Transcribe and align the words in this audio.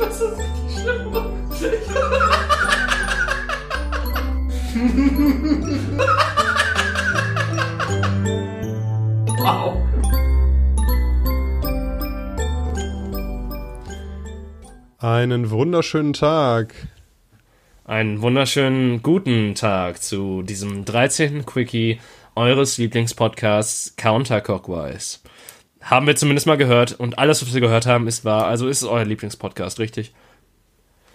Das 0.00 0.20
ist 0.20 0.38
richtig 0.38 0.80
schlimm. 0.80 1.12
wow. 9.38 9.76
Einen 14.98 15.50
wunderschönen 15.50 16.14
Tag. 16.14 16.74
Einen 17.84 18.22
wunderschönen 18.22 19.02
guten 19.02 19.54
Tag 19.54 20.02
zu 20.02 20.40
diesem 20.42 20.86
13. 20.86 21.44
Quickie 21.44 22.00
eures 22.34 22.78
Lieblingspodcasts 22.78 23.96
Counterclockwise. 23.96 25.18
Haben 25.80 26.06
wir 26.06 26.16
zumindest 26.16 26.46
mal 26.46 26.56
gehört 26.56 26.92
und 26.98 27.18
alles, 27.18 27.42
was 27.42 27.54
wir 27.54 27.60
gehört 27.60 27.86
haben, 27.86 28.06
ist 28.06 28.24
wahr. 28.24 28.46
Also 28.46 28.68
ist 28.68 28.82
es 28.82 28.88
euer 28.88 29.04
Lieblingspodcast, 29.04 29.78
richtig? 29.78 30.12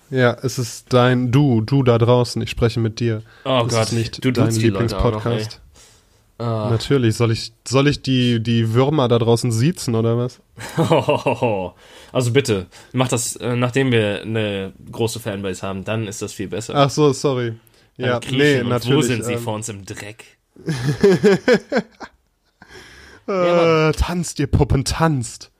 Ja, 0.09 0.37
es 0.42 0.60
ist 0.60 0.93
dein 0.93 1.32
Du, 1.32 1.61
du 1.61 1.83
da 1.83 1.97
draußen. 1.97 2.42
Ich 2.42 2.50
spreche 2.50 2.79
mit 2.79 3.00
dir. 3.00 3.21
Oh 3.43 3.64
es 3.65 3.73
Gott, 3.73 3.83
ist 3.83 3.92
nicht 3.93 4.23
du 4.25 4.32
dein 4.32 4.54
Lieblingspodcast. 4.54 5.61
Ah. 6.37 6.68
Natürlich. 6.70 7.15
Soll 7.15 7.32
ich, 7.32 7.54
soll 7.68 7.87
ich 7.87 8.01
die, 8.01 8.42
die 8.42 8.73
Würmer 8.73 9.07
da 9.07 9.20
draußen 9.20 9.51
siezen 9.51 9.96
oder 9.96 10.18
was? 10.18 10.42
Also 12.11 12.32
bitte, 12.32 12.68
mach 12.93 13.09
das, 13.09 13.36
äh, 13.36 13.57
nachdem 13.57 13.92
wir 13.92 14.21
eine 14.21 14.71
große 14.89 15.20
Fanbase 15.20 15.68
haben, 15.68 15.84
dann 15.84 16.07
ist 16.07 16.21
das 16.21 16.32
viel 16.32 16.47
besser. 16.47 16.73
Ach 16.73 16.89
so, 16.89 17.11
sorry. 17.11 17.56
Dann 17.97 18.07
Ja, 18.07 18.20
nee, 18.32 18.64
natürlich. 18.64 18.95
Wo 18.95 19.01
sind 19.01 19.25
sie 19.25 19.34
ähm, 19.34 19.39
vor 19.39 19.56
uns 19.56 19.68
im 19.68 19.84
Dreck? 19.84 20.23
äh, 23.28 23.92
tanzt, 23.93 24.39
ihr 24.39 24.47
Puppen, 24.47 24.86
tanzt. 24.86 25.52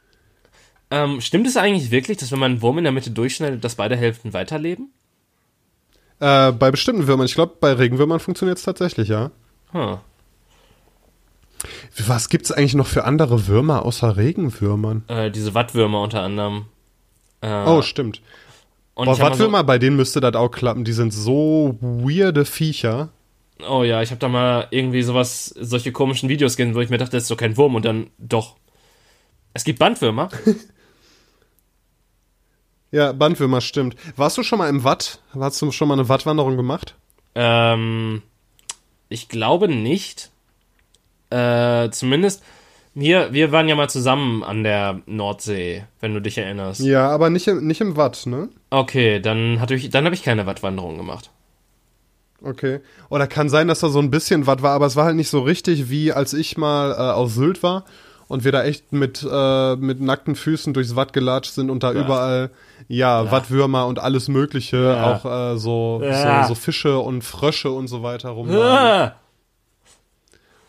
Ähm, 0.92 1.20
stimmt 1.22 1.48
es 1.48 1.58
eigentlich 1.58 1.92
wirklich, 1.92 2.18
dass 2.18 2.32
wenn 2.32 2.40
man 2.40 2.52
einen 2.54 2.62
Wurm 2.62 2.78
in 2.78 2.84
der 2.84 2.94
Mitte 2.94 3.12
durchschneidet, 3.12 3.64
dass 3.64 3.76
beide 3.76 3.96
Hälften 3.98 4.34
weiterleben? 4.34 4.92
Äh, 6.20 6.52
bei 6.52 6.72
bestimmten 6.72 7.08
Würmern, 7.08 7.26
ich 7.26 7.34
glaube, 7.36 7.56
bei 7.60 7.74
Regenwürmern 7.74 8.20
funktioniert 8.20 8.58
es 8.58 8.64
tatsächlich, 8.64 9.10
ja. 9.10 9.32
Huh. 9.74 9.98
Was 12.06 12.30
gibt's 12.30 12.52
eigentlich 12.52 12.76
noch 12.76 12.88
für 12.88 13.06
andere 13.06 13.48
Würmer 13.48 13.84
außer 13.84 14.16
Regenwürmern? 14.18 15.04
Äh, 15.08 15.32
diese 15.32 15.54
Wattwürmer 15.54 16.02
unter 16.02 16.22
anderem. 16.22 16.66
Äh, 17.42 17.66
Oh, 17.66 17.82
stimmt. 17.82 18.22
und 18.94 19.06
Boah, 19.06 19.20
Wattwürmer, 19.20 19.64
bei 19.64 19.78
denen 19.80 19.96
müsste 19.96 20.22
das 20.22 20.36
auch 20.36 20.50
klappen. 20.52 20.84
Die 20.84 20.94
sind 20.94 21.12
so 21.12 21.78
weirde 21.82 22.46
Viecher. 22.46 23.10
Oh 23.68 23.84
ja, 23.84 24.02
ich 24.02 24.12
habe 24.12 24.20
da 24.20 24.28
mal 24.28 24.68
irgendwie 24.72 25.02
sowas, 25.02 25.46
solche 25.48 25.92
komischen 25.92 26.28
Videos 26.30 26.58
gesehen, 26.58 26.76
wo 26.76 26.82
ich 26.82 26.90
mir 26.90 26.98
dachte, 26.98 27.14
das 27.14 27.24
ist 27.24 27.32
doch 27.32 27.38
kein 27.38 27.56
Wurm 27.58 27.76
und 27.76 27.86
dann 27.86 28.10
doch. 28.18 28.58
Es 29.54 29.64
gibt 29.64 29.80
Bandwürmer. 29.80 30.30
Ja, 32.92 33.12
Bandwürmer, 33.12 33.60
stimmt. 33.60 33.98
Warst 34.16 34.38
du 34.38 34.44
schon 34.44 34.58
mal 34.58 34.70
im 34.70 34.86
Watt? 34.86 35.20
Hast 35.38 35.62
du 35.62 35.72
schon 35.72 35.90
mal 35.90 35.96
eine 35.96 36.08
Wattwanderung 36.08 36.56
gemacht? 36.56 36.96
ähm, 37.36 38.22
ich 39.10 39.28
glaube 39.28 39.68
nicht. 39.68 40.32
Äh, 41.30 41.90
zumindest. 41.90 42.42
Wir, 42.94 43.34
wir 43.34 43.52
waren 43.52 43.68
ja 43.68 43.76
mal 43.76 43.90
zusammen 43.90 44.44
an 44.44 44.64
der 44.64 45.02
Nordsee, 45.06 45.84
wenn 46.00 46.14
du 46.14 46.22
dich 46.22 46.38
erinnerst. 46.38 46.80
Ja, 46.80 47.10
aber 47.10 47.30
nicht 47.30 47.48
im, 47.50 47.68
nicht 47.68 47.82
im 47.82 47.98
Watt, 47.98 48.26
ne? 48.26 48.48
Okay, 48.70 49.20
dann, 49.20 49.60
hatte 49.60 49.76
ich, 49.76 49.90
dann 49.90 50.06
habe 50.06 50.16
ich 50.16 50.24
keine 50.24 50.46
Wattwanderung 50.46 50.96
gemacht. 50.96 51.32
Okay. 52.46 52.80
Oder 53.10 53.26
kann 53.28 53.50
sein, 53.50 53.68
dass 53.68 53.80
da 53.80 53.90
so 53.90 53.98
ein 54.00 54.12
bisschen 54.12 54.46
Watt 54.46 54.62
war, 54.62 54.72
aber 54.74 54.86
es 54.86 54.96
war 54.96 55.06
halt 55.06 55.16
nicht 55.16 55.30
so 55.30 55.40
richtig, 55.42 55.90
wie 55.90 56.14
als 56.14 56.34
ich 56.34 56.58
mal 56.58 56.92
äh, 56.92 56.96
auf 57.14 57.32
Sylt 57.32 57.64
war 57.64 57.86
und 58.28 58.44
wir 58.44 58.52
da 58.52 58.64
echt 58.64 58.94
mit, 58.94 59.26
äh, 59.30 59.76
mit 59.78 60.00
nackten 60.00 60.36
Füßen 60.36 60.74
durchs 60.74 60.96
Watt 60.96 61.12
gelatscht 61.14 61.54
sind 61.54 61.70
und 61.72 61.82
da 61.84 61.92
Ja. 61.92 62.02
überall, 62.02 62.52
ja, 62.88 63.24
Ja. 63.24 63.32
Wattwürmer 63.32 63.88
und 63.88 63.98
alles 64.00 64.28
Mögliche, 64.28 64.78
Ja. 64.78 65.04
auch 65.16 65.26
äh, 65.26 65.58
so, 65.58 66.02
Ja. 66.04 66.44
so, 66.44 66.50
so 66.50 66.56
Fische 66.56 67.00
und 67.00 67.24
Frösche 67.24 67.72
und 67.72 67.88
so 67.88 68.04
weiter 68.04 68.30
rum. 68.30 68.50
Ah! 68.52 69.16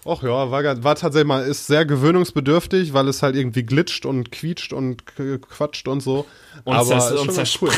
Och 0.06 0.22
ja, 0.22 0.50
war, 0.52 0.62
war 0.84 0.94
tatsächlich 0.94 1.26
mal, 1.26 1.42
ist 1.44 1.66
sehr 1.66 1.84
gewöhnungsbedürftig, 1.84 2.92
weil 2.94 3.08
es 3.08 3.22
halt 3.22 3.34
irgendwie 3.34 3.64
glitscht 3.64 4.06
und 4.06 4.30
quietscht 4.30 4.72
und 4.72 5.02
quatscht 5.06 5.88
und 5.88 6.00
so. 6.00 6.26
Und, 6.64 6.74
aber 6.76 6.86
zers 6.86 7.10
ist 7.10 7.18
und 7.20 7.26
schon 7.26 7.36
ganz 7.36 7.58
cool. 7.60 7.70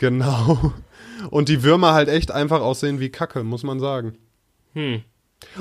Genau. 0.00 0.72
Und 1.30 1.50
die 1.50 1.62
Würmer 1.62 1.92
halt 1.92 2.08
echt 2.08 2.30
einfach 2.30 2.62
aussehen 2.62 3.00
wie 3.00 3.10
Kacke, 3.10 3.44
muss 3.44 3.62
man 3.62 3.78
sagen. 3.78 4.16
Hm. 4.72 5.02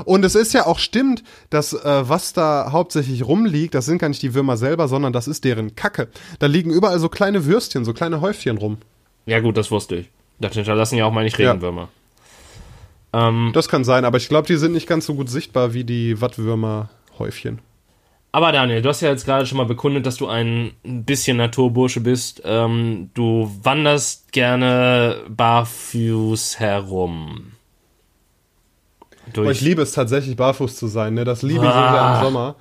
Und 0.06 0.24
es 0.24 0.36
ist 0.36 0.54
ja 0.54 0.66
auch 0.66 0.80
stimmt, 0.80 1.24
dass 1.50 1.74
äh, 1.74 2.10
was 2.10 2.32
da 2.32 2.70
hauptsächlich 2.72 3.26
rumliegt, 3.26 3.74
das 3.74 3.86
sind 3.86 3.98
gar 3.98 4.08
nicht 4.08 4.22
die 4.22 4.34
Würmer 4.34 4.56
selber, 4.56 4.88
sondern 4.88 5.12
das 5.12 5.28
ist 5.28 5.44
deren 5.44 5.76
Kacke. 5.76 6.08
Da 6.40 6.48
liegen 6.48 6.72
überall 6.72 7.00
so 7.00 7.10
kleine 7.10 7.46
Würstchen, 7.46 7.84
so 7.84 7.94
kleine 7.94 8.22
Häufchen 8.22 8.58
rum. 8.58 8.78
Ja, 9.26 9.42
gut, 9.42 9.58
das 9.58 9.72
wusste 9.72 9.98
ich. 9.98 10.10
Das 10.40 10.54
hinterlassen 10.54 10.96
ja 10.96 11.06
auch 11.06 11.12
meine 11.12 11.38
Regenwürmer. 11.38 11.90
Ähm, 13.12 13.52
Das 13.54 13.68
kann 13.68 13.84
sein, 13.84 14.06
aber 14.06 14.18
ich 14.18 14.30
glaube, 14.30 14.48
die 14.48 14.56
sind 14.56 14.72
nicht 14.72 14.88
ganz 14.88 15.06
so 15.06 15.16
gut 15.16 15.30
sichtbar 15.30 15.74
wie 15.74 15.84
die 15.84 16.22
Wattwürmer-Häufchen. 16.22 17.60
Aber 18.32 18.52
Daniel, 18.52 18.82
du 18.82 18.90
hast 18.90 19.02
ja 19.02 19.10
jetzt 19.10 19.26
gerade 19.26 19.46
schon 19.46 19.58
mal 19.58 19.66
bekundet, 19.66 20.06
dass 20.06 20.18
du 20.18 20.28
ein 20.28 20.74
bisschen 20.84 21.38
Naturbursche 21.38 22.02
bist. 22.02 22.42
Ähm, 22.46 23.10
du 23.14 23.52
wanderst 23.64 24.32
gerne 24.32 25.24
barfuß 25.30 26.60
herum. 26.60 27.54
Aber 29.36 29.52
ich 29.52 29.62
liebe 29.62 29.82
es 29.82 29.92
tatsächlich, 29.92 30.36
barfuß 30.36 30.76
zu 30.76 30.88
sein. 30.88 31.14
Ne? 31.14 31.24
Das 31.24 31.42
liebe 31.42 31.66
ich 31.66 31.72
Ah. 31.72 31.92
sehr 32.16 32.18
im 32.20 32.26
Sommer. 32.26 32.56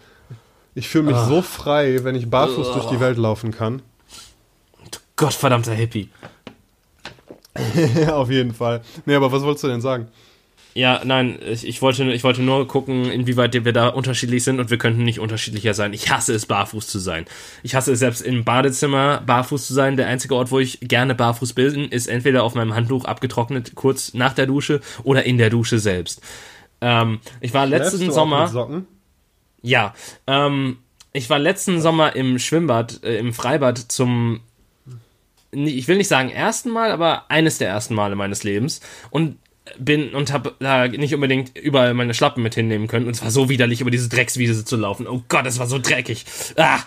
Ich 0.75 0.89
fühle 0.89 1.05
mich 1.05 1.17
so 1.17 1.43
frei, 1.43 2.05
wenn 2.05 2.15
ich 2.15 2.29
barfuß 2.31 2.73
durch 2.73 2.87
die 2.87 3.01
Welt 3.01 3.19
laufen 3.19 3.51
kann. 3.53 3.83
Gottverdammter 5.17 5.73
Hippie. 5.75 6.11
auf 8.13 8.31
jeden 8.31 8.55
Fall. 8.55 8.83
Nee, 9.05 9.17
aber 9.17 9.33
was 9.33 9.43
wolltest 9.43 9.65
du 9.65 9.69
denn 9.69 9.81
sagen? 9.81 10.09
Ja, 10.79 11.01
nein, 11.05 11.41
ich, 11.45 11.67
ich, 11.67 11.83
wollte, 11.83 12.05
ich 12.13 12.23
wollte 12.23 12.41
nur 12.41 12.69
gucken, 12.69 13.11
inwieweit 13.11 13.53
wir 13.65 13.73
da 13.73 13.89
unterschiedlich 13.89 14.45
sind 14.45 14.61
und 14.61 14.71
wir 14.71 14.79
könnten 14.79 15.03
nicht 15.03 15.19
unterschiedlicher 15.19 15.75
sein. 15.75 15.93
Ich 15.93 16.09
hasse 16.09 16.33
es, 16.33 16.47
barfuß 16.47 16.87
zu 16.87 17.01
sein. 17.01 17.25
Ich 17.65 17.75
hasse 17.75 17.91
es 17.91 17.99
selbst 17.99 18.21
im 18.21 18.45
Badezimmer 18.45 19.21
barfuß 19.27 19.67
zu 19.67 19.75
sein. 19.75 19.97
Der 19.97 20.07
einzige 20.07 20.37
Ort, 20.37 20.53
wo 20.53 20.61
ich 20.61 20.79
gerne 20.81 21.17
barfuß 21.17 21.55
bin, 21.55 21.89
ist 21.89 22.07
entweder 22.07 22.45
auf 22.45 22.55
meinem 22.55 22.77
Handtuch 22.77 23.07
abgetrocknet, 23.07 23.75
kurz 23.75 24.15
nach 24.15 24.35
der 24.35 24.47
Dusche 24.47 24.81
oder 25.03 25.25
in 25.25 25.37
der 25.37 25.51
Dusche 25.51 25.81
selbst. 25.81 26.23
Ähm, 26.81 27.19
ich 27.41 27.53
war 27.53 27.67
Schläfst 27.67 27.95
letzten 27.95 28.13
Sommer. 28.13 28.85
Ja, 29.63 29.95
ähm, 30.29 30.79
ich 31.13 31.29
war 31.29 31.41
letzten 31.41 31.81
Sommer 31.81 32.15
im 32.15 32.39
Schwimmbad, 32.39 33.03
äh, 33.03 33.19
im 33.19 33.33
Freibad 33.33 33.79
zum, 33.79 34.43
ich 35.51 35.89
will 35.89 35.97
nicht 35.97 36.07
sagen 36.07 36.31
ersten 36.31 36.71
Mal, 36.71 36.93
aber 36.93 37.33
eines 37.33 37.59
der 37.59 37.69
ersten 37.69 37.97
Male 37.97 38.15
meines 38.15 38.45
Lebens 38.45 38.81
und 39.11 39.39
bin 39.79 40.15
und 40.15 40.33
habe 40.33 40.55
da 40.59 40.89
nicht 40.89 41.15
unbedingt 41.15 41.57
überall 41.59 41.95
meine 41.95 42.15
Schlappen 42.15 42.43
mit 42.43 42.55
hinnehmen 42.55 42.89
können 42.89 43.07
und 43.07 43.15
es 43.17 43.23
war 43.23 43.31
so 43.31 43.49
widerlich, 43.49 43.81
über 43.81 43.91
diese 43.91 44.09
Dreckswiese 44.09 44.65
zu 44.65 44.77
laufen. 44.77 45.07
Oh 45.07 45.23
Gott, 45.29 45.47
es 45.47 45.59
war 45.59 45.67
so 45.67 45.79
dreckig. 45.79 46.25
Ah, 46.57 46.81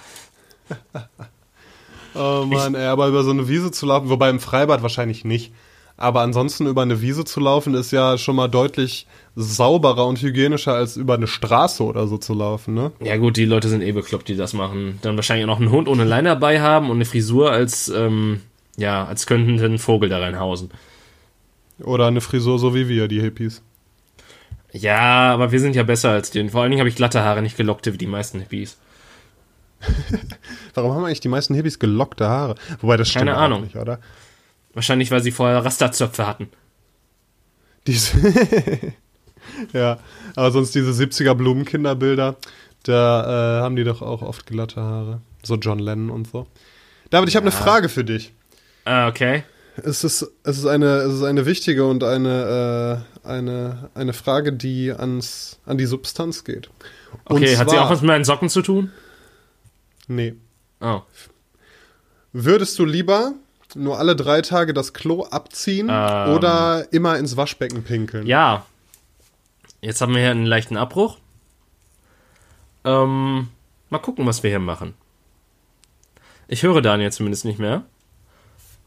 Oh 2.13 2.45
Mann, 2.45 2.75
ey, 2.75 2.85
aber 2.85 3.07
über 3.07 3.23
so 3.23 3.31
eine 3.31 3.47
Wiese 3.47 3.71
zu 3.71 3.85
laufen, 3.85 4.09
wobei 4.09 4.29
im 4.29 4.39
Freibad 4.39 4.83
wahrscheinlich 4.83 5.23
nicht. 5.23 5.53
Aber 5.97 6.21
ansonsten 6.21 6.65
über 6.65 6.81
eine 6.81 7.01
Wiese 7.01 7.25
zu 7.25 7.39
laufen, 7.39 7.75
ist 7.75 7.91
ja 7.91 8.17
schon 8.17 8.35
mal 8.35 8.47
deutlich 8.47 9.05
sauberer 9.35 10.07
und 10.07 10.21
hygienischer, 10.21 10.73
als 10.73 10.97
über 10.97 11.13
eine 11.13 11.27
Straße 11.27 11.83
oder 11.83 12.07
so 12.07 12.17
zu 12.17 12.33
laufen, 12.33 12.73
ne? 12.73 12.91
ja 13.01 13.17
gut, 13.17 13.37
die 13.37 13.45
Leute 13.45 13.69
sind 13.69 13.81
eh 13.81 13.91
bekloppt, 13.91 14.27
die 14.27 14.35
das 14.35 14.53
machen. 14.53 14.99
Dann 15.03 15.15
wahrscheinlich 15.15 15.45
auch 15.45 15.49
noch 15.49 15.59
einen 15.59 15.71
Hund 15.71 15.87
ohne 15.87 16.03
Leine 16.03 16.29
dabei 16.29 16.59
haben 16.59 16.89
und 16.89 16.97
eine 16.97 17.05
Frisur, 17.05 17.51
als 17.51 17.87
ähm, 17.89 18.41
ja, 18.77 19.05
als 19.05 19.27
könnten 19.27 19.63
ein 19.63 19.77
Vogel 19.79 20.09
da 20.09 20.17
reinhausen. 20.17 20.71
Oder 21.83 22.07
eine 22.07 22.21
Frisur 22.21 22.59
so 22.59 22.75
wie 22.75 22.87
wir, 22.87 23.07
die 23.07 23.21
Hippies. 23.21 23.61
Ja, 24.71 25.33
aber 25.33 25.51
wir 25.51 25.59
sind 25.59 25.75
ja 25.75 25.83
besser 25.83 26.11
als 26.11 26.31
die. 26.31 26.39
Und 26.39 26.49
vor 26.49 26.61
allen 26.61 26.71
Dingen 26.71 26.79
habe 26.79 26.89
ich 26.89 26.95
glatte 26.95 27.23
Haare, 27.23 27.41
nicht 27.41 27.57
gelockte 27.57 27.93
wie 27.93 27.97
die 27.97 28.07
meisten 28.07 28.39
Hippies. 28.39 28.77
Warum 30.73 30.93
haben 30.93 31.05
eigentlich 31.05 31.19
die 31.19 31.29
meisten 31.29 31.53
Hippies 31.55 31.79
gelockte 31.79 32.27
Haare? 32.27 32.55
Wobei 32.79 32.97
das 32.97 33.09
stimmt 33.09 33.25
Keine 33.25 33.37
Ahnung. 33.37 33.63
nicht, 33.63 33.75
oder? 33.75 33.99
Wahrscheinlich, 34.73 35.11
weil 35.11 35.21
sie 35.21 35.31
vorher 35.31 35.65
Rasterzöpfe 35.65 36.25
hatten. 36.27 36.49
Diese 37.87 38.15
ja, 39.73 39.97
aber 40.35 40.51
sonst 40.51 40.75
diese 40.75 40.91
70er 40.91 41.33
Blumenkinderbilder, 41.33 42.37
da 42.83 43.59
äh, 43.59 43.61
haben 43.63 43.75
die 43.75 43.83
doch 43.83 44.01
auch 44.01 44.21
oft 44.21 44.45
glatte 44.45 44.79
Haare. 44.79 45.21
So 45.43 45.55
John 45.55 45.79
Lennon 45.79 46.11
und 46.11 46.27
so. 46.27 46.47
David, 47.09 47.29
ich 47.29 47.35
habe 47.35 47.43
eine 47.43 47.51
Frage 47.51 47.89
für 47.89 48.05
dich. 48.05 48.31
Ah, 48.85 49.07
okay. 49.07 49.43
Es 49.83 50.03
ist, 50.03 50.21
es 50.43 50.57
ist, 50.59 50.65
eine, 50.65 50.85
es 50.97 51.13
ist 51.15 51.23
eine 51.23 51.45
wichtige 51.45 51.85
und 51.87 52.03
eine, 52.03 53.03
äh, 53.23 53.27
eine, 53.27 53.89
eine 53.95 54.13
Frage, 54.13 54.53
die 54.53 54.91
ans, 54.91 55.59
an 55.65 55.77
die 55.77 55.85
Substanz 55.85 56.43
geht. 56.43 56.69
Und 57.25 57.37
Okay, 57.37 57.57
hat 57.57 57.69
sie 57.69 57.75
zwar- 57.75 57.85
auch 57.85 57.89
was 57.89 58.01
mit 58.01 58.07
meinen 58.07 58.23
Socken 58.25 58.49
zu 58.49 58.61
tun? 58.61 58.91
Nee. 60.07 60.35
Oh. 60.81 61.01
Würdest 62.33 62.77
du 62.79 62.85
lieber 62.85 63.33
nur 63.75 63.97
alle 63.99 64.15
drei 64.15 64.41
Tage 64.41 64.73
das 64.73 64.93
Klo 64.93 65.23
abziehen 65.23 65.87
Ähm. 65.89 66.33
oder 66.33 66.91
immer 66.91 67.17
ins 67.17 67.37
Waschbecken 67.37 67.83
pinkeln? 67.83 68.27
Ja. 68.27 68.65
Jetzt 69.81 70.01
haben 70.01 70.13
wir 70.13 70.21
hier 70.21 70.31
einen 70.31 70.45
leichten 70.45 70.77
Abbruch. 70.77 71.17
Ähm, 72.83 73.47
mal 73.89 73.99
gucken, 73.99 74.25
was 74.25 74.43
wir 74.43 74.49
hier 74.49 74.59
machen. 74.59 74.93
Ich 76.47 76.63
höre 76.63 76.81
Daniel 76.81 77.11
zumindest 77.11 77.45
nicht 77.45 77.59
mehr. 77.59 77.83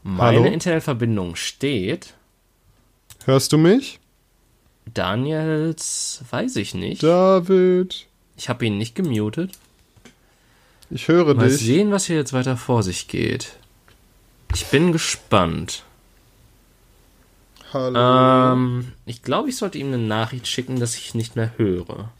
Meine 0.07 0.37
Hallo? 0.37 0.45
Internetverbindung 0.45 1.35
steht. 1.35 2.13
Hörst 3.25 3.51
du 3.51 3.57
mich? 3.57 3.99
Daniels 4.93 6.23
weiß 6.29 6.57
ich 6.57 6.75
nicht. 6.75 7.01
David, 7.01 8.05
Ich 8.37 8.47
habe 8.47 8.67
ihn 8.67 8.77
nicht 8.77 8.93
gemutet. 8.93 9.53
ich 10.91 11.07
höre 11.07 11.33
Mal 11.33 11.49
dich. 11.49 11.57
sehen, 11.57 11.91
was 11.91 12.05
hier 12.05 12.17
jetzt 12.17 12.33
weiter 12.33 12.55
vor 12.55 12.83
sich 12.83 13.07
geht. 13.07 13.53
Ich 14.53 14.67
bin 14.67 14.91
gespannt. 14.91 15.81
Hallo. 17.73 18.53
Ähm, 18.53 18.91
ich 19.07 19.23
glaube, 19.23 19.49
ich 19.49 19.57
sollte 19.57 19.79
ihm 19.79 19.87
eine 19.87 19.97
Nachricht 19.97 20.45
schicken, 20.45 20.79
dass 20.79 20.95
ich 20.95 21.15
nicht 21.15 21.35
mehr 21.35 21.57
höre. 21.57 22.11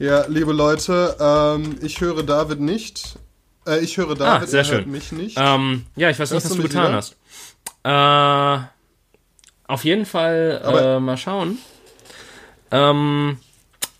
Ja, 0.00 0.24
liebe 0.28 0.52
Leute, 0.54 1.14
ähm, 1.20 1.76
ich 1.82 2.00
höre 2.00 2.22
David 2.22 2.58
nicht. 2.58 3.18
Äh, 3.66 3.80
ich 3.80 3.98
höre 3.98 4.14
David, 4.14 4.44
Ah, 4.44 4.46
sehr 4.46 4.64
schön. 4.64 4.90
mich 4.90 5.12
nicht. 5.12 5.36
Ähm, 5.38 5.84
ja, 5.94 6.08
ich 6.08 6.18
weiß 6.18 6.30
nicht, 6.30 6.42
Hörst 6.42 6.50
was 6.50 6.56
du 6.56 6.62
getan 6.62 6.88
wieder? 6.88 6.96
hast. 6.96 8.64
Äh, 8.64 8.66
auf 9.70 9.84
jeden 9.84 10.06
Fall 10.06 10.62
äh, 10.64 11.00
mal 11.00 11.18
schauen. 11.18 11.58
Ähm, 12.70 13.36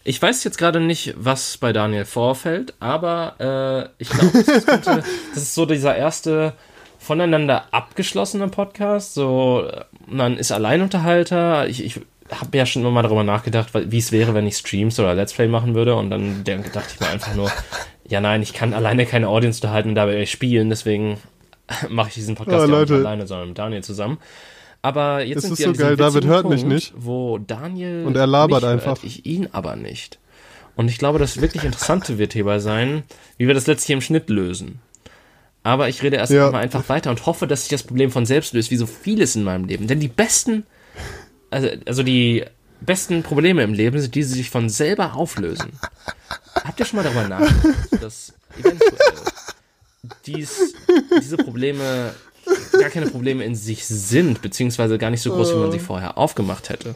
ich 0.03 0.21
weiß 0.23 0.43
jetzt 0.45 0.57
gerade 0.57 0.81
nicht, 0.81 1.13
was 1.19 1.59
bei 1.59 1.75
Daniel 1.75 2.07
vorfällt, 2.07 2.73
aber 2.81 3.91
äh, 3.99 4.03
ich 4.03 4.09
glaube, 4.09 4.43
das, 4.43 4.65
das 4.85 5.07
ist 5.37 5.55
so 5.55 5.67
dieser 5.67 5.95
erste 5.97 6.55
voneinander 6.99 7.65
abgeschlossene 7.73 8.49
Podcast. 8.49 9.13
So, 9.13 9.65
äh, 9.71 9.85
man 10.07 10.39
ist 10.39 10.51
Alleinunterhalter. 10.51 11.69
Ich, 11.69 11.85
ich 11.85 12.01
habe 12.31 12.57
ja 12.59 12.67
schon 12.67 12.83
immer 12.83 12.91
mal 12.91 13.03
darüber 13.03 13.25
nachgedacht, 13.25 13.71
wie 13.75 13.99
es 13.99 14.13
wäre, 14.13 14.35
wenn 14.35 14.47
ich 14.47 14.57
Streams 14.57 14.99
oder 15.01 15.15
Let's 15.15 15.33
Play 15.35 15.49
machen 15.49 15.75
würde. 15.75 15.95
Und 15.97 16.11
dann 16.11 16.45
dachte 16.45 16.89
ich 16.95 17.01
mir 17.01 17.09
einfach 17.09 17.35
nur, 17.35 17.51
ja 18.09 18.21
nein, 18.21 18.43
ich 18.43 18.53
kann 18.53 18.75
alleine 18.75 19.07
keine 19.07 19.29
Audience 19.29 19.59
unterhalten 19.61 19.91
und 19.91 19.95
dabei 19.95 20.25
spielen. 20.27 20.69
Deswegen 20.71 21.19
mache 21.89 22.09
ich 22.09 22.15
diesen 22.15 22.35
Podcast 22.35 22.65
Ah, 22.69 22.73
ja 22.73 22.81
nicht 22.81 22.93
alleine, 22.93 23.27
sondern 23.27 23.49
mit 23.49 23.59
Daniel 23.59 23.83
zusammen. 23.83 24.19
Aber 24.83 25.23
jetzt 25.23 25.39
Es 25.39 25.43
sind 25.45 25.53
ist 25.53 25.59
wir 25.59 25.75
so 25.75 25.83
geil, 25.83 25.97
David 25.97 26.25
hört 26.25 26.49
mich 26.49 26.61
Punkt, 26.63 26.75
nicht. 26.75 26.93
Wo 26.97 27.37
Daniel 27.39 28.05
Und 28.07 28.17
er 28.17 28.27
labert 28.27 28.63
mich 28.63 28.71
einfach. 28.71 28.87
Hört, 28.87 29.05
ich 29.05 29.27
ihn 29.27 29.49
aber 29.53 29.77
nicht. 29.77 30.19
Und 30.75 30.89
ich 30.89 30.97
glaube, 30.99 31.19
das 31.19 31.43
wirklich 31.43 31.65
Interessante 31.65 32.17
wird 32.17 32.33
hierbei 32.33 32.59
sein, 32.61 33.03
wie 33.37 33.47
wir 33.47 33.53
das 33.55 33.67
letztlich 33.67 33.93
im 33.95 34.01
Schnitt 34.01 34.31
lösen. 34.31 34.81
Aber 35.63 35.91
ich 35.91 36.03
rede 36.03 36.17
erst 36.17 36.33
Ja. 36.33 36.51
mal 36.51 36.63
einfach 36.63 36.89
weiter 36.89 37.11
und 37.11 37.27
hoffe, 37.27 37.47
dass 37.47 37.63
sich 37.63 37.69
das 37.71 37.83
Problem 37.83 38.11
von 38.11 38.25
selbst 38.25 38.55
löst, 38.55 38.71
wie 38.71 38.77
so 38.77 38.87
vieles 38.87 39.37
in 39.37 39.45
meinem 39.45 39.67
Leben. 39.67 39.87
Denn 39.87 40.01
die 40.01 40.09
besten, 40.09 40.65
also, 41.51 41.69
also 41.87 42.03
die 42.03 42.45
besten 42.81 43.23
Probleme 43.23 43.63
im 43.63 43.75
Leben 43.75 44.01
sind 44.01 44.15
die, 44.15 44.21
die 44.21 44.27
sich 44.27 44.51
von 44.51 44.69
selber 44.69 45.15
auflösen. 45.15 45.73
Habt 46.55 46.81
ihr 46.81 46.87
schon 46.87 46.99
mal 46.99 47.03
darüber 47.03 47.29
nachgedacht, 47.29 48.03
dass 48.03 48.33
eventuell 48.59 48.93
dies, 50.27 50.75
diese 51.21 51.37
Probleme 51.37 52.15
gar 52.73 52.91
keine 52.91 53.07
Probleme 53.07 53.45
in 53.45 53.55
sich 53.55 53.87
sind, 53.87 54.43
beziehungsweise 54.43 54.99
gar 54.99 55.11
nicht 55.11 55.23
so 55.23 55.33
groß, 55.33 55.55
wie 55.55 55.59
man 55.59 55.73
sie 55.73 55.79
vorher 55.79 56.19
aufgemacht 56.19 56.71
hätte? 56.71 56.95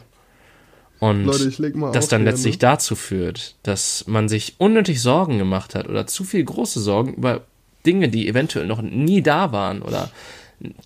Und 0.99 1.25
Leute, 1.25 1.51
das 1.93 2.07
dann 2.07 2.23
letztlich 2.23 2.55
ne? 2.55 2.59
dazu 2.59 2.95
führt, 2.95 3.55
dass 3.63 4.05
man 4.07 4.29
sich 4.29 4.55
unnötig 4.57 5.01
Sorgen 5.01 5.37
gemacht 5.37 5.75
hat 5.75 5.87
oder 5.87 6.07
zu 6.07 6.23
viel 6.23 6.43
große 6.43 6.79
Sorgen 6.79 7.13
über 7.15 7.41
Dinge, 7.85 8.09
die 8.09 8.27
eventuell 8.27 8.65
noch 8.65 8.81
nie 8.81 9.21
da 9.21 9.51
waren 9.51 9.81
oder 9.81 10.09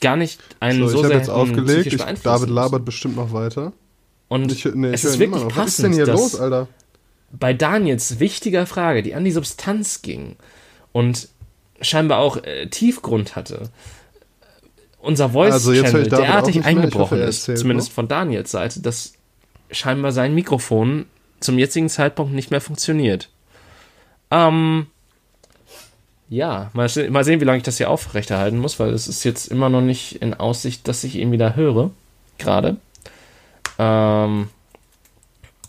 gar 0.01 0.15
nicht 0.15 0.39
einen 0.59 0.79
So, 0.79 0.87
so, 0.87 1.01
ich 1.01 1.07
sehr 1.07 1.17
jetzt 1.17 1.29
aufgelegt. 1.29 1.93
Ich, 1.93 2.21
David 2.23 2.49
labert 2.49 2.85
bestimmt 2.85 3.15
noch 3.15 3.33
weiter. 3.33 3.73
Und 4.27 4.51
Ich, 4.51 4.65
nee, 4.65 4.87
es 4.87 5.03
ist 5.03 5.19
wirklich 5.19 5.43
noch. 5.43 5.55
Was 5.55 5.69
ist 5.69 5.79
denn 5.79 5.91
passend, 5.91 5.95
hier 5.95 6.13
los, 6.13 6.39
Alter? 6.39 6.67
bei 7.31 7.53
Daniels 7.53 8.19
wichtiger 8.19 8.65
Frage, 8.65 9.03
die 9.03 9.13
an 9.13 9.23
die 9.23 9.31
Substanz 9.31 10.01
ging 10.01 10.35
und 10.91 11.29
scheinbar 11.81 12.19
auch 12.19 12.43
äh, 12.43 12.67
Tiefgrund 12.67 13.35
hatte, 13.35 13.69
unser 14.99 15.33
Also, 15.53 15.71
ich 15.71 15.81
David 15.83 16.13
auch 16.13 16.19
derartig 16.19 16.65
eingebrochen 16.65 16.99
hoffe, 16.99 17.21
er 17.21 17.27
ist, 17.27 17.39
erzählt 17.39 17.59
zumindest 17.59 17.89
noch. 17.89 17.95
von 17.95 18.07
Daniels 18.07 18.51
Seite, 18.51 18.81
dass 18.81 19.13
scheinbar 19.71 20.11
sein 20.11 20.35
Mikrofon 20.35 21.05
zum 21.39 21.57
jetzigen 21.57 21.89
Zeitpunkt 21.89 22.33
nicht 22.33 22.51
mehr 22.51 22.61
funktioniert. 22.61 23.29
Ähm, 24.31 24.87
ja, 26.29 26.69
mal, 26.73 26.89
mal 27.09 27.23
sehen, 27.23 27.41
wie 27.41 27.45
lange 27.45 27.57
ich 27.57 27.63
das 27.63 27.77
hier 27.77 27.89
aufrechterhalten 27.89 28.59
muss, 28.59 28.79
weil 28.79 28.93
es 28.93 29.07
ist 29.07 29.23
jetzt 29.23 29.47
immer 29.47 29.69
noch 29.69 29.81
nicht 29.81 30.21
in 30.21 30.33
Aussicht, 30.33 30.87
dass 30.87 31.03
ich 31.03 31.15
ihn 31.15 31.31
wieder 31.31 31.55
höre. 31.55 31.91
Gerade. 32.37 32.77
Ähm, 33.77 34.49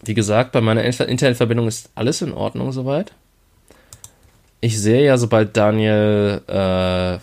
wie 0.05 0.15
gesagt, 0.15 0.53
bei 0.53 0.61
meiner 0.61 0.85
Inter- 0.85 1.09
Internetverbindung 1.09 1.67
ist 1.67 1.91
alles 1.95 2.23
in 2.23 2.33
Ordnung 2.33 2.73
soweit. 2.73 3.13
Ich 4.61 4.79
sehe 4.79 5.05
ja, 5.05 5.17
sobald 5.17 5.57
Daniel 5.57 6.43
äh, 6.47 7.19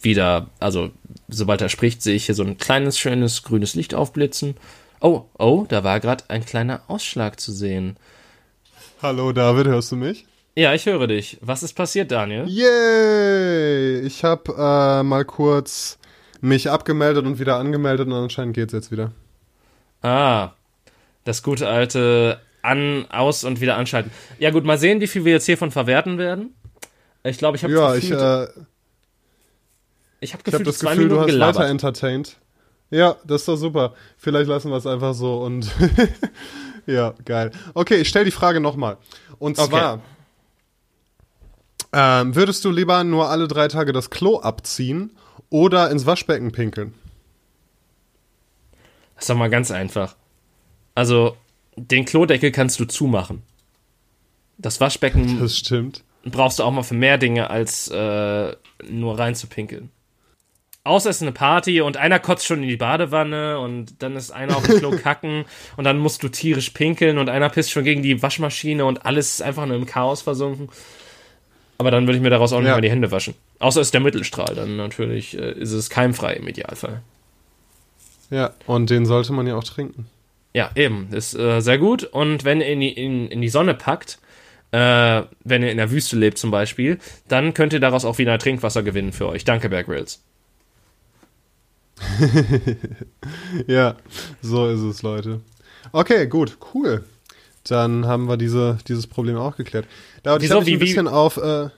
wieder, 0.00 0.46
also 0.60 0.90
sobald 1.28 1.60
er 1.60 1.68
spricht, 1.68 2.02
sehe 2.02 2.14
ich 2.14 2.26
hier 2.26 2.34
so 2.34 2.44
ein 2.44 2.56
kleines, 2.58 2.98
schönes 2.98 3.42
grünes 3.42 3.74
Licht 3.74 3.94
aufblitzen. 3.94 4.56
Oh, 5.00 5.24
oh, 5.38 5.66
da 5.68 5.84
war 5.84 6.00
gerade 6.00 6.24
ein 6.28 6.46
kleiner 6.46 6.82
Ausschlag 6.86 7.40
zu 7.40 7.52
sehen. 7.52 7.96
Hallo, 9.02 9.32
David, 9.32 9.66
hörst 9.66 9.92
du 9.92 9.96
mich? 9.96 10.24
Ja, 10.58 10.74
ich 10.74 10.86
höre 10.86 11.06
dich. 11.06 11.38
Was 11.40 11.62
ist 11.62 11.74
passiert, 11.74 12.10
Daniel? 12.10 12.44
Yay! 12.48 14.00
Ich 14.00 14.24
habe 14.24 14.52
äh, 14.58 15.04
mal 15.04 15.24
kurz 15.24 16.00
mich 16.40 16.68
abgemeldet 16.68 17.26
und 17.26 17.38
wieder 17.38 17.58
angemeldet 17.58 18.08
und 18.08 18.12
anscheinend 18.14 18.56
geht's 18.56 18.72
jetzt 18.72 18.90
wieder. 18.90 19.12
Ah, 20.02 20.50
das 21.22 21.44
gute 21.44 21.68
alte 21.68 22.40
An, 22.62 23.06
Aus 23.08 23.44
und 23.44 23.60
wieder 23.60 23.76
anschalten. 23.76 24.10
Ja 24.40 24.50
gut, 24.50 24.64
mal 24.64 24.78
sehen, 24.78 25.00
wie 25.00 25.06
viel 25.06 25.24
wir 25.24 25.30
jetzt 25.30 25.46
hiervon 25.46 25.70
verwerten 25.70 26.18
werden. 26.18 26.56
Ich 27.22 27.38
glaube, 27.38 27.56
ich 27.56 27.62
habe 27.62 27.72
Ja, 27.72 27.94
ich, 27.94 28.10
gefühlt, 28.10 28.20
äh, 28.20 28.44
ich 30.18 30.34
hab 30.34 30.40
ich 30.40 30.54
habe 30.54 30.64
gefühlt 30.64 30.66
das 30.66 30.80
Gefühl, 30.80 30.96
du 30.96 31.02
Minuten 31.02 31.20
hast 31.20 31.26
gelabert. 31.28 31.56
weiter 31.56 31.68
entertained. 31.68 32.36
Ja, 32.90 33.14
das 33.24 33.42
ist 33.42 33.48
doch 33.48 33.54
super. 33.54 33.94
Vielleicht 34.16 34.48
lassen 34.48 34.72
wir 34.72 34.76
es 34.78 34.86
einfach 34.88 35.14
so 35.14 35.38
und 35.38 35.70
ja, 36.86 37.14
geil. 37.24 37.52
Okay, 37.74 37.98
ich 37.98 38.08
stelle 38.08 38.24
die 38.24 38.32
Frage 38.32 38.58
nochmal. 38.58 38.96
Und 39.38 39.56
Okay. 39.56 39.98
Ähm, 41.92 42.34
würdest 42.34 42.64
du 42.64 42.70
lieber 42.70 43.02
nur 43.04 43.28
alle 43.30 43.48
drei 43.48 43.68
Tage 43.68 43.92
das 43.92 44.10
Klo 44.10 44.40
abziehen 44.40 45.12
oder 45.50 45.90
ins 45.90 46.06
Waschbecken 46.06 46.52
pinkeln? 46.52 46.94
Das 49.14 49.24
ist 49.24 49.30
doch 49.30 49.36
mal 49.36 49.50
ganz 49.50 49.70
einfach. 49.70 50.14
Also, 50.94 51.36
den 51.76 52.04
Klodeckel 52.04 52.52
kannst 52.52 52.78
du 52.80 52.84
zumachen. 52.84 53.42
Das 54.58 54.80
Waschbecken 54.80 55.38
Das 55.40 55.56
stimmt. 55.56 56.04
brauchst 56.24 56.58
du 56.58 56.62
auch 56.64 56.70
mal 56.70 56.82
für 56.82 56.94
mehr 56.94 57.18
Dinge, 57.18 57.50
als 57.50 57.88
äh, 57.88 58.56
nur 58.88 59.18
reinzupinkeln. 59.18 59.90
Außer 60.84 61.10
es 61.10 61.16
ist 61.16 61.22
eine 61.22 61.32
Party 61.32 61.80
und 61.82 61.96
einer 61.98 62.18
kotzt 62.18 62.46
schon 62.46 62.62
in 62.62 62.68
die 62.68 62.76
Badewanne 62.76 63.58
und 63.58 64.02
dann 64.02 64.16
ist 64.16 64.30
einer 64.30 64.56
auf 64.56 64.62
dem 64.62 64.78
Klo 64.78 64.90
kacken 65.02 65.44
und 65.76 65.84
dann 65.84 65.98
musst 65.98 66.22
du 66.22 66.28
tierisch 66.28 66.70
pinkeln 66.70 67.18
und 67.18 67.28
einer 67.28 67.50
pisst 67.50 67.70
schon 67.72 67.84
gegen 67.84 68.02
die 68.02 68.22
Waschmaschine 68.22 68.84
und 68.84 69.04
alles 69.04 69.34
ist 69.34 69.42
einfach 69.42 69.66
nur 69.66 69.76
im 69.76 69.84
Chaos 69.86 70.22
versunken. 70.22 70.70
Aber 71.78 71.90
dann 71.92 72.06
würde 72.06 72.16
ich 72.16 72.22
mir 72.22 72.30
daraus 72.30 72.52
auch 72.52 72.58
nicht 72.58 72.68
Ja. 72.68 72.74
mehr 72.74 72.82
die 72.82 72.90
Hände 72.90 73.10
waschen. 73.12 73.34
Außer 73.60 73.80
es 73.80 73.88
ist 73.88 73.94
der 73.94 74.00
Mittelstrahl, 74.00 74.54
dann 74.54 74.76
natürlich 74.76 75.38
äh, 75.38 75.52
ist 75.52 75.72
es 75.72 75.88
keimfrei 75.90 76.34
im 76.34 76.48
Idealfall. 76.48 77.02
Ja, 78.30 78.50
und 78.66 78.90
den 78.90 79.06
sollte 79.06 79.32
man 79.32 79.46
ja 79.46 79.54
auch 79.56 79.64
trinken. 79.64 80.06
Ja, 80.54 80.70
eben. 80.74 81.08
Ist 81.12 81.34
äh, 81.34 81.60
sehr 81.60 81.78
gut. 81.78 82.02
Und 82.04 82.44
wenn 82.44 82.60
ihr 82.60 82.66
in 82.66 82.80
die, 82.80 82.90
in, 82.92 83.28
in 83.28 83.40
die 83.40 83.48
Sonne 83.48 83.74
packt, 83.74 84.18
äh, 84.72 85.22
wenn 85.44 85.62
ihr 85.62 85.70
in 85.70 85.76
der 85.78 85.90
Wüste 85.90 86.16
lebt 86.16 86.36
zum 86.36 86.50
Beispiel, 86.50 86.98
dann 87.28 87.54
könnt 87.54 87.72
ihr 87.72 87.80
daraus 87.80 88.04
auch 88.04 88.18
wieder 88.18 88.38
Trinkwasser 88.38 88.82
gewinnen 88.82 89.12
für 89.12 89.28
euch. 89.28 89.44
Danke, 89.44 89.68
Bear 89.68 89.84
Grylls. 89.84 90.20
Ja, 93.66 93.96
so 94.42 94.68
ist 94.68 94.80
es, 94.80 95.02
Leute. 95.02 95.40
Okay, 95.92 96.26
gut, 96.26 96.58
cool. 96.74 97.04
Dann 97.64 98.06
haben 98.06 98.28
wir 98.28 98.36
diese, 98.36 98.78
dieses 98.88 99.06
Problem 99.06 99.36
auch 99.36 99.56
geklärt. 99.56 99.86
Ich 100.24 100.30
Wieso? 100.42 100.58
mich 100.60 100.66
Wie- 100.66 100.74
ein 100.74 100.80
wie- 100.80 100.84
bisschen 100.84 101.08
auf... 101.08 101.36
Äh, 101.36 101.68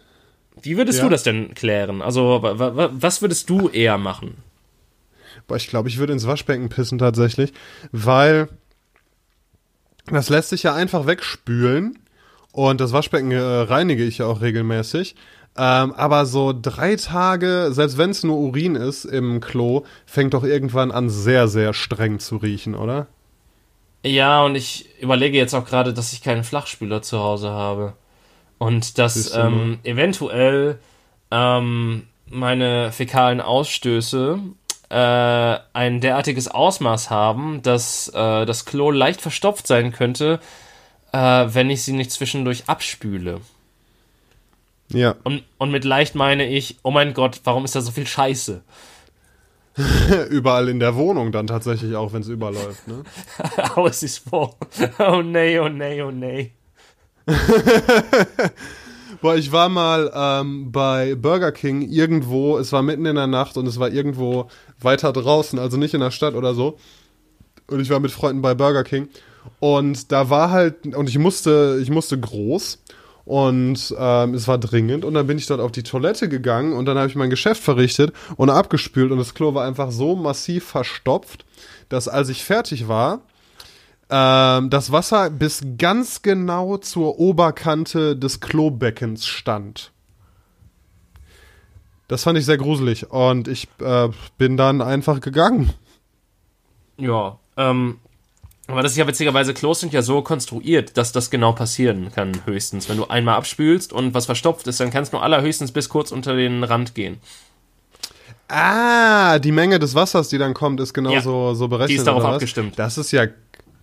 Wie 0.62 0.76
würdest 0.76 0.99
Ja. 0.99 1.04
du 1.04 1.10
das 1.10 1.22
denn 1.22 1.54
klären? 1.54 2.02
Also, 2.02 2.42
wa, 2.42 2.58
wa, 2.76 2.90
was 2.92 3.22
würdest 3.22 3.49
du 3.50 3.68
eher 3.68 3.99
machen? 3.99 4.37
Boah, 5.46 5.56
ich 5.56 5.68
glaube, 5.68 5.88
ich 5.88 5.99
würde 5.99 6.12
ins 6.12 6.26
Waschbecken 6.26 6.68
pissen 6.68 6.99
tatsächlich, 6.99 7.52
weil 7.92 8.49
das 10.06 10.28
lässt 10.28 10.50
sich 10.50 10.62
ja 10.64 10.75
einfach 10.75 11.06
wegspülen 11.06 11.99
und 12.52 12.80
das 12.80 12.92
Waschbecken 12.92 13.30
äh, 13.30 13.38
reinige 13.38 14.04
ich 14.04 14.18
ja 14.18 14.26
auch 14.26 14.40
regelmäßig. 14.40 15.14
Ähm, 15.56 15.92
aber 15.92 16.26
so 16.26 16.54
drei 16.60 16.94
Tage, 16.96 17.68
selbst 17.72 17.99
wenn 17.99 18.10
es 18.10 18.22
nur 18.22 18.38
Urin 18.38 18.76
ist 18.76 19.04
im 19.04 19.40
Klo, 19.40 19.84
fängt 20.06 20.34
doch 20.34 20.44
irgendwann 20.44 20.90
an 20.92 21.10
sehr, 21.10 21.49
sehr 21.49 21.75
streng 21.75 22.18
zu 22.20 22.37
riechen, 22.37 22.75
oder? 22.75 23.06
Ja, 24.04 24.42
und 24.45 24.54
ich 24.54 24.88
überlege 25.00 25.37
jetzt 25.37 25.54
auch 25.54 25.64
gerade, 25.64 25.92
dass 25.92 26.12
ich 26.12 26.23
keinen 26.23 26.45
Flachspüler 26.45 27.02
zu 27.02 27.19
Hause 27.19 27.50
habe. 27.50 27.95
Und 28.59 28.99
dass 28.99 29.35
ähm, 29.35 29.78
eventuell 29.85 30.78
ähm, 31.30 32.07
meine 32.26 32.92
fäkalen 32.92 33.40
Ausstöße 33.40 34.38
äh, 34.90 35.59
ein 35.73 36.00
derartiges 36.00 36.49
Ausmaß 36.49 37.11
haben, 37.11 37.62
dass 37.62 38.09
äh, 38.09 38.47
das 38.47 38.64
Klo 38.64 38.90
leicht 38.90 39.21
verstopft 39.21 39.66
sein 39.66 39.92
könnte, 39.92 40.40
Äh, 41.12 41.19
wenn 41.54 41.71
ich 41.71 41.83
sie 41.83 41.92
nicht 41.92 42.12
zwischendurch 42.12 42.69
abspüle. 42.69 43.40
Ja. 44.92 45.16
Und, 45.25 45.42
und 45.59 45.73
mit 45.73 45.85
leicht 45.85 46.14
meine 46.14 46.47
ich, 46.47 46.76
oh 46.85 46.92
mein 46.92 47.14
Gott, 47.14 47.40
warum 47.42 47.64
ist 47.64 47.75
da 47.75 47.80
so 47.80 47.90
viel 47.90 48.07
Scheiße? 48.07 48.62
überall 50.30 50.68
in 50.68 50.80
der 50.80 50.96
Wohnung 50.96 51.32
dann 51.32 51.46
tatsächlich 51.46 51.94
auch, 51.94 52.12
wenn 52.12 52.22
es 52.22 52.28
überläuft, 52.28 52.86
ne? 52.88 53.02
Alles 53.74 54.02
ist 54.02 54.18
voll. 54.28 54.50
Oh 54.98 55.22
nee, 55.22 55.58
oh 55.58 55.68
nee, 55.68 56.02
oh 56.02 56.10
nee. 56.10 56.52
Boah, 59.20 59.36
ich 59.36 59.52
war 59.52 59.68
mal 59.68 60.10
ähm, 60.14 60.72
bei 60.72 61.14
Burger 61.14 61.52
King 61.52 61.82
irgendwo, 61.82 62.58
es 62.58 62.72
war 62.72 62.82
mitten 62.82 63.04
in 63.06 63.16
der 63.16 63.26
Nacht 63.26 63.56
und 63.56 63.66
es 63.66 63.78
war 63.78 63.90
irgendwo 63.90 64.48
weiter 64.80 65.12
draußen, 65.12 65.58
also 65.58 65.76
nicht 65.76 65.94
in 65.94 66.00
der 66.00 66.10
Stadt 66.10 66.34
oder 66.34 66.54
so. 66.54 66.78
Und 67.68 67.80
ich 67.80 67.90
war 67.90 68.00
mit 68.00 68.10
Freunden 68.10 68.40
bei 68.42 68.54
Burger 68.54 68.82
King 68.82 69.08
und 69.60 70.10
da 70.10 70.30
war 70.30 70.50
halt, 70.50 70.94
und 70.96 71.08
ich 71.08 71.18
musste, 71.18 71.78
ich 71.82 71.90
musste 71.90 72.18
groß 72.18 72.82
und 73.30 73.94
ähm, 73.96 74.34
es 74.34 74.49
war 74.49 74.58
dringend 74.58 75.04
und 75.04 75.14
dann 75.14 75.28
bin 75.28 75.38
ich 75.38 75.46
dort 75.46 75.60
auf 75.60 75.70
die 75.70 75.84
Toilette 75.84 76.28
gegangen 76.28 76.72
und 76.72 76.87
dann 76.87 76.99
habe 76.99 77.06
ich 77.06 77.14
mein 77.14 77.30
Geschäft 77.30 77.62
verrichtet 77.62 78.12
und 78.34 78.50
abgespült 78.50 79.12
und 79.12 79.18
das 79.18 79.34
Klo 79.34 79.54
war 79.54 79.64
einfach 79.64 79.92
so 79.92 80.16
massiv 80.16 80.64
verstopft, 80.64 81.44
dass 81.88 82.08
als 82.08 82.28
ich 82.28 82.42
fertig 82.42 82.88
war, 82.88 83.20
ähm, 84.10 84.68
das 84.68 84.90
Wasser 84.90 85.30
bis 85.30 85.62
ganz 85.78 86.22
genau 86.22 86.78
zur 86.78 87.20
Oberkante 87.20 88.16
des 88.16 88.40
Klobeckens 88.40 89.28
stand. 89.28 89.92
Das 92.08 92.25
fand 92.25 92.37
ich 92.37 92.46
sehr 92.46 92.58
gruselig 92.58 93.12
und 93.12 93.46
ich 93.46 93.68
äh, 93.80 94.08
bin 94.38 94.56
dann 94.56 94.82
einfach 94.82 95.20
gegangen. 95.20 95.72
Ja, 96.96 97.38
ähm, 97.56 98.00
aber 98.72 98.82
das 98.82 98.92
ist 98.92 98.98
ja 98.98 99.06
witzigerweise, 99.06 99.54
Klos 99.54 99.80
sind 99.80 99.92
ja 99.92 100.02
so 100.02 100.22
konstruiert, 100.22 100.96
dass 100.96 101.12
das 101.12 101.30
genau 101.30 101.52
passieren 101.52 102.10
kann, 102.14 102.32
höchstens. 102.44 102.88
Wenn 102.88 102.96
du 102.96 103.06
einmal 103.06 103.36
abspülst 103.36 103.92
und 103.92 104.14
was 104.14 104.26
verstopft 104.26 104.66
ist, 104.66 104.80
dann 104.80 104.90
kannst 104.90 105.12
du 105.12 105.18
allerhöchstens 105.18 105.72
bis 105.72 105.88
kurz 105.88 106.12
unter 106.12 106.34
den 106.36 106.64
Rand 106.64 106.94
gehen. 106.94 107.18
Ah, 108.48 109.38
die 109.38 109.52
Menge 109.52 109.78
des 109.78 109.94
Wassers, 109.94 110.28
die 110.28 110.38
dann 110.38 110.54
kommt, 110.54 110.80
ist 110.80 110.92
genauso 110.92 111.48
Ja, 111.48 111.54
so 111.54 111.68
berechnet. 111.68 111.90
die 111.90 111.94
ist 111.96 112.06
darauf 112.06 112.24
abgestimmt. 112.24 112.78
Das 112.78 112.98
ist 112.98 113.12
ja, 113.12 113.26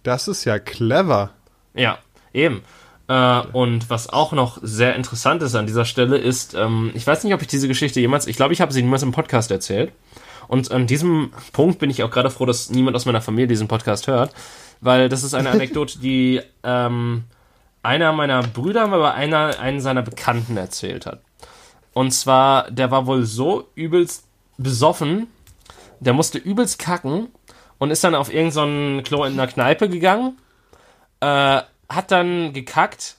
das 0.04 0.28
ist 0.28 0.44
ja 0.44 0.60
clever. 0.60 1.32
Ja, 1.74 2.00
eben. 2.34 2.64
Äh, 3.08 3.40
und 3.54 3.90
was 3.90 4.10
auch 4.10 4.34
noch 4.34 4.58
sehr 4.62 4.96
interessant 4.96 5.42
ist 5.42 5.56
an 5.56 5.68
dieser 5.68 5.86
Stelle 5.86 6.18
ist, 6.18 6.54
ähm, 6.54 6.92
ich 6.94 7.08
weiß 7.08 7.24
nicht, 7.24 7.34
ob 7.34 7.42
ich 7.42 7.48
diese 7.48 7.70
Geschichte 7.70 8.02
jemals, 8.02 8.28
ich 8.28 8.36
glaube, 8.36 8.54
ich 8.54 8.60
habe 8.60 8.74
sie 8.74 8.82
niemals 8.82 9.04
im 9.04 9.14
Podcast 9.14 9.52
erzählt. 9.52 9.94
Und 10.50 10.72
an 10.72 10.88
diesem 10.88 11.32
Punkt 11.54 11.80
bin 11.80 11.90
ich 11.90 12.04
auch 12.04 12.12
gerade 12.12 12.30
froh, 12.30 12.46
dass 12.46 12.70
niemand 12.70 12.96
aus 12.96 13.06
meiner 13.06 13.22
Familie 13.22 13.48
diesen 13.48 13.68
Podcast 13.68 14.08
hört, 14.08 14.34
weil 14.82 15.10
das 15.10 15.24
ist 15.24 15.34
eine 15.34 15.50
Anekdote, 15.50 16.00
die 16.00 16.42
ähm, 16.64 17.24
einer 17.84 18.12
meiner 18.12 18.44
Brüder 18.44 18.88
mal 18.88 19.00
bei 19.00 19.14
einer, 19.14 19.60
einen 19.60 19.80
seiner 19.80 20.02
Bekannten 20.02 20.58
erzählt 20.58 21.06
hat. 21.06 21.22
Und 21.94 22.12
zwar, 22.12 22.70
der 22.70 22.92
war 22.92 23.08
wohl 23.08 23.26
so 23.26 23.70
übelst 23.76 24.26
besoffen, 24.58 25.28
der 26.00 26.14
musste 26.14 26.38
übelst 26.38 26.80
kacken 26.80 27.30
und 27.78 27.92
ist 27.92 28.04
dann 28.04 28.16
auf 28.16 28.32
irgendein 28.32 28.98
so 28.98 29.02
Klo 29.04 29.24
in 29.24 29.34
einer 29.34 29.48
Kneipe 29.48 29.90
gegangen, 29.90 30.38
äh, 31.22 31.62
hat 31.90 32.12
dann 32.12 32.54
gekackt, 32.54 33.18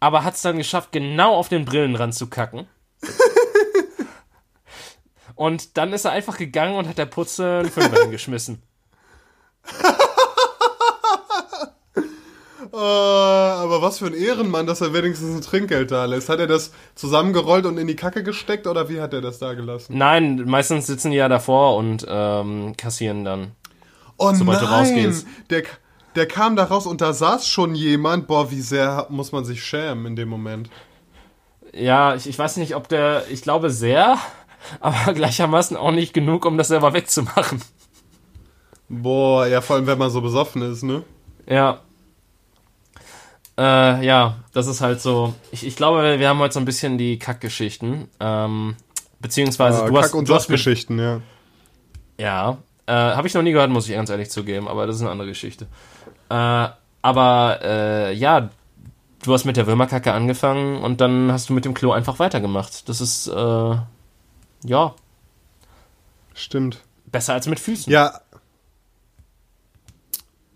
aber 0.00 0.24
hat 0.24 0.34
es 0.34 0.42
dann 0.42 0.56
geschafft, 0.56 0.92
genau 0.92 1.34
auf 1.34 1.48
den 1.48 1.64
Brillenrand 1.64 2.14
zu 2.14 2.28
kacken. 2.28 2.66
und 5.34 5.76
dann 5.76 5.92
ist 5.92 6.04
er 6.04 6.12
einfach 6.12 6.38
gegangen 6.38 6.76
und 6.76 6.88
hat 6.88 6.98
der 6.98 7.06
Putze 7.06 7.60
einen 7.60 7.70
Fünfer 7.70 8.02
hingeschmissen. 8.02 8.62
Äh, 12.76 12.78
aber 12.78 13.80
was 13.80 14.00
für 14.00 14.06
ein 14.06 14.12
Ehrenmann, 14.12 14.66
dass 14.66 14.82
er 14.82 14.92
wenigstens 14.92 15.34
ein 15.34 15.40
Trinkgeld 15.40 15.90
da 15.90 16.04
lässt. 16.04 16.28
Hat 16.28 16.40
er 16.40 16.46
das 16.46 16.72
zusammengerollt 16.94 17.64
und 17.64 17.78
in 17.78 17.86
die 17.86 17.96
Kacke 17.96 18.22
gesteckt 18.22 18.66
oder 18.66 18.90
wie 18.90 19.00
hat 19.00 19.14
er 19.14 19.22
das 19.22 19.38
da 19.38 19.54
gelassen? 19.54 19.96
Nein, 19.96 20.42
meistens 20.44 20.86
sitzen 20.86 21.10
die 21.10 21.16
ja 21.16 21.30
davor 21.30 21.76
und 21.76 22.04
ähm, 22.06 22.74
kassieren 22.76 23.24
dann. 23.24 23.52
Oh 24.18 24.30
Sobald 24.34 24.60
du 24.60 24.66
nein, 24.66 24.74
rausgehst. 24.74 25.26
der, 25.48 25.62
der 26.16 26.28
kam 26.28 26.54
da 26.54 26.64
raus 26.64 26.86
und 26.86 27.00
da 27.00 27.14
saß 27.14 27.48
schon 27.48 27.74
jemand. 27.74 28.26
Boah, 28.26 28.50
wie 28.50 28.60
sehr 28.60 29.06
muss 29.08 29.32
man 29.32 29.46
sich 29.46 29.64
schämen 29.64 30.04
in 30.04 30.16
dem 30.16 30.28
Moment. 30.28 30.68
Ja, 31.72 32.14
ich, 32.14 32.28
ich 32.28 32.38
weiß 32.38 32.58
nicht, 32.58 32.76
ob 32.76 32.88
der, 32.88 33.24
ich 33.30 33.40
glaube 33.40 33.70
sehr, 33.70 34.18
aber 34.80 35.14
gleichermaßen 35.14 35.78
auch 35.78 35.92
nicht 35.92 36.12
genug, 36.12 36.44
um 36.44 36.58
das 36.58 36.68
selber 36.68 36.92
wegzumachen. 36.92 37.62
Boah, 38.90 39.46
ja, 39.46 39.62
vor 39.62 39.76
allem 39.76 39.86
wenn 39.86 39.98
man 39.98 40.10
so 40.10 40.20
besoffen 40.20 40.60
ist, 40.60 40.82
ne? 40.82 41.04
Ja. 41.48 41.80
Äh, 43.58 44.04
ja, 44.04 44.36
das 44.52 44.66
ist 44.66 44.80
halt 44.80 45.00
so. 45.00 45.34
Ich, 45.50 45.66
ich 45.66 45.76
glaube, 45.76 46.18
wir 46.18 46.28
haben 46.28 46.38
heute 46.38 46.54
so 46.54 46.60
ein 46.60 46.66
bisschen 46.66 46.98
die 46.98 47.18
Kackgeschichten. 47.18 48.08
Ähm, 48.20 48.76
beziehungsweise 49.20 49.84
Ah, 49.84 49.88
du 49.88 49.96
hast, 49.96 50.06
Kack- 50.06 50.14
und 50.14 50.28
du 50.28 50.34
hast 50.34 50.48
mit, 50.48 50.58
Sachgeschichten, 50.58 50.98
ja. 50.98 51.20
Ja. 52.18 52.58
Äh, 52.86 52.92
Habe 52.92 53.26
ich 53.26 53.34
noch 53.34 53.42
nie 53.42 53.52
gehört, 53.52 53.70
muss 53.70 53.88
ich 53.88 53.94
ganz 53.94 54.10
ehrlich 54.10 54.30
zugeben, 54.30 54.68
aber 54.68 54.86
das 54.86 54.96
ist 54.96 55.02
eine 55.02 55.10
andere 55.10 55.28
Geschichte. 55.28 55.66
Äh, 56.28 56.68
aber 57.02 57.58
äh, 57.62 58.12
ja, 58.14 58.50
du 59.24 59.32
hast 59.32 59.44
mit 59.44 59.56
der 59.56 59.66
Würmerkacke 59.66 60.12
angefangen 60.12 60.82
und 60.82 61.00
dann 61.00 61.32
hast 61.32 61.48
du 61.48 61.52
mit 61.52 61.64
dem 61.64 61.74
Klo 61.74 61.92
einfach 61.92 62.18
weitergemacht. 62.18 62.88
Das 62.88 63.00
ist 63.00 63.26
äh, 63.28 63.76
ja 64.64 64.94
Stimmt. 66.34 66.80
besser 67.06 67.32
als 67.34 67.46
mit 67.46 67.58
Füßen. 67.60 67.92
Ja. 67.92 68.20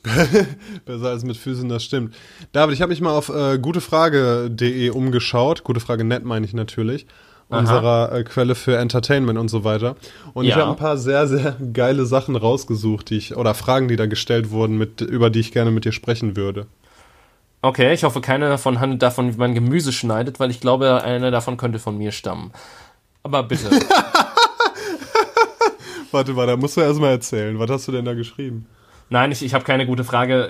Besser 0.84 1.08
als 1.08 1.24
mit 1.24 1.36
Füßen, 1.36 1.68
das 1.68 1.84
stimmt. 1.84 2.14
David, 2.52 2.74
ich 2.74 2.82
habe 2.82 2.90
mich 2.90 3.00
mal 3.00 3.12
auf 3.12 3.28
äh, 3.28 3.58
gutefrage.de 3.58 4.90
umgeschaut. 4.90 5.62
Gute 5.64 5.80
Frage 5.80 6.04
net 6.04 6.24
meine 6.24 6.46
ich 6.46 6.54
natürlich. 6.54 7.06
Unserer 7.48 8.12
äh, 8.12 8.22
Quelle 8.22 8.54
für 8.54 8.76
Entertainment 8.76 9.36
und 9.38 9.48
so 9.48 9.64
weiter. 9.64 9.96
Und 10.34 10.44
ich 10.44 10.50
Ja. 10.50 10.56
habe 10.58 10.70
ein 10.70 10.76
paar 10.76 10.96
sehr, 10.96 11.26
sehr 11.26 11.56
geile 11.72 12.06
Sachen 12.06 12.36
rausgesucht, 12.36 13.10
die 13.10 13.16
ich, 13.16 13.36
oder 13.36 13.54
Fragen, 13.54 13.88
die 13.88 13.96
da 13.96 14.06
gestellt 14.06 14.50
wurden, 14.52 14.78
mit, 14.78 15.00
über 15.00 15.30
die 15.30 15.40
ich 15.40 15.50
gerne 15.50 15.72
mit 15.72 15.84
dir 15.84 15.90
sprechen 15.92 16.36
würde. 16.36 16.66
Okay, 17.60 17.92
ich 17.92 18.04
hoffe, 18.04 18.20
keine 18.20 18.48
davon 18.48 18.78
handelt 18.80 19.02
davon, 19.02 19.34
wie 19.34 19.36
man 19.36 19.52
Gemüse 19.54 19.92
schneidet, 19.92 20.38
weil 20.40 20.50
ich 20.50 20.60
glaube, 20.60 21.02
eine 21.02 21.30
davon 21.32 21.56
könnte 21.56 21.78
von 21.80 21.98
mir 21.98 22.12
stammen. 22.12 22.52
Aber 23.24 23.42
bitte. 23.42 23.68
Warte 26.12 26.32
mal, 26.32 26.46
da 26.46 26.56
musst 26.56 26.76
du 26.76 26.80
erstmal 26.80 27.10
erzählen. 27.10 27.58
Was 27.58 27.70
hast 27.70 27.88
du 27.88 27.92
denn 27.92 28.04
da 28.04 28.14
geschrieben? 28.14 28.66
Nein, 29.10 29.32
ich, 29.32 29.44
ich 29.44 29.54
habe 29.54 29.64
keine 29.64 29.86
gute 29.86 30.04
Frage. 30.04 30.48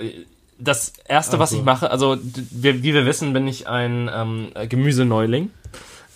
Das 0.57 0.93
erste, 1.07 1.35
Ach 1.37 1.39
was 1.41 1.51
ich 1.51 1.63
mache, 1.63 1.89
also 1.89 2.17
wie, 2.21 2.83
wie 2.83 2.93
wir 2.93 3.05
wissen, 3.05 3.33
bin 3.33 3.47
ich 3.47 3.67
ein 3.67 4.09
ähm, 4.13 4.47
Gemüseneuling. 4.69 5.49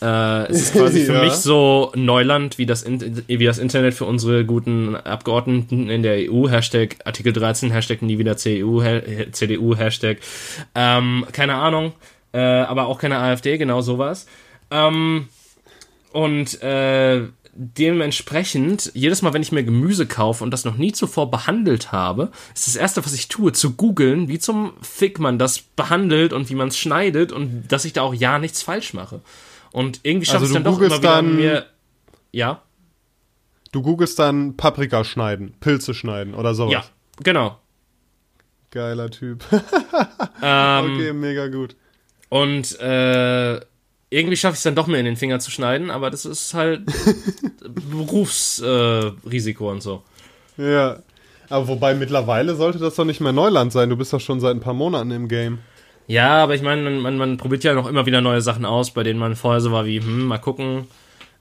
Äh, 0.02 0.52
es 0.52 0.62
ist 0.62 0.74
quasi 0.74 1.06
für 1.06 1.14
Ja. 1.16 1.24
mich 1.24 1.34
so 1.34 1.92
Neuland 1.96 2.58
wie 2.60 2.66
das, 2.68 2.84
In 2.84 3.24
wie 3.28 3.46
das 3.46 3.58
Internet 3.58 3.96
für 3.96 4.06
unsere 4.06 4.46
guten 4.46 4.96
Abgeordneten 4.96 5.90
in 5.90 6.04
der 6.04 6.32
EU. 6.32 6.48
Hashtag 6.48 6.98
Artikel 7.06 7.34
13, 7.34 7.72
Hashtag 7.72 8.02
nie 8.04 8.20
wieder 8.20 8.38
CDU, 8.38 8.84
ha 8.84 9.00
CDU, 9.32 9.76
Hashtag 9.76 10.20
ähm, 10.76 11.26
keine 11.32 11.56
Ahnung, 11.56 11.94
äh, 12.34 12.40
aber 12.40 12.86
auch 12.88 13.00
keine 13.00 13.18
AfD, 13.18 13.58
genau 13.58 13.82
sowas. 13.82 14.28
Ähm, 14.70 15.28
und 16.12 16.62
äh, 16.62 17.22
dementsprechend, 17.56 18.92
jedes 18.94 19.22
Mal, 19.22 19.34
wenn 19.34 19.42
ich 19.42 19.52
mir 19.52 19.64
Gemüse 19.64 20.06
kaufe 20.06 20.44
und 20.44 20.52
das 20.52 20.66
noch 20.66 20.78
nie 20.78 20.92
zuvor 20.92 21.32
behandelt 21.32 21.92
habe, 21.92 22.32
ist 22.54 22.68
das 22.68 22.76
Erste, 22.76 23.06
was 23.06 23.14
ich 23.14 23.28
tue, 23.30 23.54
zu 23.54 23.74
googeln, 23.74 24.28
wie 24.28 24.40
zum 24.40 24.74
Fick 24.82 25.20
man 25.20 25.40
das 25.40 25.60
behandelt 25.62 26.34
und 26.34 26.50
wie 26.50 26.56
man 26.56 26.68
es 26.68 26.78
schneidet 26.78 27.32
und 27.32 27.68
dass 27.72 27.86
ich 27.86 27.94
da 27.94 28.02
auch 28.02 28.14
ja 28.14 28.40
nichts 28.40 28.62
falsch 28.62 28.94
mache. 28.94 29.22
Und 29.72 30.02
irgendwie 30.04 30.26
schaffe 30.26 30.40
Also 30.44 30.48
ich 30.48 30.54
dann 30.54 30.64
doch 30.64 30.80
immer 30.82 31.00
dann- 31.00 31.36
mir... 31.38 31.66
Ja, 32.32 32.62
Du 33.72 33.82
googelst 33.82 34.18
dann 34.20 34.56
Paprika 34.56 35.04
schneiden, 35.04 35.54
Pilze 35.60 35.94
schneiden 35.94 36.34
oder 36.34 36.54
sowas. 36.56 36.72
ja, 36.72 36.86
genau. 37.24 37.60
Geiler 38.72 39.10
Typ. 39.10 39.44
Ähm, 40.42 40.94
okay, 40.96 41.14
mega 41.14 41.48
gut. 41.48 41.76
Und 42.30 42.78
äh, 42.80 43.60
irgendwie 44.16 44.38
schaffe 44.38 44.54
ich 44.54 44.60
es 44.60 44.64
dann 44.64 44.76
doch 44.76 44.88
mir 44.88 44.98
in 45.00 45.06
den 45.06 45.16
Finger 45.18 45.40
zu 45.40 45.52
schneiden, 45.52 45.92
aber 45.92 46.10
das 46.10 46.26
ist 46.26 46.54
halt 46.54 46.82
Berufsrisiko 47.92 49.68
äh, 49.68 49.72
und 49.72 49.82
so. 49.82 50.04
Ja. 50.58 51.00
Aber 51.50 51.68
wobei 51.68 51.94
mittlerweile 51.94 52.56
sollte 52.56 52.80
das 52.80 52.96
doch 52.96 53.06
nicht 53.06 53.22
mehr 53.22 53.32
Neuland 53.32 53.72
sein. 53.72 53.90
Du 53.90 53.96
bist 53.98 54.12
doch 54.12 54.20
schon 54.20 54.40
seit 54.40 54.56
ein 54.56 54.62
paar 54.62 54.74
Monaten 54.74 55.12
im 55.12 55.28
Game. 55.28 55.60
Ja, 56.08 56.44
aber 56.44 56.56
ich 56.56 56.62
meine, 56.62 56.82
man, 56.82 57.00
man, 57.00 57.18
man 57.18 57.38
probiert 57.38 57.64
ja 57.64 57.74
noch 57.74 57.88
immer 57.88 58.06
wieder 58.06 58.22
neue 58.22 58.42
Sachen 58.42 58.66
aus, 58.66 58.92
bei 58.92 59.04
denen 59.04 59.20
man 59.20 59.36
vorher 59.36 59.62
so 59.62 59.72
war 59.72 59.86
wie, 59.86 60.00
hm, 60.00 60.24
mal 60.26 60.38
gucken. 60.40 60.88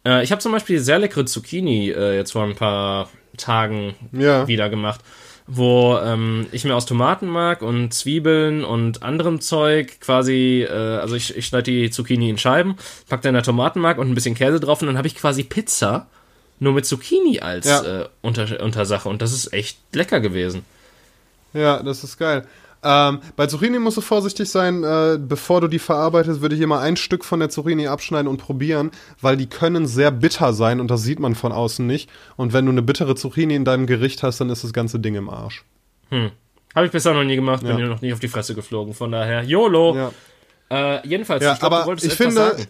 Äh, 0.04 0.23
ich 0.23 0.31
habe 0.31 0.43
zum 0.43 0.52
Beispiel 0.52 0.78
sehr 0.81 0.99
leckere 0.99 1.25
Zucchini 1.25 1.90
äh, 1.90 2.16
jetzt 2.16 2.33
vor 2.33 2.45
ein 2.45 2.54
paar 2.54 3.09
Tagen 3.37 3.95
Ja. 4.12 4.47
wieder 4.47 4.69
gemacht, 4.69 5.00
wo 5.46 5.98
ähm, 6.02 6.46
ich 6.52 6.64
mir 6.64 6.74
aus 6.74 6.86
Tomatenmark 6.86 7.60
und 7.62 7.92
Zwiebeln 7.92 8.64
und 8.64 9.02
anderem 9.02 9.40
Zeug 9.40 10.00
quasi, 10.00 10.66
äh, 10.68 10.72
also 10.72 11.14
ich, 11.16 11.36
ich 11.36 11.46
schneide 11.46 11.70
die 11.70 11.90
Zucchini 11.90 12.30
in 12.30 12.38
Scheiben, 12.38 12.76
pack 13.08 13.20
da 13.22 13.28
in 13.28 13.34
der 13.34 13.42
Tomatenmark 13.42 13.98
und 13.98 14.08
ein 14.10 14.14
bisschen 14.14 14.34
Käse 14.34 14.58
drauf 14.58 14.80
und 14.80 14.88
dann 14.88 14.96
habe 14.96 15.06
ich 15.08 15.16
quasi 15.16 15.44
Pizza 15.44 16.06
nur 16.60 16.72
mit 16.72 16.86
Zucchini 16.86 17.40
als 17.40 17.66
Ja. 17.66 17.82
äh, 18.02 18.08
Unter 18.22 18.62
Untersache 18.62 19.08
und 19.08 19.20
das 19.20 19.32
ist 19.32 19.52
echt 19.52 19.78
lecker 19.92 20.20
gewesen. 20.20 20.64
Ja, 21.52 21.82
das 21.82 22.02
ist 22.04 22.16
geil. 22.18 22.46
Ähm, 22.84 23.20
bei 23.34 23.46
Zucchini 23.46 23.78
musst 23.78 23.96
du 23.96 24.02
vorsichtig 24.02 24.50
sein. 24.50 24.84
Äh, 24.84 25.18
bevor 25.18 25.62
du 25.62 25.68
die 25.68 25.78
verarbeitest, 25.78 26.42
würde 26.42 26.54
ich 26.54 26.60
immer 26.60 26.80
ein 26.80 26.96
Stück 26.96 27.24
von 27.24 27.40
der 27.40 27.48
Zucchini 27.48 27.88
abschneiden 27.88 28.28
und 28.28 28.36
probieren, 28.36 28.90
weil 29.20 29.36
die 29.36 29.46
können 29.46 29.86
sehr 29.86 30.10
bitter 30.10 30.52
sein 30.52 30.80
und 30.80 30.90
das 30.90 31.02
sieht 31.02 31.18
man 31.18 31.34
von 31.34 31.50
außen 31.50 31.86
nicht. 31.86 32.10
Und 32.36 32.52
wenn 32.52 32.66
du 32.66 32.72
eine 32.72 32.82
bittere 32.82 33.14
Zucchini 33.16 33.54
in 33.54 33.64
deinem 33.64 33.86
Gericht 33.86 34.22
hast, 34.22 34.40
dann 34.40 34.50
ist 34.50 34.62
das 34.62 34.72
ganze 34.72 35.00
Ding 35.00 35.14
im 35.14 35.30
Arsch. 35.30 35.64
Hm. 36.10 36.30
Habe 36.74 36.86
ich 36.86 36.92
bisher 36.92 37.14
noch 37.14 37.24
nie 37.24 37.36
gemacht, 37.36 37.62
bin 37.62 37.78
ja. 37.78 37.86
noch 37.86 38.02
nie 38.02 38.12
auf 38.12 38.20
die 38.20 38.28
Fresse 38.28 38.54
geflogen. 38.54 38.94
Von 38.94 39.12
daher, 39.12 39.42
YOLO! 39.44 39.96
Ja. 39.96 40.12
Äh, 40.70 41.08
jedenfalls, 41.08 41.42
ja, 41.42 41.52
ich 41.52 41.60
glaube, 41.60 41.76
aber 41.76 41.84
du 41.84 41.88
wolltest 41.88 42.12
ich 42.12 42.14
finde, 42.14 42.34
sagen. 42.34 42.66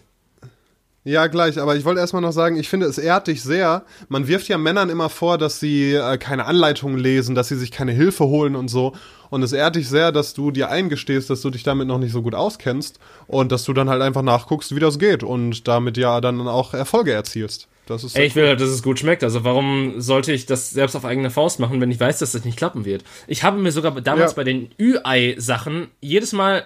Ja, 1.07 1.27
gleich, 1.27 1.59
aber 1.59 1.75
ich 1.75 1.85
wollte 1.85 1.99
erstmal 1.99 2.23
noch 2.23 2.31
sagen, 2.31 2.57
ich 2.57 2.67
finde, 2.67 2.87
es 2.87 2.97
ehrt 2.97 3.27
dich 3.27 3.43
sehr. 3.43 3.85
Man 4.09 4.27
wirft 4.27 4.47
ja 4.47 4.57
Männern 4.57 4.89
immer 4.89 5.09
vor, 5.09 5.37
dass 5.37 5.59
sie 5.59 5.93
äh, 5.93 6.17
keine 6.17 6.45
Anleitungen 6.45 6.97
lesen, 6.97 7.35
dass 7.35 7.47
sie 7.47 7.57
sich 7.57 7.69
keine 7.69 7.91
Hilfe 7.91 8.25
holen 8.25 8.55
und 8.55 8.69
so. 8.69 8.93
Und 9.29 9.43
es 9.43 9.53
ehrt 9.53 9.75
dich 9.75 9.87
sehr, 9.87 10.11
dass 10.11 10.33
du 10.33 10.49
dir 10.49 10.69
eingestehst, 10.69 11.29
dass 11.29 11.41
du 11.41 11.51
dich 11.51 11.61
damit 11.61 11.87
noch 11.87 11.99
nicht 11.99 12.11
so 12.11 12.23
gut 12.23 12.33
auskennst 12.33 12.99
und 13.27 13.51
dass 13.51 13.65
du 13.65 13.73
dann 13.73 13.87
halt 13.87 14.01
einfach 14.01 14.23
nachguckst, 14.23 14.75
wie 14.75 14.79
das 14.79 14.97
geht 14.97 15.21
und 15.21 15.67
damit 15.67 15.95
ja 15.97 16.19
dann 16.21 16.41
auch 16.47 16.73
Erfolge 16.73 17.13
erzielst. 17.13 17.67
Das 17.85 18.03
ist 18.03 18.17
Ey, 18.17 18.25
ich 18.25 18.35
will 18.35 18.47
halt, 18.47 18.59
dass 18.59 18.69
es 18.69 18.81
gut 18.81 18.97
schmeckt. 18.97 19.23
Also 19.23 19.43
warum 19.43 20.01
sollte 20.01 20.31
ich 20.31 20.47
das 20.47 20.71
selbst 20.71 20.95
auf 20.95 21.05
eigene 21.05 21.29
Faust 21.29 21.59
machen, 21.59 21.79
wenn 21.81 21.91
ich 21.91 21.99
weiß, 21.99 22.17
dass 22.17 22.31
das 22.31 22.43
nicht 22.45 22.57
klappen 22.57 22.83
wird? 22.83 23.03
Ich 23.27 23.43
habe 23.43 23.59
mir 23.59 23.71
sogar 23.71 23.91
damals 24.01 24.31
Ja. 24.31 24.35
bei 24.37 24.43
den 24.43 24.69
Ü-Ei-Sachen 24.81 25.89
jedes 26.01 26.33
Mal 26.33 26.65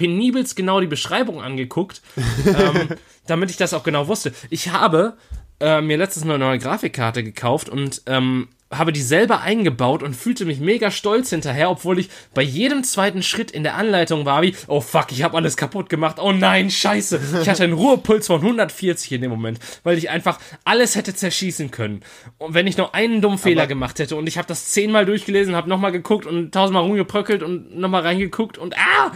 penibelst 0.00 0.56
genau 0.56 0.80
die 0.80 0.86
Beschreibung 0.86 1.42
angeguckt, 1.42 2.00
ähm, 2.46 2.88
damit 3.26 3.50
ich 3.50 3.58
das 3.58 3.74
auch 3.74 3.82
genau 3.82 4.08
wusste. 4.08 4.32
Ich 4.48 4.70
habe 4.70 5.18
äh, 5.60 5.82
mir 5.82 5.98
letztens 5.98 6.24
eine 6.24 6.38
neue 6.38 6.58
Grafikkarte 6.58 7.22
gekauft 7.22 7.68
und 7.68 8.00
ähm, 8.06 8.48
habe 8.72 8.94
die 8.94 9.02
selber 9.02 9.42
eingebaut 9.42 10.02
und 10.02 10.16
fühlte 10.16 10.46
mich 10.46 10.58
mega 10.58 10.90
stolz 10.90 11.28
hinterher, 11.28 11.70
obwohl 11.70 11.98
ich 11.98 12.08
bei 12.32 12.40
jedem 12.40 12.82
zweiten 12.82 13.22
Schritt 13.22 13.50
in 13.50 13.62
der 13.62 13.74
Anleitung 13.74 14.24
war 14.24 14.40
wie, 14.40 14.56
oh 14.68 14.80
fuck, 14.80 15.12
ich 15.12 15.22
habe 15.22 15.36
alles 15.36 15.58
kaputt 15.58 15.90
gemacht, 15.90 16.16
oh 16.18 16.32
nein, 16.32 16.70
scheiße. 16.70 17.20
Ich 17.42 17.48
hatte 17.48 17.64
einen 17.64 17.74
Ruhepuls 17.74 18.28
von 18.28 18.40
140 18.40 19.12
in 19.12 19.20
dem 19.20 19.30
Moment, 19.30 19.58
weil 19.82 19.98
ich 19.98 20.08
einfach 20.08 20.38
alles 20.64 20.96
hätte 20.96 21.14
zerschießen 21.14 21.70
können. 21.70 22.00
Und 22.38 22.54
wenn 22.54 22.66
ich 22.66 22.78
noch 22.78 22.94
einen 22.94 23.20
dummen 23.20 23.38
Fehler 23.38 23.66
gemacht 23.66 23.98
hätte 23.98 24.16
und 24.16 24.26
ich 24.28 24.38
habe 24.38 24.48
das 24.48 24.70
zehnmal 24.70 25.04
durchgelesen, 25.04 25.56
habe 25.56 25.68
nochmal 25.68 25.92
geguckt 25.92 26.24
und 26.24 26.52
tausendmal 26.52 26.84
rumgebröckelt 26.84 27.42
und 27.42 27.76
nochmal 27.76 28.02
reingeguckt 28.02 28.56
und 28.56 28.78
ah! 28.78 29.12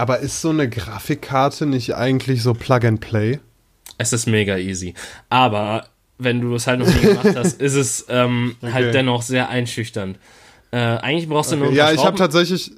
Aber 0.00 0.20
ist 0.20 0.40
so 0.40 0.48
eine 0.48 0.66
Grafikkarte 0.66 1.66
nicht 1.66 1.94
eigentlich 1.94 2.42
so 2.42 2.54
Plug 2.54 2.86
and 2.86 3.00
Play? 3.02 3.38
Es 3.98 4.14
ist 4.14 4.24
mega 4.24 4.56
easy. 4.56 4.94
Aber 5.28 5.88
wenn 6.16 6.40
du 6.40 6.54
es 6.54 6.66
halt 6.66 6.80
noch 6.80 6.86
nie 6.86 7.02
gemacht 7.02 7.36
hast, 7.36 7.60
ist 7.60 7.74
es 7.74 8.06
ähm, 8.08 8.56
halt 8.62 8.94
dennoch 8.94 9.20
sehr 9.20 9.50
einschüchternd. 9.50 10.18
Äh, 10.70 10.78
eigentlich 10.78 11.28
brauchst 11.28 11.52
du 11.52 11.56
nur 11.56 11.68
ein 11.68 11.74
Ja, 11.74 11.92
ich 11.92 12.02
habe 12.02 12.16
tatsächlich, 12.16 12.72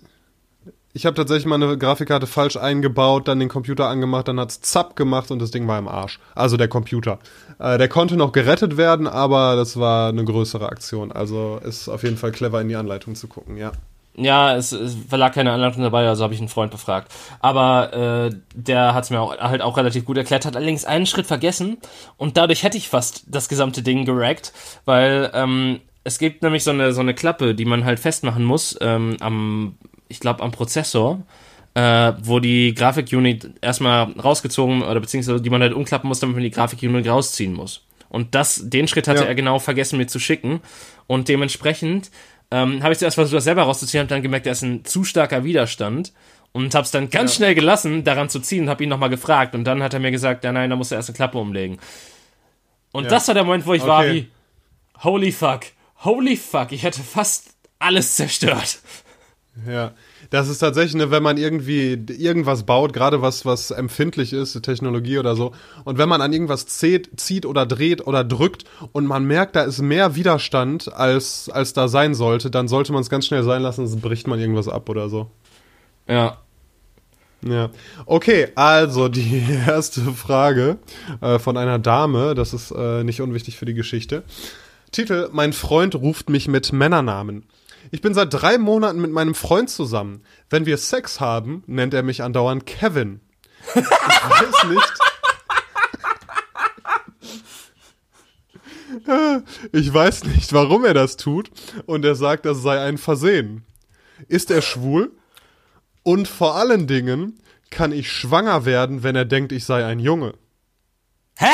ich 0.95 1.07
habe 1.07 1.15
tatsächlich 1.15 1.47
meine 1.47 1.79
Grafikkarte 1.79 2.27
falsch 2.27 2.57
eingebaut, 2.57 3.29
dann 3.29 3.39
den 3.39 3.49
Computer 3.49 3.87
angemacht, 3.87 4.27
dann 4.27 4.41
hat's 4.41 4.61
zapp 4.61 4.97
gemacht 4.97 5.31
und 5.31 5.39
das 5.39 5.53
Ding 5.53 5.69
war 5.69 5.79
im 5.79 5.87
Arsch. 5.87 6.19
Also 6.35 6.57
der 6.57 6.67
Computer. 6.67 7.21
Äh, 7.61 7.79
der 7.79 7.87
konnte 7.87 8.17
noch 8.17 8.33
gerettet 8.33 8.77
werden, 8.77 9.07
aber 9.07 9.55
das 9.55 9.79
war 9.79 10.09
eine 10.09 10.25
größere 10.25 10.69
Aktion. 10.69 11.13
Also 11.13 11.61
ist 11.63 11.89
auf 11.89 12.03
jeden 12.03 12.17
Fall 12.17 12.33
clever 12.33 12.61
in 12.61 12.69
die 12.69 12.75
Anleitung 12.75 13.15
zu 13.15 13.29
gucken, 13.29 13.57
ja. 13.57 13.71
Ja, 14.15 14.55
es, 14.57 14.73
es 14.73 14.97
lag 15.11 15.33
keine 15.33 15.53
Anleitung 15.53 15.83
dabei, 15.83 16.07
also 16.07 16.23
habe 16.23 16.35
ich 16.35 16.41
einen 16.41 16.49
Freund 16.51 16.71
befragt. 16.71 17.11
Aber 17.41 17.93
äh, 18.31 18.37
der 18.55 18.95
hat 18.95 19.05
es 19.05 19.11
mir 19.11 19.21
auch, 19.21 19.37
halt 19.39 19.63
auch 19.63 19.77
relativ 19.79 20.05
gut 20.05 20.19
erklärt, 20.19 20.45
hat 20.45 20.55
allerdings 20.55 20.85
einen 20.85 21.07
Schritt 21.07 21.27
vergessen 21.27 21.79
und 22.19 22.37
dadurch 22.37 22.63
hätte 22.63 22.77
ich 22.77 22.89
fast 22.91 23.25
das 23.27 23.49
gesamte 23.49 23.83
Ding 23.83 24.05
gerackt, 24.05 24.53
weil 24.85 25.31
ähm, 25.33 25.81
es 26.05 26.19
gibt 26.19 26.43
nämlich 26.43 26.63
so 26.63 26.73
eine, 26.73 26.93
so 26.93 27.01
eine 27.01 27.15
Klappe, 27.15 27.55
die 27.55 27.65
man 27.65 27.85
halt 27.85 28.01
festmachen 28.01 28.45
muss 28.45 28.77
ähm, 28.83 29.17
am, 29.21 29.77
ich 30.09 30.21
glaube, 30.21 30.43
am 30.43 30.51
Prozessor. 30.51 31.23
Äh, 31.75 32.13
wo 32.21 32.39
die 32.39 32.75
Grafikunit 32.75 33.49
erstmal 33.63 34.13
rausgezogen 34.23 34.83
oder 34.83 35.01
beziehungsweise 35.01 35.41
die 35.41 35.49
man 35.49 35.63
halt 35.63 35.73
umklappen 35.73 36.07
muss, 36.07 36.21
damit 36.21 36.37
man 36.37 36.43
die 36.43 36.51
Grafikunit 36.51 37.09
rausziehen 37.09 37.55
muss. 37.55 37.87
Und 38.11 38.35
das, 38.35 38.61
den 38.69 38.89
Schritt 38.89 39.09
hatte 39.09 39.23
Ja. 39.23 39.27
er 39.29 39.35
genau 39.35 39.59
vergessen 39.59 39.97
mir 39.97 40.07
zu 40.07 40.19
schicken. 40.19 40.61
Und 41.07 41.29
dementsprechend 41.29 42.11
ähm, 42.53 42.83
habe 42.83 42.93
ich 42.93 42.99
zuerst 42.99 43.15
versucht, 43.15 43.37
das 43.39 43.45
selber 43.45 43.63
rauszuziehen, 43.63 44.01
habe 44.01 44.09
dann 44.11 44.23
gemerkt, 44.23 44.47
da 44.47 44.51
ist 44.51 44.63
ein 44.63 44.85
zu 44.85 45.03
starker 45.05 45.43
Widerstand 45.43 46.13
und 46.53 46.75
habe 46.75 46.85
es 46.85 46.91
dann 46.91 47.09
ganz 47.09 47.35
schnell 47.35 47.55
gelassen, 47.55 48.05
daran 48.05 48.29
zu 48.29 48.39
ziehen 48.41 48.65
und 48.65 48.69
habe 48.69 48.83
ihn 48.85 48.91
nochmal 48.91 49.09
gefragt. 49.09 49.55
Und 49.55 49.65
dann 49.65 49.83
hat 49.83 49.95
er 49.95 50.01
mir 50.01 50.11
gesagt, 50.11 50.45
ja 50.45 50.53
nein, 50.53 50.69
da 50.71 50.77
musst 50.77 50.91
du 50.91 50.95
erst 50.95 51.09
eine 51.09 51.17
Klappe 51.17 51.39
umlegen. 51.39 51.79
Und 52.93 53.05
Ja. 53.05 53.11
das 53.11 53.27
war 53.29 53.35
der 53.35 53.45
Moment, 53.45 53.67
wo 53.67 53.73
ich 53.75 53.83
war 53.87 54.01
Okay. 54.01 54.13
wie, 54.95 55.03
holy 55.03 55.33
fuck, 55.33 55.61
holy 56.05 56.37
fuck, 56.37 56.73
ich 56.73 56.83
hätte 56.83 57.01
fast 57.03 57.55
alles 57.79 58.17
zerstört. 58.17 58.81
Ja, 59.67 59.93
das 60.31 60.49
ist 60.49 60.59
tatsächlich, 60.59 60.95
ne, 60.95 61.11
wenn 61.11 61.23
man 61.23 61.37
irgendwie 61.37 61.93
irgendwas 62.09 62.65
baut, 62.65 62.93
gerade 62.93 63.23
was, 63.23 63.45
was 63.45 63.71
empfindlich 63.71 64.33
ist, 64.33 64.61
Technologie 64.63 65.19
oder 65.19 65.37
so, 65.37 65.53
und 65.85 65.99
wenn 65.99 66.09
man 66.09 66.21
an 66.21 66.33
irgendwas 66.33 66.67
zieht, 66.67 67.21
zieht 67.21 67.47
oder 67.47 67.67
dreht 67.67 68.07
oder 68.07 68.25
drückt 68.25 68.65
und 68.93 69.07
man 69.07 69.25
merkt, 69.25 69.57
da 69.57 69.63
ist 69.63 69.81
mehr 69.81 70.15
Widerstand, 70.15 70.93
als, 70.93 71.49
als 71.49 71.73
da 71.73 71.89
sein 71.89 72.15
sollte, 72.15 72.51
dann 72.51 72.69
sollte 72.69 72.93
man 72.93 73.03
es 73.03 73.11
ganz 73.11 73.27
schnell 73.27 73.43
sein 73.43 73.63
lassen, 73.63 73.87
sonst 73.87 74.03
bricht 74.03 74.27
man 74.27 74.39
irgendwas 74.39 74.69
ab 74.69 74.89
oder 74.89 75.09
so. 75.09 75.31
Ja, 76.09 76.39
Ja. 77.45 77.71
Okay, 78.07 78.49
also 78.55 79.09
die 79.09 79.43
erste 79.67 80.01
Frage 80.13 80.79
äh, 81.21 81.39
von 81.39 81.57
einer 81.57 81.79
Dame, 81.79 82.35
das 82.35 82.55
ist 82.55 82.71
äh, 82.71 83.05
nicht 83.05 83.21
unwichtig 83.21 83.57
für 83.57 83.65
die 83.65 83.75
Geschichte. 83.75 84.23
Titel: 84.93 85.29
Mein 85.33 85.53
Freund 85.53 85.95
ruft 85.95 86.29
mich 86.31 86.49
mit 86.49 86.73
Männernamen. 86.73 87.45
Ich 87.91 88.01
bin 88.01 88.15
seit 88.15 88.33
drei 88.33 88.59
Monaten 88.59 89.01
mit 89.01 89.11
meinem 89.11 89.35
Freund 89.35 89.71
zusammen. 89.71 90.23
Wenn 90.49 90.67
wir 90.67 90.79
Sex 90.79 91.21
haben, 91.21 91.65
nennt 91.67 91.95
er 91.95 92.03
mich 92.03 92.23
andauernd 92.23 92.67
Kevin. 92.67 93.21
Ich 93.75 93.77
weiß 93.77 94.65
nicht. 94.69 94.93
Ich 99.73 99.93
weiß 99.93 100.25
nicht, 100.25 100.53
warum 100.53 100.85
er 100.85 100.95
das 100.95 101.17
tut. 101.17 101.51
Und 101.87 102.05
er 102.05 102.15
sagt, 102.15 102.47
das 102.47 102.63
sei 102.63 102.81
ein 102.81 102.99
Versehen. 102.99 103.65
Ist 104.29 104.51
er 104.51 104.63
schwul? 104.63 105.13
Und 106.03 106.29
vor 106.29 106.57
allen 106.57 106.87
Dingen 106.87 107.39
kann 107.71 107.93
ich 107.93 108.11
schwanger 108.13 108.65
werden, 108.65 109.03
wenn 109.03 109.17
er 109.17 109.25
denkt, 109.25 109.53
ich 109.53 109.65
sei 109.65 109.85
ein 109.85 109.99
Junge. 109.99 110.35
Hä? 111.37 111.47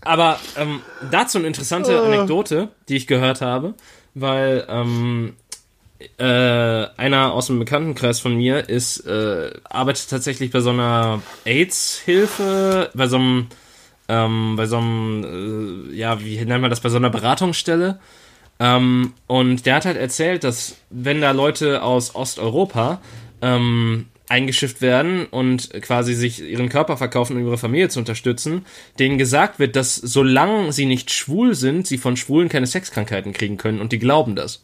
Aber 0.08 0.40
ähm, 0.56 0.82
dazu 1.12 1.38
eine 1.38 1.48
interessante 1.48 2.02
Anekdote, 2.02 2.70
die 2.88 2.96
ich 2.96 3.08
gehört 3.08 3.42
habe, 3.42 3.74
weil 4.14 4.66
ähm, 4.70 5.34
äh, 6.18 6.24
einer 6.24 7.34
aus 7.34 7.48
dem 7.48 7.60
Bekanntenkreis 7.60 8.22
von 8.22 8.36
mir 8.36 8.70
ist, 8.70 9.06
äh, 9.06 9.52
arbeitet 9.66 10.10
tatsächlich 10.10 10.52
bei 10.52 10.62
so 10.62 10.70
einer 10.70 11.22
AIDS-Hilfe, 11.44 12.90
bei 12.94 13.08
so 13.08 13.18
einem, 13.18 13.48
ähm, 14.08 14.56
bei 14.56 14.66
so 14.66 14.78
einem, 14.78 15.90
äh, 15.92 15.96
ja, 15.96 16.22
wie 16.24 16.38
nennt 16.38 16.62
man 16.62 16.70
das, 16.70 16.80
bei 16.80 16.90
so 16.90 16.98
einer 16.98 17.10
Beratungsstelle. 17.10 18.00
Ähm, 18.60 19.14
und 19.28 19.66
der 19.66 19.76
hat 19.76 19.86
halt 19.86 19.98
erzählt, 19.98 20.46
dass 20.46 20.78
wenn 20.90 21.20
da 21.20 21.32
Leute 21.32 21.84
aus 21.84 22.16
Osteuropa 22.16 23.02
ähm, 23.42 24.06
eingeschifft 24.30 24.82
werden 24.82 25.26
und 25.26 25.72
quasi 25.82 26.14
sich 26.14 26.42
ihren 26.42 26.70
Körper 26.70 26.98
verkaufen, 26.98 27.38
um 27.38 27.46
ihre 27.46 27.58
Familie 27.58 27.90
zu 27.90 28.00
unterstützen, 28.00 28.66
denen 29.00 29.18
gesagt 29.18 29.60
wird, 29.60 29.76
dass 29.76 29.96
solange 29.96 30.74
sie 30.74 30.86
nicht 30.86 31.12
schwul 31.12 31.56
sind, 31.56 31.88
sie 31.88 31.98
von 31.98 32.18
Schwulen 32.18 32.50
keine 32.50 32.68
Sexkrankheiten 32.68 33.34
kriegen 33.34 33.58
können 33.58 33.80
und 33.80 33.92
die 33.92 34.00
glauben 34.00 34.36
das. 34.36 34.64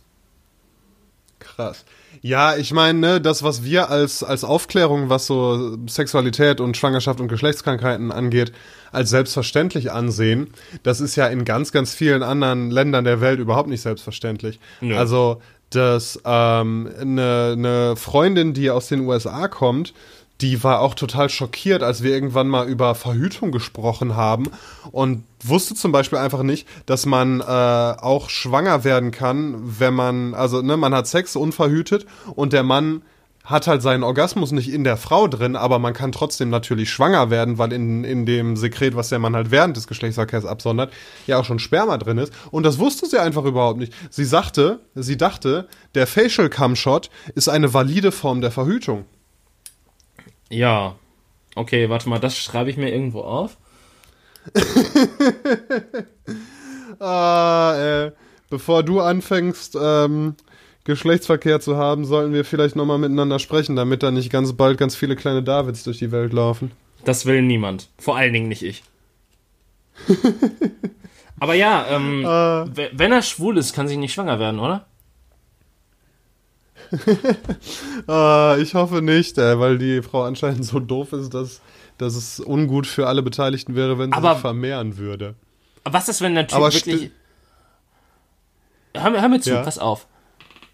Krass. 1.39 1.86
Ja, 2.21 2.56
ich 2.56 2.71
meine, 2.71 2.99
ne, 2.99 3.21
das, 3.21 3.43
was 3.43 3.63
wir 3.63 3.89
als, 3.89 4.23
als 4.23 4.43
Aufklärung, 4.43 5.10
was 5.10 5.26
so 5.26 5.78
Sexualität 5.88 6.62
und 6.62 6.78
Schwangerschaft 6.78 7.19
und 7.19 7.28
Geschlechtskrankheiten 7.28 8.12
angeht, 8.12 8.54
als 8.91 9.10
selbstverständlich 9.10 9.91
ansehen, 9.91 10.52
das 10.84 11.02
ist 11.02 11.15
ja 11.15 11.28
in 11.28 11.43
ganz, 11.43 11.71
ganz 11.71 11.93
vielen 11.93 12.23
anderen 12.23 12.71
Ländern 12.71 13.04
der 13.04 13.19
Welt 13.19 13.39
überhaupt 13.39 13.67
nicht 13.67 13.82
selbstverständlich. 13.82 14.60
Nö. 14.80 14.95
Also, 14.95 15.41
dass 15.76 16.20
ähm, 16.26 16.90
eine, 17.00 17.54
eine 17.54 17.96
Freundin, 17.96 18.54
die 18.54 18.70
aus 18.70 18.88
den 18.88 19.02
USA 19.02 19.48
kommt, 19.48 19.94
die 20.42 20.64
war 20.64 20.82
auch 20.82 20.94
total 20.94 21.30
schockiert, 21.30 21.84
als 21.84 22.04
wir 22.04 22.12
irgendwann 22.12 22.48
mal 22.48 22.68
über 22.68 22.96
Verhütung 22.96 23.52
gesprochen 23.52 24.16
haben 24.16 24.48
und 24.92 25.24
wusste 25.42 25.76
zum 25.76 25.92
Beispiel 25.92 26.20
einfach 26.20 26.44
nicht, 26.44 26.68
dass 26.86 27.06
man 27.06 27.40
äh, 27.40 27.44
auch 27.44 28.30
schwanger 28.30 28.84
werden 28.84 29.12
kann, 29.12 29.56
wenn 29.80 29.94
man, 29.94 30.34
also 30.34 30.62
ne, 30.62 30.76
man 30.76 30.94
hat 30.94 31.08
Sex 31.08 31.36
unverhütet 31.36 32.06
und 32.36 32.52
der 32.52 32.64
Mann 32.64 33.04
hat 33.44 33.68
halt 33.68 33.82
seinen 33.82 34.04
Orgasmus 34.04 34.52
nicht 34.52 34.72
in 34.72 34.84
der 34.84 34.96
Frau 34.96 35.28
drin, 35.28 35.56
aber 35.56 35.78
man 35.78 35.94
kann 35.94 36.14
trotzdem 36.14 36.50
natürlich 36.50 36.90
schwanger 36.90 37.30
werden, 37.30 37.58
weil 37.58 37.74
in, 37.74 38.04
in 38.04 38.26
dem 38.26 38.56
Sekret, 38.56 38.96
was 38.96 39.10
der 39.10 39.20
Mann 39.20 39.36
halt 39.36 39.52
während 39.52 39.76
des 39.76 39.88
Geschlechtsverkehrs 39.88 40.46
absondert, 40.46 40.94
ja 41.28 41.38
auch 41.38 41.46
schon 41.46 41.60
Sperma 41.60 41.98
drin 41.98 42.18
ist. 42.18 42.34
Und 42.52 42.64
das 42.64 42.80
wusste 42.80 43.06
sie 43.06 43.20
einfach 43.20 43.44
überhaupt 43.44 43.80
nicht. 43.80 43.94
Sie 44.10 44.24
sagte, 44.24 44.80
sie 44.96 45.18
dachte, 45.18 45.68
der 45.94 46.08
Facial 46.08 46.50
Cum 46.50 46.76
Shot 46.76 47.10
ist 47.36 47.50
eine 47.50 47.74
valide 47.74 48.14
Form 48.14 48.40
der 48.40 48.52
Verhütung. 48.52 49.06
Ja. 50.50 50.96
Okay, 51.56 51.90
warte 51.90 52.08
mal, 52.10 52.20
das 52.20 52.38
schreibe 52.38 52.70
ich 52.70 52.78
mir 52.78 52.92
irgendwo 52.92 53.22
auf. 53.22 53.58
Ah, 57.00 57.76
äh, 57.78 58.12
bevor 58.50 58.84
du 58.84 59.02
anfängst, 59.02 59.78
ähm, 59.82 60.36
Geschlechtsverkehr 60.86 61.60
zu 61.62 61.78
haben, 61.78 62.06
sollten 62.06 62.34
wir 62.34 62.43
vielleicht 62.43 62.76
nochmal 62.76 62.98
miteinander 62.98 63.39
sprechen, 63.39 63.76
damit 63.76 64.04
da 64.04 64.12
nicht 64.12 64.30
ganz 64.32 64.54
bald 64.54 64.78
ganz 64.78 64.96
viele 64.96 65.15
kleine 65.15 65.41
Davids 65.43 65.84
durch 65.84 65.98
die 66.00 66.12
Welt 66.12 66.34
laufen. 66.34 66.72
Das 67.06 67.26
will 67.26 67.41
niemand. 67.41 67.89
Vor 68.00 68.17
allen 68.17 68.34
Dingen 68.34 68.48
nicht 68.50 68.63
ich. 68.63 68.84
Aber 71.39 71.54
ja, 71.54 71.86
ähm, 71.89 72.22
Äh. 72.26 72.89
wenn 72.98 73.12
er 73.12 73.22
schwul 73.22 73.58
ist, 73.58 73.74
kann 73.74 73.88
sie 73.88 73.98
nicht 73.98 74.13
schwanger 74.13 74.39
werden, 74.39 74.60
oder? 74.60 74.86
Ah, 78.08 78.56
ich 78.60 78.76
hoffe 78.76 79.02
nicht, 79.02 79.38
äh, 79.38 79.60
weil 79.60 79.78
die 79.78 80.02
Frau 80.02 80.24
anscheinend 80.24 80.65
so 80.65 80.80
doof 80.80 81.13
ist, 81.13 81.34
dass, 81.34 81.62
dass 81.98 82.15
es 82.15 82.39
ungut 82.39 82.88
für 82.88 83.08
alle 83.08 83.22
Beteiligten 83.24 83.76
wäre, 83.76 83.98
wenn 84.00 84.12
sie 84.12 84.17
Aber- 84.17 84.34
sich 84.34 84.41
vermehren 84.41 84.98
würde. 84.98 85.36
Aber 85.84 85.96
was 85.96 86.08
ist, 86.10 86.22
wenn 86.22 86.36
der 86.36 86.48
Typ 86.48 86.58
Aber 86.58 86.74
wirklich. 86.74 87.12
Hör, 88.96 89.10
mir- 89.10 89.22
hör 89.22 89.28
mir 89.30 89.41
zu, 89.41 89.50
Ja. 89.52 89.63
pass 89.63 89.80
auf. 89.80 90.08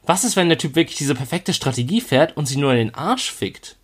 Was 0.10 0.24
ist, 0.24 0.36
wenn 0.36 0.50
der 0.50 0.58
Typ 0.58 0.74
wirklich 0.76 0.98
diese 0.98 1.14
perfekte 1.14 1.54
Strategie 1.54 2.02
fährt 2.02 2.36
und 2.36 2.48
sie 2.48 2.58
nur 2.58 2.72
in 2.72 2.80
den 2.80 2.96
Arsch 2.96 3.32
fickt? 3.32 3.76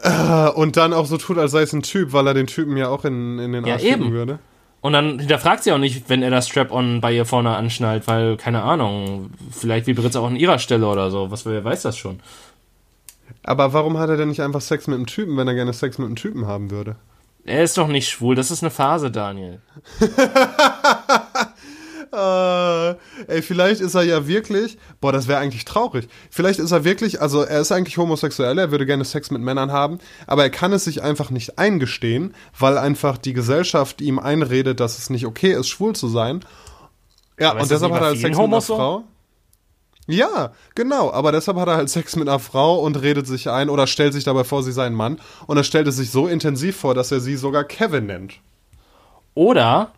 Ah, 0.00 0.46
Und 0.46 0.76
dann 0.76 0.92
auch 0.92 1.06
so 1.06 1.16
tut, 1.18 1.38
als 1.38 1.50
sei 1.50 1.62
es 1.62 1.72
ein 1.72 1.82
Typ, 1.82 2.12
weil 2.12 2.24
er 2.28 2.34
den 2.34 2.46
Typen 2.46 2.76
ja 2.76 2.88
auch 2.88 3.04
in, 3.04 3.40
in 3.40 3.52
den 3.52 3.66
Ja, 3.66 3.74
Arsch 3.74 3.82
ficken 3.82 4.02
eben. 4.04 4.12
würde. 4.12 4.38
Und 4.80 4.92
dann 4.92 5.18
hinterfragt 5.18 5.64
sie 5.64 5.72
auch 5.72 5.78
nicht, 5.78 6.08
wenn 6.08 6.22
er 6.22 6.30
das 6.30 6.46
Strap-on 6.46 7.00
bei 7.00 7.12
ihr 7.12 7.24
vorne 7.24 7.56
anschnallt, 7.56 8.06
weil, 8.06 8.36
keine 8.36 8.62
Ahnung, 8.62 9.30
vielleicht 9.50 9.88
vibriert 9.88 10.10
es 10.10 10.16
auch 10.16 10.28
an 10.28 10.36
ihrer 10.36 10.60
Stelle 10.60 10.86
oder 10.86 11.10
so. 11.10 11.32
Was 11.32 11.44
wer 11.44 11.64
weiß 11.64 11.82
das 11.82 11.96
schon. 11.96 12.20
Aber 13.42 13.72
warum 13.72 13.98
hat 13.98 14.08
er 14.08 14.16
denn 14.16 14.28
nicht 14.28 14.40
einfach 14.40 14.60
Sex 14.60 14.86
mit 14.86 14.94
einem 14.94 15.06
Typen, 15.08 15.36
wenn 15.36 15.48
er 15.48 15.54
gerne 15.54 15.72
Sex 15.72 15.98
mit 15.98 16.06
einem 16.06 16.14
Typen 16.14 16.46
haben 16.46 16.70
würde? 16.70 16.94
Er 17.44 17.64
ist 17.64 17.76
doch 17.76 17.88
nicht 17.88 18.08
schwul, 18.08 18.36
das 18.36 18.52
ist 18.52 18.62
eine 18.62 18.70
Phase, 18.70 19.10
Daniel. 19.10 19.60
Äh, 22.12 22.90
ey, 23.26 23.42
vielleicht 23.42 23.80
ist 23.80 23.94
er 23.94 24.02
ja 24.02 24.26
wirklich, 24.26 24.78
boah, 25.00 25.12
das 25.12 25.28
wäre 25.28 25.38
eigentlich 25.38 25.64
traurig. 25.64 26.08
Vielleicht 26.30 26.58
ist 26.58 26.72
er 26.72 26.84
wirklich, 26.84 27.20
also 27.20 27.42
er 27.42 27.60
ist 27.60 27.72
eigentlich 27.72 27.98
homosexuell, 27.98 28.58
er 28.58 28.70
würde 28.70 28.86
gerne 28.86 29.04
Sex 29.04 29.30
mit 29.30 29.42
Männern 29.42 29.72
haben, 29.72 29.98
aber 30.26 30.42
er 30.44 30.50
kann 30.50 30.72
es 30.72 30.84
sich 30.84 31.02
einfach 31.02 31.30
nicht 31.30 31.58
eingestehen, 31.58 32.34
weil 32.58 32.78
einfach 32.78 33.18
die 33.18 33.32
Gesellschaft 33.32 34.00
ihm 34.00 34.18
einredet, 34.18 34.80
dass 34.80 34.98
es 34.98 35.10
nicht 35.10 35.26
okay 35.26 35.52
ist, 35.52 35.68
schwul 35.68 35.94
zu 35.94 36.08
sein. 36.08 36.44
Ja, 37.38 37.50
Aber 37.50 37.62
und 37.62 37.70
deshalb 37.70 37.92
hat 37.92 38.00
er 38.00 38.06
halt 38.08 38.18
Sex 38.18 38.36
mit 38.36 38.46
einer? 38.46 38.60
Frau. 38.60 39.04
Ja, 40.10 40.52
genau, 40.74 41.12
aber 41.12 41.32
deshalb 41.32 41.58
hat 41.58 41.68
er 41.68 41.76
halt 41.76 41.90
Sex 41.90 42.16
mit 42.16 42.28
einer 42.28 42.38
Frau 42.38 42.80
und 42.80 42.96
redet 43.02 43.26
sich 43.26 43.50
ein 43.50 43.68
oder 43.68 43.86
stellt 43.86 44.14
sich 44.14 44.24
dabei 44.24 44.42
vor, 44.42 44.62
sie 44.62 44.72
sei 44.72 44.86
ein 44.86 44.94
Mann. 44.94 45.20
Und 45.46 45.58
er 45.58 45.64
stellt 45.64 45.86
es 45.86 45.96
sich 45.96 46.10
so 46.10 46.26
intensiv 46.26 46.76
vor, 46.76 46.94
dass 46.94 47.12
er 47.12 47.20
sie 47.20 47.36
sogar 47.36 47.64
Kevin 47.64 48.06
nennt. 48.06 48.40
Oder 49.34 49.92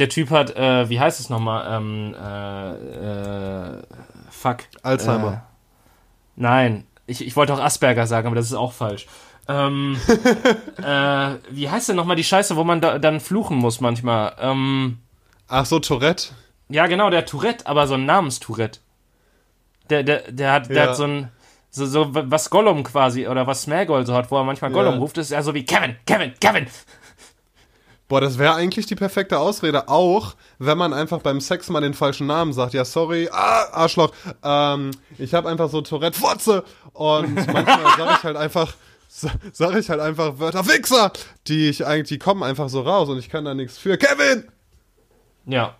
der 0.00 0.08
Typ 0.08 0.30
hat, 0.30 0.56
äh, 0.56 0.88
wie 0.88 0.98
heißt 0.98 1.20
es 1.20 1.30
nochmal? 1.30 1.76
Ähm, 1.76 2.14
äh, 2.14 3.76
äh, 3.78 3.82
fuck. 4.30 4.58
Alzheimer. 4.82 5.32
Äh, 5.32 5.38
nein, 6.36 6.86
ich, 7.06 7.24
ich 7.26 7.36
wollte 7.36 7.54
auch 7.54 7.60
Asperger 7.60 8.06
sagen, 8.06 8.26
aber 8.26 8.36
das 8.36 8.46
ist 8.46 8.54
auch 8.54 8.72
falsch. 8.72 9.06
Ähm, 9.48 10.00
äh, 10.82 11.34
wie 11.50 11.68
heißt 11.70 11.88
denn 11.88 11.96
nochmal 11.96 12.16
die 12.16 12.24
Scheiße, 12.24 12.56
wo 12.56 12.64
man 12.64 12.80
da, 12.80 12.98
dann 12.98 13.20
fluchen 13.20 13.56
muss 13.56 13.80
manchmal? 13.80 14.34
Ähm, 14.40 14.98
Ach 15.48 15.66
so, 15.66 15.78
Tourette? 15.80 16.28
ja, 16.68 16.86
genau, 16.86 17.10
der 17.10 17.26
Tourette, 17.26 17.66
aber 17.66 17.86
so 17.86 17.94
ein 17.94 18.06
Namenstourette. 18.06 18.80
Der, 19.90 20.02
der, 20.04 20.30
der 20.30 20.52
hat, 20.52 20.68
der 20.68 20.76
Ja. 20.76 20.82
hat 20.90 20.96
so 20.96 21.04
ein, 21.04 21.28
so, 21.70 21.84
so 21.86 22.08
was 22.12 22.48
Gollum 22.50 22.84
quasi, 22.84 23.26
oder 23.26 23.46
was 23.46 23.62
Smagold 23.62 24.06
so 24.06 24.14
hat, 24.14 24.30
wo 24.30 24.36
er 24.36 24.44
manchmal 24.44 24.70
Gollum 24.70 24.94
Ja. 24.94 25.00
ruft, 25.00 25.18
ist 25.18 25.30
ja 25.30 25.42
so 25.42 25.52
wie 25.54 25.64
Kevin, 25.64 25.96
Kevin, 26.06 26.32
Kevin. 26.40 26.66
Boah, 28.10 28.20
das 28.20 28.36
wäre 28.38 28.54
eigentlich 28.54 28.84
die 28.86 28.96
perfekte 28.96 29.38
Ausrede, 29.38 29.88
auch 29.88 30.34
wenn 30.58 30.76
man 30.76 30.92
einfach 30.92 31.20
beim 31.20 31.40
Sex 31.40 31.70
mal 31.70 31.80
den 31.80 31.94
falschen 31.94 32.26
Namen 32.26 32.52
sagt. 32.52 32.74
Ja, 32.74 32.84
sorry, 32.84 33.28
ah, 33.32 33.68
Arschloch, 33.72 34.12
ähm, 34.42 34.90
ich 35.16 35.32
habe 35.32 35.48
einfach 35.48 35.70
so 35.70 35.80
Tourette 35.80 36.18
Fotze 36.18 36.64
und 36.92 37.34
manchmal 37.52 37.64
sage 37.96 38.10
ich 38.18 38.22
halt 38.24 38.36
einfach, 38.36 38.74
sage 39.08 39.78
ich 39.78 39.88
halt 39.88 40.00
einfach 40.00 40.38
Wörter 40.40 40.66
Wichser, 40.66 41.12
die 41.46 41.68
ich 41.68 41.86
eigentlich, 41.86 42.08
die 42.08 42.18
kommen 42.18 42.42
einfach 42.42 42.68
so 42.68 42.80
raus 42.82 43.08
und 43.08 43.16
ich 43.18 43.28
kann 43.30 43.44
da 43.44 43.54
nichts 43.54 43.78
für. 43.78 43.96
Kevin! 43.96 44.48
Ja. 45.46 45.76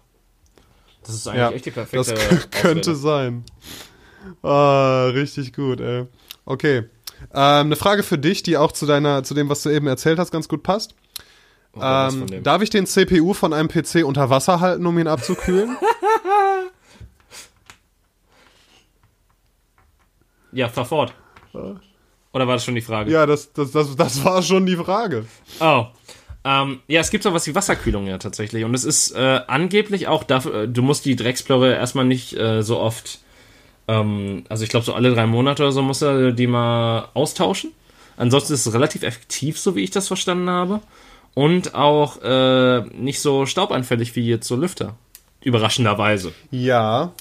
Das 1.03 1.14
ist 1.16 1.27
eigentlich 1.27 1.38
Ja, 1.40 1.51
echt 1.51 1.66
die 1.66 1.71
das 1.73 1.90
perfekte 1.90 2.14
k- 2.49 2.61
könnte 2.62 2.93
Ausrede. 2.93 2.97
sein. 2.97 3.45
Ah, 4.43 5.07
richtig 5.07 5.53
gut, 5.53 5.81
ey. 5.81 6.07
Okay. 6.45 6.79
Ähm, 7.35 7.66
eine 7.66 7.77
Frage 7.77 8.03
für 8.03 8.19
dich, 8.19 8.43
die 8.43 8.57
auch 8.57 8.73
zu 8.73 8.87
deiner, 8.87 9.23
zu 9.25 9.35
dem, 9.35 9.49
was 9.49 9.62
du 9.62 9.71
eben 9.71 9.87
erzählt 9.87 10.19
hast, 10.19 10.31
ganz 10.31 10.49
gut 10.49 10.62
passt. 10.62 10.95
Oh, 11.74 11.80
Ähm, 11.83 12.42
darf 12.42 12.62
ich 12.62 12.70
den 12.70 12.87
CPU 12.87 13.33
von 13.33 13.52
einem 13.52 13.68
PC 13.68 14.04
unter 14.04 14.28
Wasser 14.30 14.61
halten, 14.61 14.85
um 14.87 14.98
ihn 14.98 15.06
abzukühlen? 15.09 15.76
Ja, 20.52 20.68
fahr 20.68 20.85
fort. 20.85 21.14
Oder 21.52 22.46
war 22.46 22.54
das 22.54 22.64
schon 22.64 22.74
die 22.74 22.80
Frage? 22.80 23.11
ja, 23.11 23.26
das, 23.26 23.52
das, 23.52 23.70
das, 23.72 23.96
das 23.96 24.24
war 24.24 24.42
schon 24.42 24.66
die 24.66 24.76
Frage. 24.76 25.26
Oh. 25.61 25.87
Ähm, 26.42 26.80
ja, 26.88 27.00
es 27.00 27.11
gibt 27.11 27.22
sowas 27.22 27.46
wie 27.46 27.54
Wasserkühlung 27.54 28.06
ja 28.06 28.18
tatsächlich. 28.18 28.64
Und 28.64 28.74
es 28.74 28.85
ist 28.85 29.12
äh, 29.12 29.40
angeblich 29.46 30.09
auch 30.09 30.24
dafür, 30.24 30.62
äh, 30.62 30.68
du 30.68 30.83
musst 30.83 31.04
die 31.04 31.14
Drecksplörre 31.16 31.74
erstmal 31.74 32.04
nicht 32.06 32.37
äh, 32.37 32.62
so 32.62 32.78
oft, 32.80 33.20
ähm, 33.88 34.44
also 34.48 34.64
ich 34.64 34.70
glaube 34.70 34.87
so 34.87 34.94
alle 34.94 35.12
drei 35.14 35.26
Monate 35.26 35.62
oder 35.62 35.72
so 35.72 35.83
musst 35.83 36.02
du 36.02 36.33
die 36.33 36.46
mal 36.46 37.09
austauschen. 37.14 37.72
Ansonsten 38.16 38.54
ist 38.54 38.66
es 38.66 38.72
relativ 38.74 39.02
effektiv, 39.02 39.59
so 39.59 39.76
wie 39.76 39.83
ich 39.85 39.90
das 39.90 40.09
verstanden 40.09 40.48
habe. 40.48 40.80
Und 41.35 41.75
auch 41.75 42.21
äh, 42.23 42.81
nicht 42.95 43.21
so 43.21 43.47
staubanfällig 43.47 44.16
wie 44.16 44.27
jetzt 44.27 44.49
so 44.49 44.57
Lüfter. 44.57 44.97
Überraschenderweise. 45.43 46.33
Ja, 46.51 47.12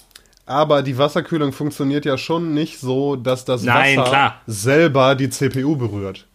aber 0.45 0.81
die 0.81 0.97
Wasserkühlung 0.97 1.51
funktioniert 1.53 2.05
ja 2.05 2.17
schon 2.17 2.53
nicht 2.53 2.79
so, 2.79 3.15
dass 3.15 3.45
das 3.45 3.63
Nein, 3.63 3.97
Wasser 3.99 4.09
klar. 4.09 4.41
selber 4.47 5.15
die 5.15 5.29
CPU 5.29 5.75
berührt. 5.75 6.25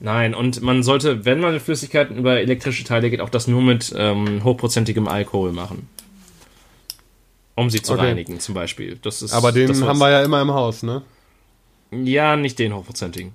Nein, 0.00 0.34
und 0.34 0.60
man 0.60 0.82
sollte, 0.82 1.24
wenn 1.24 1.40
man 1.40 1.54
mit 1.54 1.62
Flüssigkeiten 1.62 2.16
über 2.18 2.40
elektrische 2.40 2.84
Teile 2.84 3.08
geht, 3.10 3.20
auch 3.20 3.30
das 3.30 3.46
nur 3.46 3.62
mit 3.62 3.94
ähm, 3.96 4.42
hochprozentigem 4.44 5.06
Alkohol 5.08 5.52
machen. 5.52 5.88
Um 7.54 7.70
sie 7.70 7.80
zu 7.80 7.92
Okay. 7.94 8.06
reinigen, 8.08 8.40
zum 8.40 8.54
Beispiel. 8.54 8.98
Das 9.00 9.22
ist, 9.22 9.32
Aber 9.32 9.52
den 9.52 9.68
das 9.68 9.80
haben 9.82 9.98
wir 10.00 10.10
ja 10.10 10.22
immer 10.22 10.42
im 10.42 10.52
Haus, 10.52 10.82
ne? 10.82 11.02
Ja, 11.92 12.34
nicht 12.36 12.58
den 12.58 12.74
hochprozentigen. 12.74 13.32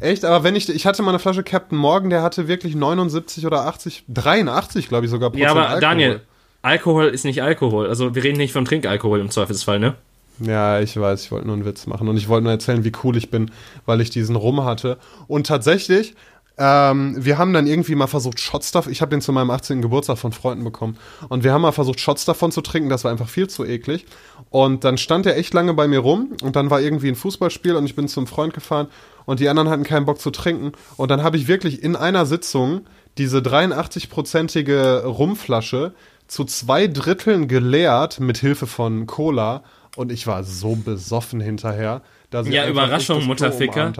Echt? 0.00 0.24
Aber 0.24 0.44
wenn 0.44 0.54
ich, 0.54 0.68
ich 0.68 0.86
hatte 0.86 1.02
mal 1.02 1.10
eine 1.10 1.18
Flasche 1.18 1.42
Captain 1.42 1.76
Morgan, 1.76 2.10
der 2.10 2.22
hatte 2.22 2.46
wirklich 2.48 2.74
79 2.74 3.46
oder 3.46 3.66
80, 3.66 4.04
83, 4.08 4.88
glaube 4.88 5.06
ich 5.06 5.10
sogar, 5.10 5.34
Ja, 5.34 5.50
aber 5.50 5.62
Alkohol. 5.62 5.80
Daniel, 5.80 6.20
Alkohol 6.62 7.06
ist 7.06 7.24
nicht 7.24 7.42
Alkohol. 7.42 7.88
Also 7.88 8.14
wir 8.14 8.22
reden 8.22 8.38
nicht 8.38 8.52
vom 8.52 8.64
Trinkalkohol 8.64 9.20
im 9.20 9.30
Zweifelsfall, 9.30 9.78
ne? 9.78 9.94
Ja, 10.40 10.78
ich 10.80 10.98
weiß, 10.98 11.24
ich 11.24 11.32
wollte 11.32 11.46
nur 11.46 11.56
einen 11.56 11.64
Witz 11.64 11.86
machen 11.86 12.08
und 12.08 12.16
ich 12.16 12.28
wollte 12.28 12.44
nur 12.44 12.52
erzählen, 12.52 12.84
wie 12.84 12.92
cool 13.02 13.16
ich 13.16 13.30
bin, 13.30 13.50
weil 13.86 14.00
ich 14.00 14.10
diesen 14.10 14.36
Rum 14.36 14.64
hatte. 14.64 14.98
Und 15.26 15.48
tatsächlich, 15.48 16.14
ähm, 16.58 17.14
wir 17.18 17.38
haben 17.38 17.52
dann 17.52 17.66
irgendwie 17.66 17.94
mal 17.94 18.08
versucht, 18.08 18.40
Shots 18.40 18.72
davon, 18.72 18.90
ich 18.90 19.00
habe 19.00 19.10
den 19.10 19.20
zu 19.20 19.32
meinem 19.32 19.50
18. 19.50 19.80
Geburtstag 19.80 20.18
von 20.18 20.32
Freunden 20.32 20.64
bekommen 20.64 20.96
und 21.28 21.44
wir 21.44 21.52
haben 21.52 21.62
mal 21.62 21.72
versucht, 21.72 22.00
Shots 22.00 22.24
davon 22.24 22.50
zu 22.50 22.60
trinken, 22.60 22.88
das 22.88 23.04
war 23.04 23.12
einfach 23.12 23.28
viel 23.28 23.48
zu 23.48 23.64
eklig. 23.64 24.06
Und 24.50 24.84
dann 24.84 24.98
stand 24.98 25.26
er 25.26 25.36
echt 25.36 25.54
lange 25.54 25.74
bei 25.74 25.86
mir 25.86 26.00
rum 26.00 26.32
und 26.42 26.56
dann 26.56 26.70
war 26.70 26.80
irgendwie 26.80 27.08
ein 27.08 27.14
Fußballspiel 27.14 27.76
und 27.76 27.86
ich 27.86 27.94
bin 27.94 28.08
zum 28.08 28.26
Freund 28.26 28.54
gefahren 28.54 28.88
und 29.24 29.40
die 29.40 29.48
anderen 29.48 29.68
hatten 29.68 29.84
keinen 29.84 30.04
Bock 30.04 30.20
zu 30.20 30.30
trinken 30.30 30.72
und 30.96 31.10
dann 31.10 31.22
habe 31.22 31.36
ich 31.36 31.46
wirklich 31.46 31.82
in 31.82 31.94
einer 31.94 32.26
Sitzung 32.26 32.82
diese 33.18 33.38
83-prozentige 33.38 35.04
Rumflasche 35.04 35.92
zu 36.26 36.44
zwei 36.44 36.86
Dritteln 36.88 37.48
geleert 37.48 38.20
mit 38.20 38.38
Hilfe 38.38 38.66
von 38.66 39.06
Cola 39.06 39.62
und 39.96 40.12
ich 40.12 40.26
war 40.26 40.44
so 40.44 40.76
besoffen 40.76 41.40
hinterher, 41.40 42.02
dass 42.30 42.46
ich 42.46 42.54
Ja, 42.54 42.68
Überraschung, 42.68 43.24
Mutterficker. 43.24 43.92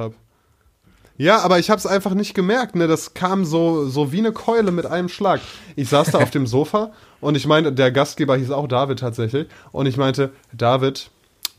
Ja, 1.18 1.40
aber 1.40 1.58
ich 1.58 1.68
habe 1.68 1.78
es 1.78 1.86
einfach 1.86 2.14
nicht 2.14 2.32
gemerkt, 2.34 2.76
ne? 2.76 2.86
Das 2.86 3.12
kam 3.12 3.44
so 3.44 3.88
so 3.88 4.12
wie 4.12 4.18
eine 4.18 4.32
Keule 4.32 4.70
mit 4.70 4.86
einem 4.86 5.08
Schlag. 5.08 5.40
Ich 5.74 5.88
saß 5.88 6.12
da 6.12 6.18
auf 6.18 6.30
dem 6.30 6.46
Sofa 6.46 6.92
und 7.20 7.36
ich 7.36 7.46
meinte, 7.46 7.72
der 7.72 7.90
Gastgeber 7.90 8.36
hieß 8.36 8.52
auch 8.52 8.68
David 8.68 9.00
tatsächlich 9.00 9.48
und 9.72 9.86
ich 9.86 9.96
meinte, 9.96 10.30
David, 10.52 11.10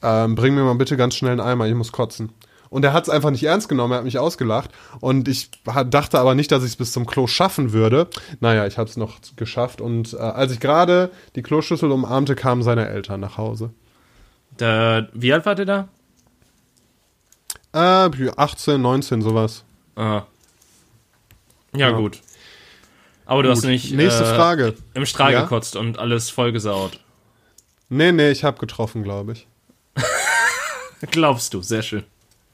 ähm, 0.02 0.36
bring 0.36 0.56
mir 0.56 0.64
mal 0.64 0.76
bitte 0.76 0.96
ganz 0.96 1.16
schnell 1.16 1.34
einen 1.34 1.42
Eimer, 1.42 1.68
ich 1.68 1.76
muss 1.76 1.92
kotzen. 1.92 2.30
Und 2.70 2.86
er 2.86 2.94
hat 2.94 3.04
es 3.04 3.10
einfach 3.10 3.32
nicht 3.32 3.44
ernst 3.44 3.68
genommen, 3.68 3.94
er 3.94 3.98
hat 3.98 4.06
mich 4.06 4.20
ausgelacht. 4.20 4.70
Und 5.00 5.28
ich 5.28 5.50
dachte 5.90 6.20
aber 6.20 6.36
nicht, 6.36 6.52
dass 6.52 6.64
ich 6.64 6.70
es 6.70 6.76
bis 6.76 6.92
zum 6.92 7.06
Klo 7.06 7.28
schaffen 7.28 7.74
würde. 7.74 8.08
Naja, 8.40 8.68
ich 8.68 8.78
habe 8.78 8.90
es 8.90 8.96
noch 8.96 9.18
geschafft. 9.36 9.82
Und 9.82 10.14
äh, 10.14 10.18
als 10.18 10.52
ich 10.52 10.60
gerade 10.60 11.10
die 11.36 11.42
Kloschüssel 11.42 11.92
umarmte, 11.92 12.36
kamen 12.36 12.62
seine 12.62 12.88
Eltern 12.88 13.20
nach 13.20 13.38
Hause. 13.38 13.72
Da, 14.58 15.08
wie 15.14 15.34
alt 15.34 15.46
war 15.46 15.56
der 15.56 15.66
da? 15.66 15.88
Äh, 17.74 17.78
18, 18.36 18.82
19, 18.82 19.22
sowas. 19.22 19.64
Ah. 19.96 20.24
Ja, 21.74 21.90
Ja. 21.90 21.92
gut. 21.92 22.22
Aber 23.26 23.44
du 23.44 23.50
hast 23.52 23.62
Gut. 23.62 23.70
nicht 23.70 23.92
Nächste 23.94 24.24
äh, 24.24 24.36
Frage. 24.36 24.74
im 24.96 25.06
Strahl 25.06 25.34
Ja? 25.34 25.42
gekotzt 25.44 25.76
und 25.76 26.00
alles 26.00 26.32
vollgesaut. 26.32 27.00
Nee, 27.90 28.12
nee, 28.12 28.32
ich 28.32 28.44
habe 28.44 28.58
getroffen, 28.58 29.04
glaube 29.04 29.34
ich. 29.34 29.48
Glaubst 31.12 31.54
du, 31.54 31.62
sehr 31.62 31.82
schön. 31.84 32.04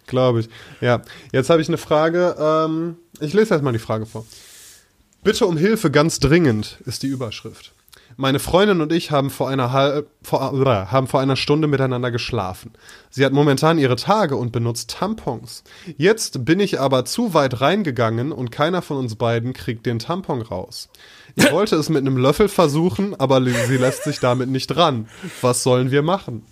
Glaube 0.08 0.42
ich. 0.42 0.50
Ja, 0.82 1.02
jetzt 1.32 1.50
habe 1.50 1.62
ich 1.62 1.68
eine 1.68 1.78
Frage. 1.78 2.36
Ähm, 2.38 2.98
ich 3.20 3.34
lese 3.34 3.54
erstmal 3.54 3.74
die 3.74 3.80
Frage 3.80 4.06
vor. 4.06 4.26
Bitte 5.24 5.46
um 5.48 5.58
Hilfe 5.58 5.90
ganz 5.90 6.20
dringend 6.20 6.78
ist 6.86 7.04
die 7.04 7.08
Überschrift. 7.08 7.74
Meine 8.18 8.40
Freundin 8.40 8.80
und 8.80 8.94
ich 8.94 9.12
haben 9.12 9.30
vor 9.30 9.50
einer, 9.50 9.74
halb, 9.74 10.10
vor, 10.22 10.54
äh, 10.54 10.86
haben 10.86 11.08
vor 11.08 11.20
einer 11.20 11.36
Stunde 11.36 11.68
miteinander 11.68 12.12
geschlafen. 12.12 12.72
Sie 13.10 13.26
hat 13.26 13.34
momentan 13.34 13.78
ihre 13.78 13.98
Tage 13.98 14.38
und 14.38 14.54
benutzt 14.54 14.92
Tampons. 14.92 15.64
Jetzt 15.98 16.46
bin 16.46 16.62
ich 16.62 16.80
aber 16.80 17.04
zu 17.04 17.34
weit 17.34 17.60
reingegangen 17.60 18.32
und 18.32 18.52
keiner 18.52 18.82
von 18.82 18.98
uns 18.98 19.16
beiden 19.16 19.52
kriegt 19.52 19.86
den 19.86 20.00
Tampon 20.00 20.42
raus. 20.42 20.90
Ich 21.36 21.52
wollte 21.52 21.76
es 21.76 21.90
mit 21.90 22.02
einem 22.02 22.16
Löffel 22.16 22.48
versuchen, 22.48 23.20
aber 23.20 23.44
sie 23.44 23.78
lässt 23.78 24.04
sich 24.06 24.20
damit 24.20 24.48
nicht 24.48 24.76
ran. 24.78 25.10
Was 25.42 25.64
sollen 25.64 25.92
wir 25.92 26.02
machen? 26.02 26.44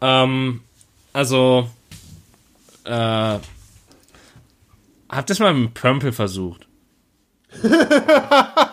Ähm, 0.00 0.62
also, 1.12 1.68
äh, 2.84 2.90
habt 2.90 3.42
ihr 5.10 5.32
es 5.32 5.38
mal 5.40 5.52
mit 5.52 5.70
dem 5.70 5.74
Pömpel 5.74 6.12
versucht? 6.12 6.66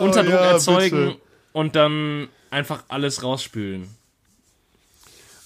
Unterdruck 0.00 0.34
Oh 0.34 0.42
ja, 0.42 0.50
erzeugen 0.52 1.06
bitte. 1.06 1.20
und 1.52 1.76
dann 1.76 2.28
einfach 2.50 2.82
alles 2.88 3.22
rausspülen. 3.22 3.88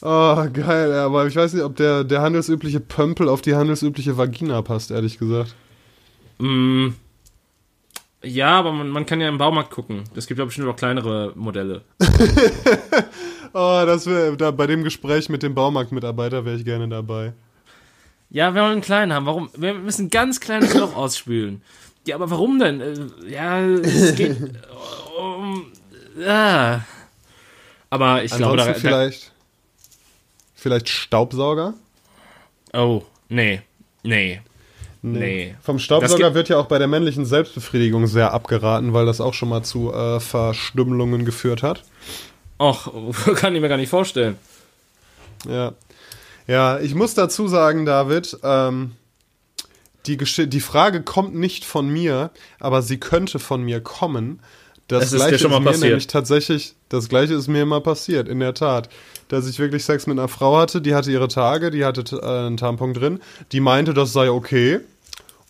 Oh, 0.00 0.46
geil, 0.52 0.92
aber 0.92 1.26
ich 1.26 1.34
weiß 1.36 1.54
nicht, 1.54 1.62
ob 1.62 1.76
der, 1.76 2.04
der 2.04 2.20
handelsübliche 2.20 2.80
Pömpel 2.80 3.28
auf 3.28 3.40
die 3.40 3.54
handelsübliche 3.54 4.16
Vagina 4.18 4.60
passt, 4.60 4.90
ehrlich 4.90 5.18
gesagt. 5.18 5.54
Mm, 6.38 6.88
ja, 8.22 8.58
aber 8.58 8.72
man, 8.72 8.88
man 8.90 9.06
kann 9.06 9.20
ja 9.20 9.28
im 9.28 9.38
Baumarkt 9.38 9.70
gucken. 9.70 10.04
Es 10.14 10.26
gibt 10.26 10.38
ja 10.38 10.44
bestimmt 10.44 10.68
auch 10.68 10.76
kleinere 10.76 11.32
Modelle. 11.36 11.82
Oh, 13.52 13.82
das 13.86 14.06
wäre, 14.06 14.36
da 14.36 14.50
bei 14.50 14.66
dem 14.66 14.82
Gespräch 14.84 15.28
mit 15.28 15.42
dem 15.42 15.54
Baumarktmitarbeiter 15.54 16.44
wäre 16.44 16.56
ich 16.56 16.64
gerne 16.64 16.88
dabei. 16.88 17.32
Ja, 18.30 18.54
wir 18.54 18.62
wollen 18.62 18.72
einen 18.72 18.80
kleinen 18.80 19.12
haben. 19.12 19.26
Warum? 19.26 19.48
Wir 19.56 19.74
müssen 19.74 20.06
ein 20.06 20.10
ganz 20.10 20.40
kleines 20.40 20.74
Loch 20.78 20.96
ausspülen. 20.96 21.62
Ja, 22.06 22.16
aber 22.16 22.30
warum 22.30 22.58
denn? 22.58 22.80
Äh, 22.80 22.94
Ja, 23.30 23.60
es 23.60 24.14
geht 24.14 24.36
um. 25.18 25.72
Ja. 26.18 26.84
Aber 27.90 28.24
ich 28.24 28.32
glaube, 28.32 28.60
Ansonsten 28.60 28.82
da, 28.82 28.88
vielleicht, 28.90 29.32
vielleicht 30.54 30.88
Staubsauger? 30.88 31.74
da. 32.72 32.82
Oh, 32.82 33.04
nee. 33.28 33.62
Nee. 34.02 34.40
Nee. 35.02 35.54
Vom 35.62 35.76
Das 35.76 35.84
Staubsauger 35.84 36.34
wird 36.34 36.48
ja 36.48 36.56
auch 36.58 36.66
bei 36.66 36.78
der 36.78 36.88
männlichen 36.88 37.26
Selbstbefriedigung 37.26 38.06
sehr 38.06 38.32
abgeraten, 38.32 38.94
weil 38.94 39.04
das 39.06 39.20
auch 39.20 39.34
schon 39.34 39.50
mal 39.50 39.62
zu 39.62 39.92
äh, 39.92 40.18
Verstümmelungen 40.18 41.24
geführt 41.24 41.62
hat. 41.62 41.84
Och, 42.58 42.90
kann 43.36 43.54
ich 43.54 43.60
mir 43.60 43.68
gar 43.68 43.76
nicht 43.76 43.90
vorstellen. 43.90 44.38
Ja. 45.46 45.72
Ja, 46.46 46.78
ich 46.78 46.94
muss 46.94 47.14
dazu 47.14 47.48
sagen, 47.48 47.84
David, 47.86 48.38
ähm, 48.42 48.92
die, 50.06 50.16
Gesch 50.16 50.40
die 50.46 50.60
Frage 50.60 51.02
kommt 51.02 51.34
nicht 51.34 51.64
von 51.64 51.88
mir, 51.88 52.30
aber 52.60 52.82
sie 52.82 52.98
könnte 52.98 53.38
von 53.38 53.62
mir 53.62 53.80
kommen. 53.80 54.40
Das 54.88 55.04
ist 55.04 55.12
dir 55.12 55.16
gleiche 55.16 55.38
schon 55.38 55.50
mal 55.50 55.60
mir 55.60 55.66
passiert. 55.66 55.84
nämlich 55.84 56.06
tatsächlich, 56.08 56.74
das 56.90 57.08
gleiche 57.08 57.34
ist 57.34 57.48
mir 57.48 57.62
immer 57.62 57.80
passiert, 57.80 58.28
in 58.28 58.40
der 58.40 58.52
Tat. 58.54 58.90
Dass 59.28 59.48
ich 59.48 59.58
wirklich 59.58 59.82
Sex 59.84 60.06
mit 60.06 60.18
einer 60.18 60.28
Frau 60.28 60.58
hatte, 60.58 60.82
die 60.82 60.94
hatte 60.94 61.10
ihre 61.10 61.28
Tage, 61.28 61.70
die 61.70 61.84
hatte 61.86 62.04
äh, 62.16 62.46
einen 62.46 62.58
Tampon 62.58 62.92
drin, 62.92 63.20
die 63.52 63.60
meinte, 63.60 63.94
das 63.94 64.12
sei 64.12 64.30
okay. 64.30 64.80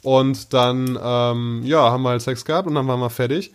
Und 0.02 0.52
dann, 0.54 0.96
ähm, 1.02 1.62
ja, 1.64 1.90
haben 1.90 2.02
wir 2.02 2.10
halt 2.10 2.22
Sex 2.22 2.44
gehabt 2.44 2.68
und 2.68 2.76
dann 2.76 2.86
waren 2.86 3.00
wir 3.00 3.10
fertig. 3.10 3.52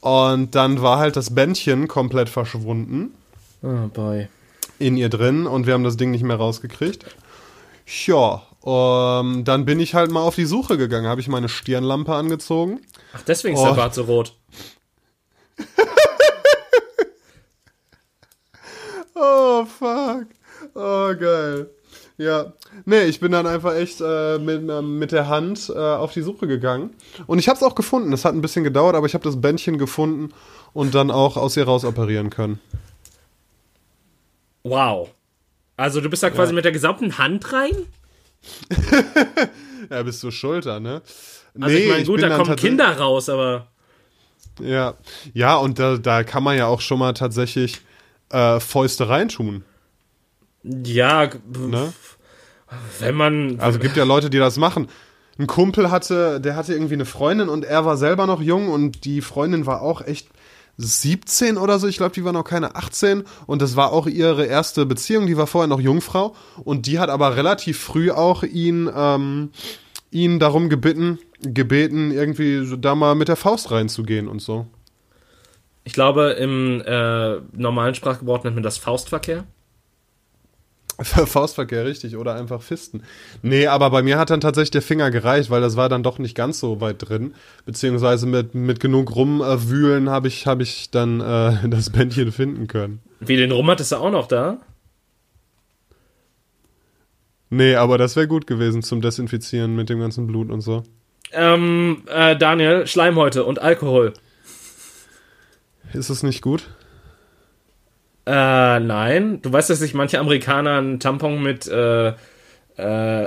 Und 0.00 0.54
dann 0.54 0.80
war 0.82 0.98
halt 0.98 1.16
das 1.16 1.34
Bändchen 1.34 1.88
komplett 1.88 2.28
verschwunden 2.28 3.12
Oh, 3.62 3.88
boy. 3.92 4.28
in 4.78 4.96
ihr 4.96 5.08
drin 5.08 5.46
und 5.46 5.66
wir 5.66 5.74
haben 5.74 5.82
das 5.82 5.96
Ding 5.96 6.12
nicht 6.12 6.22
mehr 6.22 6.36
rausgekriegt. 6.36 7.04
Ja, 8.06 8.42
ähm, 8.66 9.44
dann 9.44 9.64
bin 9.64 9.78
ich 9.80 9.94
halt 9.94 10.10
mal 10.10 10.20
auf 10.22 10.34
die 10.34 10.44
Suche 10.44 10.76
gegangen, 10.76 11.06
habe 11.06 11.20
ich 11.20 11.28
meine 11.28 11.48
Stirnlampe 11.48 12.14
angezogen. 12.14 12.80
Ach, 13.14 13.22
deswegen 13.22 13.54
ist 13.56 13.62
Oh. 13.62 13.66
der 13.66 13.74
Bart 13.74 13.94
so 13.94 14.02
rot. 14.02 14.34
Oh, 19.14 19.64
fuck. 19.64 20.26
Oh, 20.74 21.14
geil. 21.18 21.70
Ja, 22.18 22.52
nee, 22.84 23.04
ich 23.04 23.20
bin 23.20 23.32
dann 23.32 23.46
einfach 23.46 23.74
echt 23.74 24.00
äh, 24.00 24.38
mit, 24.38 24.68
ähm, 24.68 24.98
mit 24.98 25.12
der 25.12 25.28
Hand 25.28 25.70
äh, 25.74 25.78
auf 25.78 26.12
die 26.12 26.22
Suche 26.22 26.46
gegangen. 26.46 26.90
Und 27.26 27.38
ich 27.38 27.48
habe 27.48 27.56
es 27.56 27.62
auch 27.62 27.74
gefunden. 27.74 28.12
Es 28.12 28.24
hat 28.24 28.34
ein 28.34 28.40
bisschen 28.42 28.64
gedauert, 28.64 28.94
aber 28.94 29.06
ich 29.06 29.14
habe 29.14 29.24
das 29.24 29.40
Bändchen 29.40 29.78
gefunden 29.78 30.32
und 30.72 30.94
dann 30.94 31.10
auch 31.10 31.36
aus 31.36 31.56
ihr 31.56 31.64
raus 31.64 31.84
operieren 31.84 32.30
können. 32.30 32.58
Wow. 34.62 35.10
Also 35.76 36.00
du 36.00 36.08
bist 36.08 36.22
da 36.22 36.30
quasi 36.30 36.52
mit 36.54 36.64
der 36.64 36.72
gesamten 36.72 37.18
Hand 37.18 37.52
rein? 37.52 37.72
Ja, 39.90 40.02
bis 40.02 40.20
zur 40.20 40.32
Schulter, 40.32 40.80
ne? 40.80 41.02
Also 41.60 41.76
ich 41.76 41.88
meine, 41.88 42.04
gut, 42.04 42.20
bin 42.20 42.28
da 42.28 42.36
kommen 42.36 42.56
Kinder 42.56 42.98
raus, 42.98 43.28
aber 43.28 43.68
Ja, 44.60 44.94
ja, 45.32 45.56
und 45.56 45.78
da, 45.78 45.96
da 45.96 46.24
kann 46.24 46.42
man 46.42 46.56
ja 46.56 46.66
auch 46.66 46.80
schon 46.80 46.98
mal 46.98 47.12
tatsächlich 47.12 47.80
äh, 48.30 48.58
Fäuste 48.60 49.08
reintun. 49.08 49.64
ja, 50.64 51.30
Ne? 51.54 51.92
wenn 52.98 53.14
man 53.14 53.60
Also 53.60 53.78
gibt 53.78 53.96
ja 53.96 54.04
Leute, 54.04 54.28
die 54.28 54.38
das 54.38 54.56
machen. 54.56 54.88
Ein 55.38 55.46
Kumpel 55.46 55.90
hatte, 55.90 56.40
der 56.40 56.56
hatte 56.56 56.72
irgendwie 56.72 56.94
eine 56.94 57.04
Freundin 57.04 57.48
und 57.48 57.64
er 57.64 57.84
war 57.84 57.96
selber 57.96 58.26
noch 58.26 58.40
jung 58.40 58.68
und 58.68 59.04
die 59.04 59.20
Freundin 59.20 59.66
war 59.66 59.82
auch 59.82 60.00
echt 60.00 60.28
17 60.78 61.56
oder 61.56 61.78
so. 61.78 61.86
Ich 61.86 61.96
glaube, 61.96 62.14
die 62.14 62.24
war 62.24 62.32
noch 62.32 62.44
keine 62.44 62.74
18 62.74 63.24
und 63.46 63.62
das 63.62 63.76
war 63.76 63.92
auch 63.92 64.06
ihre 64.06 64.46
erste 64.46 64.86
Beziehung. 64.86 65.26
Die 65.26 65.36
war 65.36 65.46
vorher 65.46 65.68
noch 65.68 65.80
Jungfrau 65.80 66.34
und 66.64 66.86
die 66.86 66.98
hat 66.98 67.10
aber 67.10 67.36
relativ 67.36 67.78
früh 67.78 68.10
auch 68.10 68.42
ihn, 68.42 68.90
ähm, 68.94 69.50
ihn 70.10 70.38
darum 70.38 70.68
gebeten, 70.68 71.18
gebeten, 71.40 72.10
irgendwie 72.10 72.76
da 72.78 72.94
mal 72.94 73.14
mit 73.14 73.28
der 73.28 73.36
Faust 73.36 73.70
reinzugehen 73.70 74.28
und 74.28 74.40
so. 74.40 74.66
ich 75.84 75.92
glaube 75.92 76.30
im 76.32 76.82
äh, 76.84 77.36
normalen 77.52 77.94
Sprachgebrauch 77.94 78.44
nennt 78.44 78.56
man 78.56 78.62
das 78.62 78.78
Faustverkehr. 78.78 79.44
Faustverkehr, 81.02 81.84
richtig, 81.84 82.16
oder 82.16 82.34
einfach 82.34 82.62
Fisten. 82.62 83.02
Nee, 83.42 83.66
aber 83.66 83.90
bei 83.90 84.02
mir 84.02 84.18
hat 84.18 84.30
dann 84.30 84.40
tatsächlich 84.40 84.70
der 84.70 84.82
Finger 84.82 85.10
gereicht, 85.10 85.50
weil 85.50 85.60
das 85.60 85.76
war 85.76 85.88
dann 85.88 86.02
doch 86.02 86.18
nicht 86.18 86.34
ganz 86.34 86.58
so 86.58 86.80
weit 86.80 87.08
drin. 87.08 87.34
Beziehungsweise 87.66 88.26
mit, 88.26 88.54
mit 88.54 88.80
genug 88.80 89.14
rumwühlen 89.14 90.08
habe 90.08 90.28
ich, 90.28 90.46
hab 90.46 90.60
ich 90.60 90.90
dann 90.90 91.20
äh, 91.20 91.68
das 91.68 91.90
Bändchen 91.90 92.32
finden 92.32 92.66
können. 92.66 93.00
Wie 93.20 93.36
den 93.36 93.52
Rum 93.52 93.70
hattest 93.70 93.92
du 93.92 93.96
auch 93.96 94.10
noch 94.10 94.26
da? 94.26 94.58
Nee, 97.50 97.76
aber 97.76 97.98
das 97.98 98.16
wäre 98.16 98.26
gut 98.26 98.46
gewesen 98.46 98.82
zum 98.82 99.00
Desinfizieren 99.00 99.76
mit 99.76 99.88
dem 99.88 100.00
ganzen 100.00 100.26
Blut 100.26 100.50
und 100.50 100.62
so. 100.62 100.82
Ähm, 101.32 102.02
äh, 102.06 102.36
Daniel, 102.36 102.86
Schleimhäute 102.86 103.44
und 103.44 103.60
Alkohol. 103.60 104.14
Ist 105.92 106.10
es 106.10 106.22
nicht 106.22 106.42
gut? 106.42 106.68
Äh, 108.26 108.80
nein. 108.80 109.40
Du 109.42 109.52
weißt, 109.52 109.70
dass 109.70 109.78
sich 109.78 109.94
manche 109.94 110.18
Amerikaner 110.18 110.78
einen 110.78 111.00
Tampon 111.00 111.42
mit 111.42 111.66
äh, 111.68 112.08
äh, 112.08 112.14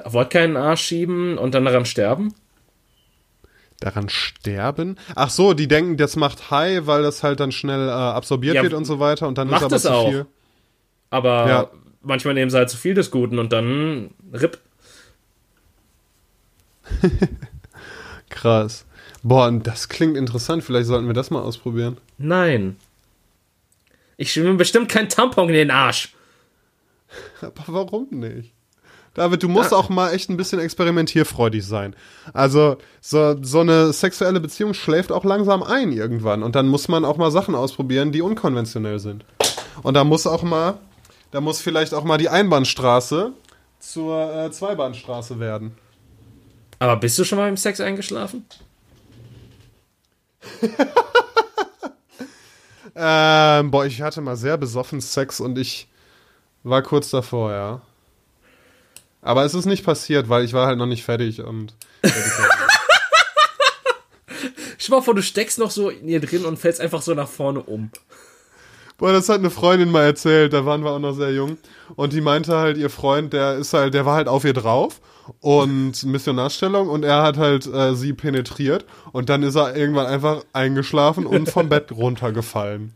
Wodka 0.06 0.40
in 0.40 0.52
den 0.52 0.58
Arsch 0.58 0.82
schieben 0.84 1.38
und 1.38 1.54
dann 1.56 1.66
daran 1.66 1.86
sterben? 1.86 2.34
Daran 3.80 4.10
sterben? 4.10 4.98
Ach 5.16 5.30
so, 5.30 5.54
die 5.54 5.68
denken, 5.70 5.96
das 5.96 6.18
macht 6.18 6.52
High, 6.52 6.86
weil 6.86 7.02
das 7.02 7.24
halt 7.24 7.40
dann 7.40 7.52
schnell 7.54 7.88
äh, 7.88 7.92
absorbiert 7.92 8.56
Ja, 8.56 8.62
wird 8.62 8.74
und 8.74 8.84
so 8.86 9.00
weiter 9.00 9.28
und 9.28 9.38
dann 9.38 9.50
macht 9.50 9.62
ist 9.62 9.64
aber 9.64 9.76
es 9.78 9.82
zu 9.84 9.94
auch. 9.94 10.04
viel. 10.04 10.26
Aber 11.10 11.48
Ja. 11.48 11.70
manchmal 12.02 12.34
nehmen 12.34 12.52
sie 12.52 12.58
halt 12.58 12.70
zu 12.70 12.78
viel 12.78 12.94
des 12.94 13.10
Guten 13.12 13.40
und 13.40 13.54
dann 13.54 14.12
RIP. 14.34 14.60
Krass. 18.30 18.86
Boah, 19.24 19.48
und 19.48 19.68
das 19.68 19.90
klingt 19.90 20.18
interessant. 20.18 20.64
Vielleicht 20.64 20.88
sollten 20.88 21.08
wir 21.08 21.14
das 21.14 21.30
mal 21.32 21.42
ausprobieren. 21.42 21.98
Nein. 22.18 22.78
Ich 24.22 24.36
mir 24.36 24.54
bestimmt 24.56 24.90
kein 24.90 25.08
Tampon 25.08 25.48
in 25.48 25.56
den 25.56 25.72
Arsch. 25.72 26.14
Aber 27.42 27.64
warum 27.68 28.10
nicht? 28.10 28.52
David, 29.14 29.42
du 29.44 29.48
musst 29.48 29.74
auch 29.74 29.88
mal 29.88 30.12
echt 30.12 30.30
ein 30.30 30.36
bisschen 30.36 30.60
experimentierfreudig 30.60 31.66
sein. 31.66 31.96
Also, 32.34 32.78
so, 33.00 33.42
so 33.42 33.62
eine 33.62 33.94
sexuelle 33.94 34.42
Beziehung 34.42 34.74
schläft 34.74 35.14
auch 35.14 35.24
langsam 35.24 35.64
ein 35.64 35.94
irgendwann. 35.94 36.44
Und 36.44 36.56
dann 36.56 36.68
muss 36.68 36.90
man 36.90 37.06
auch 37.06 37.16
mal 37.16 37.32
Sachen 37.32 37.56
ausprobieren, 37.56 38.12
die 38.12 38.22
unkonventionell 38.22 39.00
sind. 39.00 39.24
Und 39.84 39.94
da 39.94 40.04
muss 40.04 40.28
auch 40.28 40.44
mal, 40.44 40.80
da 41.32 41.40
muss 41.40 41.62
vielleicht 41.62 41.94
auch 41.94 42.04
mal 42.04 42.18
die 42.18 42.28
Einbahnstraße 42.28 43.32
zur 43.80 44.36
äh, 44.36 44.52
Zweibahnstraße 44.52 45.40
werden. 45.40 45.78
Aber 46.78 46.98
bist 46.98 47.18
du 47.18 47.24
schon 47.24 47.38
mal 47.38 47.48
im 47.48 47.56
Sex 47.56 47.80
eingeschlafen? 47.80 48.46
Ähm, 53.02 53.72
boah, 53.72 53.86
ich 53.86 54.02
hatte 54.02 54.20
mal 54.20 54.36
sehr 54.36 54.58
besoffen 54.58 55.00
Sex 55.00 55.40
und 55.40 55.58
ich 55.58 55.88
war 56.64 56.82
kurz 56.82 57.10
davor, 57.10 57.54
ja. 57.54 57.82
Aber 59.22 59.46
es 59.46 59.54
ist 59.54 59.66
nicht 59.66 59.86
passiert, 59.86 60.28
weil 60.28 60.44
ich 60.44 60.52
war 60.52 60.68
halt 60.68 60.78
noch 60.78 60.86
nicht 60.86 61.06
fertig 61.06 61.40
und. 61.42 61.74
Dir 62.04 62.12
mal 64.90 65.02
vor, 65.02 65.16
du 65.16 65.22
steckst 65.22 65.60
noch 65.60 65.72
so 65.72 65.90
in 65.90 66.10
ihr 66.10 66.20
drin 66.20 66.44
und 66.44 66.58
fällst 66.58 66.82
einfach 66.82 67.02
so 67.02 67.14
nach 67.14 67.30
vorne 67.30 67.62
um. 67.62 67.90
Boah, 69.00 69.14
das 69.14 69.30
hat 69.30 69.40
eine 69.40 69.50
Freundin 69.50 69.92
mal 69.92 70.04
erzählt, 70.04 70.52
da 70.52 70.66
waren 70.66 70.84
wir 70.84 70.92
auch 70.92 71.00
noch 71.00 71.14
sehr 71.14 71.32
jung. 71.32 71.58
Und 71.96 72.12
die 72.12 72.20
meinte 72.20 72.58
halt, 72.58 72.78
ihr 72.78 72.90
Freund, 72.90 73.32
der 73.32 73.56
ist 73.56 73.74
halt, 73.74 73.94
der 73.94 74.06
war 74.06 74.16
halt 74.16 74.28
auf 74.28 74.44
ihr 74.44 74.54
drauf 74.54 75.00
und 75.40 76.04
Missionarstellung 76.04 76.90
und 76.90 77.04
er 77.04 77.24
hat 77.24 77.38
halt 77.38 77.66
äh, 77.66 77.96
sie 77.96 78.12
penetriert 78.12 78.86
und 79.14 79.30
dann 79.30 79.42
ist 79.44 79.56
er 79.56 79.74
irgendwann 79.76 80.06
einfach 80.06 80.44
eingeschlafen 80.52 81.26
und 81.26 81.50
vom 81.50 81.70
Bett 81.70 81.92
runtergefallen. 81.96 82.94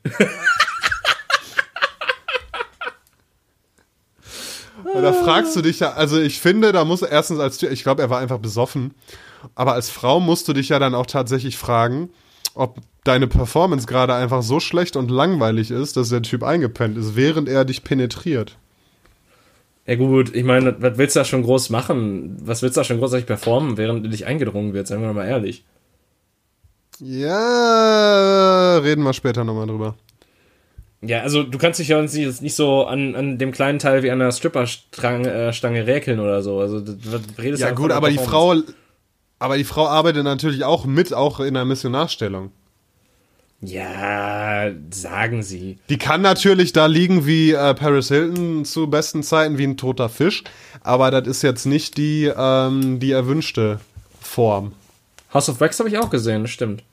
Und 4.94 5.02
da 5.02 5.14
fragst 5.14 5.56
du 5.56 5.62
dich 5.62 5.80
ja, 5.80 5.94
also 5.94 6.20
ich 6.20 6.40
finde, 6.40 6.74
da 6.74 6.84
muss 6.84 7.02
erstens 7.02 7.40
als, 7.40 7.64
ich 7.64 7.84
glaube, 7.84 8.02
er 8.02 8.10
war 8.10 8.20
einfach 8.20 8.40
besoffen, 8.40 8.94
aber 9.56 9.74
als 9.74 9.90
Frau 9.90 10.20
musst 10.20 10.48
du 10.50 10.54
dich 10.54 10.70
ja 10.70 10.80
dann 10.80 10.96
auch 10.96 11.06
tatsächlich 11.06 11.58
fragen, 11.58 12.10
ob 12.56 12.80
deine 13.04 13.28
Performance 13.28 13.88
gerade 13.88 14.14
einfach 14.14 14.44
so 14.44 14.60
schlecht 14.60 14.96
und 14.96 15.12
langweilig 15.12 15.72
ist, 15.72 15.98
dass 15.98 16.10
der 16.10 16.22
Typ 16.22 16.44
eingepennt 16.44 16.98
ist, 16.98 17.16
während 17.16 17.50
er 17.50 17.66
dich 17.66 17.84
penetriert. 17.84 18.58
Ja 19.86 19.96
gut, 19.96 20.34
ich 20.34 20.46
meine, 20.46 20.82
was 20.82 20.98
willst 20.98 21.16
du 21.16 21.20
da 21.20 21.26
schon 21.26 21.44
groß 21.44 21.70
machen? 21.70 22.38
Was 22.42 22.62
willst 22.62 22.78
du 22.78 22.82
da 22.82 22.86
schon 22.86 23.00
großartig 23.00 23.26
performen, 23.26 23.78
während 23.78 24.06
du 24.06 24.10
dich 24.10 24.26
eingedrungen 24.26 24.74
wird? 24.74 24.88
Seien 24.88 25.02
wir 25.02 25.12
mal 25.12 25.28
ehrlich. 25.28 25.66
Ja, 27.00 28.78
reden 28.78 29.04
wir 29.04 29.14
später 29.14 29.44
nochmal 29.44 29.68
drüber. 29.68 29.96
Ja, 31.02 31.22
also 31.22 31.44
du 31.44 31.58
kannst 31.58 31.82
dich 31.82 31.90
ja 31.90 32.02
nicht, 32.02 32.42
nicht 32.42 32.56
so 32.56 32.86
an, 32.86 33.14
an 33.16 33.38
dem 33.38 33.52
kleinen 33.52 33.78
Teil 33.78 34.04
wie 34.04 34.12
an 34.12 34.20
der 34.20 34.32
Stripperstange 34.32 35.28
äh, 35.28 35.82
räkeln 35.82 36.22
oder 36.22 36.42
so. 36.42 36.62
Also 36.62 36.80
du 36.80 36.96
redest 37.38 37.62
ja 37.62 37.72
gut, 37.72 37.92
aber 37.92 38.10
die 38.10 38.18
Frau, 38.18 38.56
aber 39.38 39.58
die 39.58 39.66
Frau 39.66 39.88
arbeitet 39.88 40.24
natürlich 40.24 40.64
auch 40.64 40.86
mit, 40.86 41.14
auch 41.14 41.42
in 41.42 41.56
der 41.56 41.66
Missionarstellung. 41.66 42.52
Ja, 43.66 44.72
sagen 44.92 45.42
sie. 45.42 45.78
Die 45.88 45.98
kann 45.98 46.22
natürlich 46.22 46.74
da 46.74 46.86
liegen 46.86 47.26
wie 47.26 47.52
äh, 47.54 47.74
Paris 47.74 48.10
Hilton 48.10 48.66
zu 48.66 48.88
besten 48.88 49.24
Zeiten 49.24 49.58
wie 49.58 49.64
ein 49.64 49.78
toter 49.78 50.10
Fisch, 50.10 50.44
aber 50.82 51.12
das 51.12 51.28
ist 51.28 51.44
jetzt 51.44 51.66
nicht 51.66 51.96
die, 51.98 52.26
ähm, 52.36 53.00
die 53.00 53.12
erwünschte 53.12 53.80
Form. 54.20 54.74
House 55.34 55.48
of 55.48 55.62
Wax 55.62 55.80
habe 55.80 55.88
ich 55.88 55.98
auch 55.98 56.10
gesehen, 56.10 56.48
stimmt. 56.48 56.84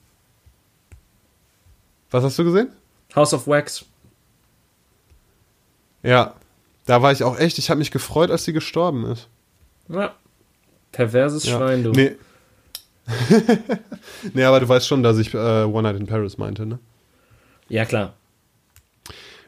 Was 2.12 2.22
hast 2.22 2.38
du 2.38 2.44
gesehen? 2.44 2.68
House 3.16 3.34
of 3.34 3.48
Wax. 3.48 3.84
Ja, 6.04 6.34
da 6.86 7.02
war 7.02 7.10
ich 7.10 7.24
auch 7.24 7.36
echt, 7.38 7.58
ich 7.58 7.68
habe 7.68 7.78
mich 7.78 7.90
gefreut, 7.90 8.30
als 8.30 8.44
sie 8.44 8.52
gestorben 8.52 9.06
ist. 9.06 9.28
Ja. 9.88 10.14
Perverses 10.92 11.44
ja. 11.44 11.56
Schwein, 11.56 11.82
du. 11.82 11.90
Nee, 11.90 12.16
nee, 14.34 14.44
aber 14.44 14.60
du 14.60 14.68
weißt 14.68 14.86
schon, 14.86 15.02
dass 15.02 15.18
ich 15.18 15.34
äh, 15.34 15.64
One 15.64 15.82
Night 15.82 16.00
in 16.00 16.06
Paris 16.06 16.38
meinte, 16.38 16.66
ne? 16.66 16.78
Ja, 17.68 17.84
klar. 17.84 18.14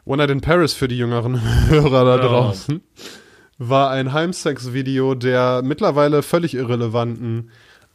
One 0.05 0.19
Night 0.19 0.31
in 0.31 0.41
Paris 0.41 0.75
für 0.75 0.89
die 0.89 0.99
jüngeren 0.99 1.41
Hörer 1.69 2.05
da 2.05 2.25
oh. 2.25 2.29
draußen 2.29 2.83
war 3.59 3.91
ein 3.91 4.13
Heimsex-Video 4.13 5.15
der 5.15 5.63
mittlerweile 5.63 6.23
völlig 6.23 6.55
irrelevanten 6.55 7.51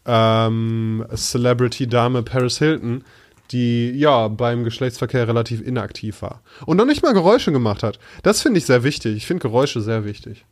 ähm, 0.05 1.05
Celebrity-Dame 1.13 2.23
Paris 2.23 2.59
Hilton, 2.59 3.03
die 3.51 3.91
ja 3.91 4.27
beim 4.29 4.63
Geschlechtsverkehr 4.63 5.27
relativ 5.27 5.61
inaktiv 5.61 6.21
war 6.21 6.41
und 6.65 6.77
noch 6.77 6.85
nicht 6.85 7.03
mal 7.03 7.13
Geräusche 7.13 7.51
gemacht 7.51 7.83
hat. 7.83 7.99
Das 8.23 8.41
finde 8.41 8.59
ich 8.59 8.65
sehr 8.65 8.83
wichtig. 8.83 9.17
Ich 9.17 9.27
finde 9.27 9.41
Geräusche 9.41 9.81
sehr 9.81 10.05
wichtig. 10.05 10.45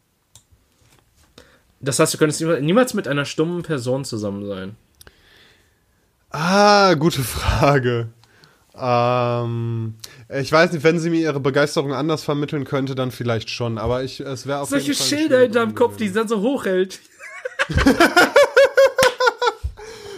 Das 1.79 1.99
heißt, 1.99 2.13
du 2.13 2.17
könntest 2.17 2.41
niemals 2.61 2.93
mit 2.93 3.07
einer 3.07 3.25
stummen 3.25 3.61
Person 3.61 4.05
zusammen 4.05 4.45
sein. 4.45 4.75
Ah, 6.37 6.95
gute 6.95 7.23
Frage. 7.23 8.09
Ähm, 8.77 9.95
ich 10.27 10.51
weiß 10.51 10.73
nicht, 10.73 10.83
wenn 10.83 10.99
sie 10.99 11.09
mir 11.09 11.21
ihre 11.21 11.39
Begeisterung 11.39 11.93
anders 11.93 12.23
vermitteln 12.23 12.65
könnte, 12.65 12.93
dann 12.93 13.11
vielleicht 13.11 13.49
schon. 13.49 13.77
Aber 13.77 14.03
ich, 14.03 14.19
es 14.19 14.45
wäre 14.45 14.59
auf 14.59 14.67
Solche 14.67 14.87
jeden 14.87 14.97
Fall 14.97 15.07
Schilder 15.07 15.45
in 15.45 15.53
deinem 15.53 15.75
Kopf, 15.75 15.95
die 15.95 16.09
sie 16.09 16.13
dann 16.13 16.27
so 16.27 16.41
hochhält. 16.41 16.99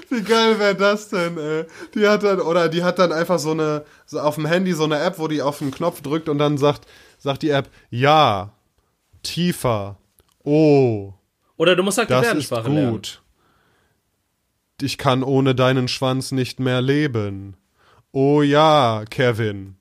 Wie 0.10 0.24
geil 0.24 0.58
wäre 0.58 0.74
das 0.74 1.10
denn, 1.10 1.38
ey? 1.38 1.66
Die 1.94 2.08
hat 2.08 2.24
dann, 2.24 2.42
oder 2.42 2.68
die 2.68 2.84
hat 2.84 2.98
dann 2.98 3.12
einfach 3.12 3.38
so 3.38 3.52
eine, 3.52 3.86
so 4.08 4.20
auf 4.20 4.34
dem 4.36 4.48
Handy 4.48 4.74
so 4.74 4.86
eine 4.86 5.00
App, 5.00 5.20
wo 5.20 5.28
die 5.28 5.44
auf 5.44 5.60
den 5.60 5.70
Knopf 5.70 6.02
drückt 6.02 6.30
und 6.30 6.40
dann 6.40 6.58
sagt, 6.58 6.88
sagt 7.20 7.44
die 7.44 7.52
App, 7.52 7.70
ja, 7.92 8.54
tiefer, 9.22 9.98
oh. 10.44 11.14
Oder 11.58 11.76
du 11.76 11.84
musst 11.84 12.00
halt 12.00 12.08
Gebärdensprache 12.08 12.70
lernen. 12.70 12.92
gut 12.92 13.22
ich 14.82 14.98
kann 14.98 15.24
ohne 15.24 15.56
deinen 15.56 15.88
Schwanz 15.88 16.32
nicht 16.32 16.60
mehr 16.60 16.82
leben. 16.82 17.56
Oh 18.12 18.42
ja, 18.42 19.04
Kevin. 19.10 19.76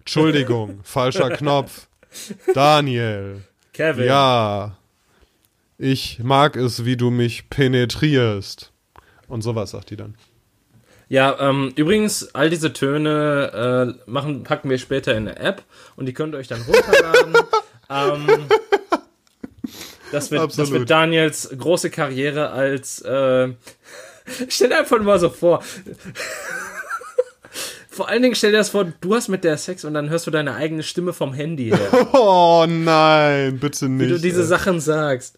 Entschuldigung, 0.00 0.80
falscher 0.82 1.30
Knopf. 1.30 1.88
Daniel. 2.54 3.42
Kevin. 3.72 4.06
Ja. 4.06 4.76
Ich 5.76 6.18
mag 6.20 6.56
es, 6.56 6.84
wie 6.84 6.96
du 6.96 7.10
mich 7.10 7.50
penetrierst. 7.50 8.72
Und 9.28 9.42
sowas 9.42 9.70
sagt 9.70 9.90
die 9.90 9.96
dann. 9.96 10.16
Ja, 11.08 11.38
ähm, 11.40 11.72
übrigens, 11.76 12.34
all 12.34 12.50
diese 12.50 12.72
Töne 12.72 13.96
äh, 14.06 14.10
machen, 14.10 14.42
packen 14.42 14.68
wir 14.68 14.78
später 14.78 15.12
in 15.16 15.28
eine 15.28 15.38
App 15.38 15.62
und 15.96 16.06
die 16.06 16.12
könnt 16.12 16.34
ihr 16.34 16.38
euch 16.38 16.48
dann 16.48 16.62
runterladen. 16.62 17.34
ähm, 17.90 18.46
das, 20.12 20.30
wird, 20.30 20.58
das 20.58 20.70
wird 20.70 20.88
Daniels 20.88 21.50
große 21.56 21.90
Karriere 21.90 22.50
als 22.50 23.00
äh, 23.02 23.48
stell 24.48 24.68
dir 24.68 24.78
einfach 24.78 25.00
mal 25.02 25.18
so 25.18 25.28
vor. 25.28 25.62
Vor 27.90 28.08
allen 28.08 28.22
Dingen 28.22 28.36
stell 28.36 28.52
dir 28.52 28.58
das 28.58 28.68
vor, 28.68 28.84
du 29.00 29.14
hast 29.16 29.26
mit 29.26 29.42
der 29.42 29.58
Sex 29.58 29.84
und 29.84 29.92
dann 29.92 30.08
hörst 30.08 30.24
du 30.28 30.30
deine 30.30 30.54
eigene 30.54 30.84
Stimme 30.84 31.12
vom 31.12 31.34
Handy 31.34 31.70
her. 31.70 32.06
Oh 32.12 32.64
nein, 32.68 33.58
bitte 33.58 33.88
nicht. 33.88 34.06
Wie 34.06 34.12
du 34.12 34.20
diese 34.20 34.42
ey. 34.42 34.46
Sachen 34.46 34.78
sagst. 34.78 35.36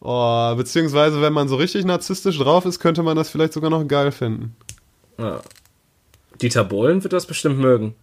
Oh, 0.00 0.54
beziehungsweise, 0.56 1.20
wenn 1.20 1.34
man 1.34 1.48
so 1.48 1.56
richtig 1.56 1.84
narzisstisch 1.84 2.38
drauf 2.38 2.64
ist, 2.64 2.80
könnte 2.80 3.02
man 3.02 3.18
das 3.18 3.28
vielleicht 3.28 3.52
sogar 3.52 3.68
noch 3.68 3.86
geil 3.86 4.12
finden. 4.12 4.56
Ja. 5.18 5.42
Dieter 6.40 6.64
Bohlen 6.64 7.02
wird 7.02 7.12
das 7.12 7.26
bestimmt 7.26 7.58
mögen. 7.58 7.94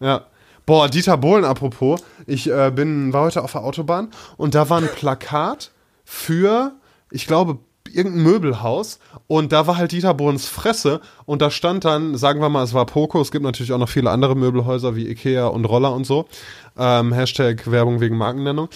Ja. 0.00 0.26
Boah, 0.66 0.88
Dieter 0.88 1.16
Bohlen 1.16 1.44
apropos, 1.44 2.02
ich 2.28 2.50
äh, 2.50 2.70
bin, 2.74 3.12
war 3.12 3.24
heute 3.24 3.42
auf 3.42 3.52
der 3.52 3.64
Autobahn 3.64 4.10
und 4.36 4.54
da 4.54 4.68
war 4.68 4.78
ein 4.78 4.88
Plakat 4.88 5.72
für, 6.04 6.72
ich 7.10 7.26
glaube, 7.26 7.58
irgendein 7.92 8.22
Möbelhaus 8.22 8.98
und 9.26 9.52
da 9.52 9.66
war 9.66 9.76
halt 9.76 9.92
Dieter 9.92 10.12
Bohlens 10.14 10.46
Fresse 10.46 11.00
und 11.24 11.40
da 11.40 11.50
stand 11.50 11.84
dann, 11.84 12.16
sagen 12.16 12.40
wir 12.40 12.50
mal, 12.50 12.62
es 12.62 12.74
war 12.74 12.86
Poco, 12.86 13.20
es 13.20 13.30
gibt 13.30 13.44
natürlich 13.44 13.72
auch 13.72 13.78
noch 13.78 13.88
viele 13.88 14.10
andere 14.10 14.36
Möbelhäuser 14.36 14.94
wie 14.94 15.08
Ikea 15.08 15.46
und 15.46 15.64
Roller 15.64 15.94
und 15.94 16.04
so. 16.04 16.26
Ähm, 16.76 17.12
Hashtag 17.12 17.70
Werbung 17.70 18.00
wegen 18.00 18.16
Markennennung. 18.16 18.68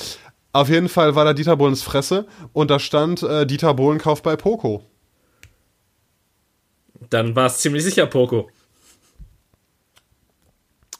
Auf 0.54 0.68
jeden 0.68 0.88
Fall 0.88 1.14
war 1.14 1.24
da 1.24 1.34
Dieter 1.34 1.56
Bohlens 1.56 1.82
Fresse 1.82 2.26
und 2.52 2.70
da 2.70 2.78
stand 2.78 3.22
äh, 3.22 3.46
Dieter 3.46 3.74
Bohlen 3.74 3.98
kauft 3.98 4.22
bei 4.22 4.36
Poco. 4.36 4.82
Dann 7.10 7.36
war 7.36 7.46
es 7.46 7.58
ziemlich 7.58 7.84
sicher 7.84 8.06
Poco. 8.06 8.48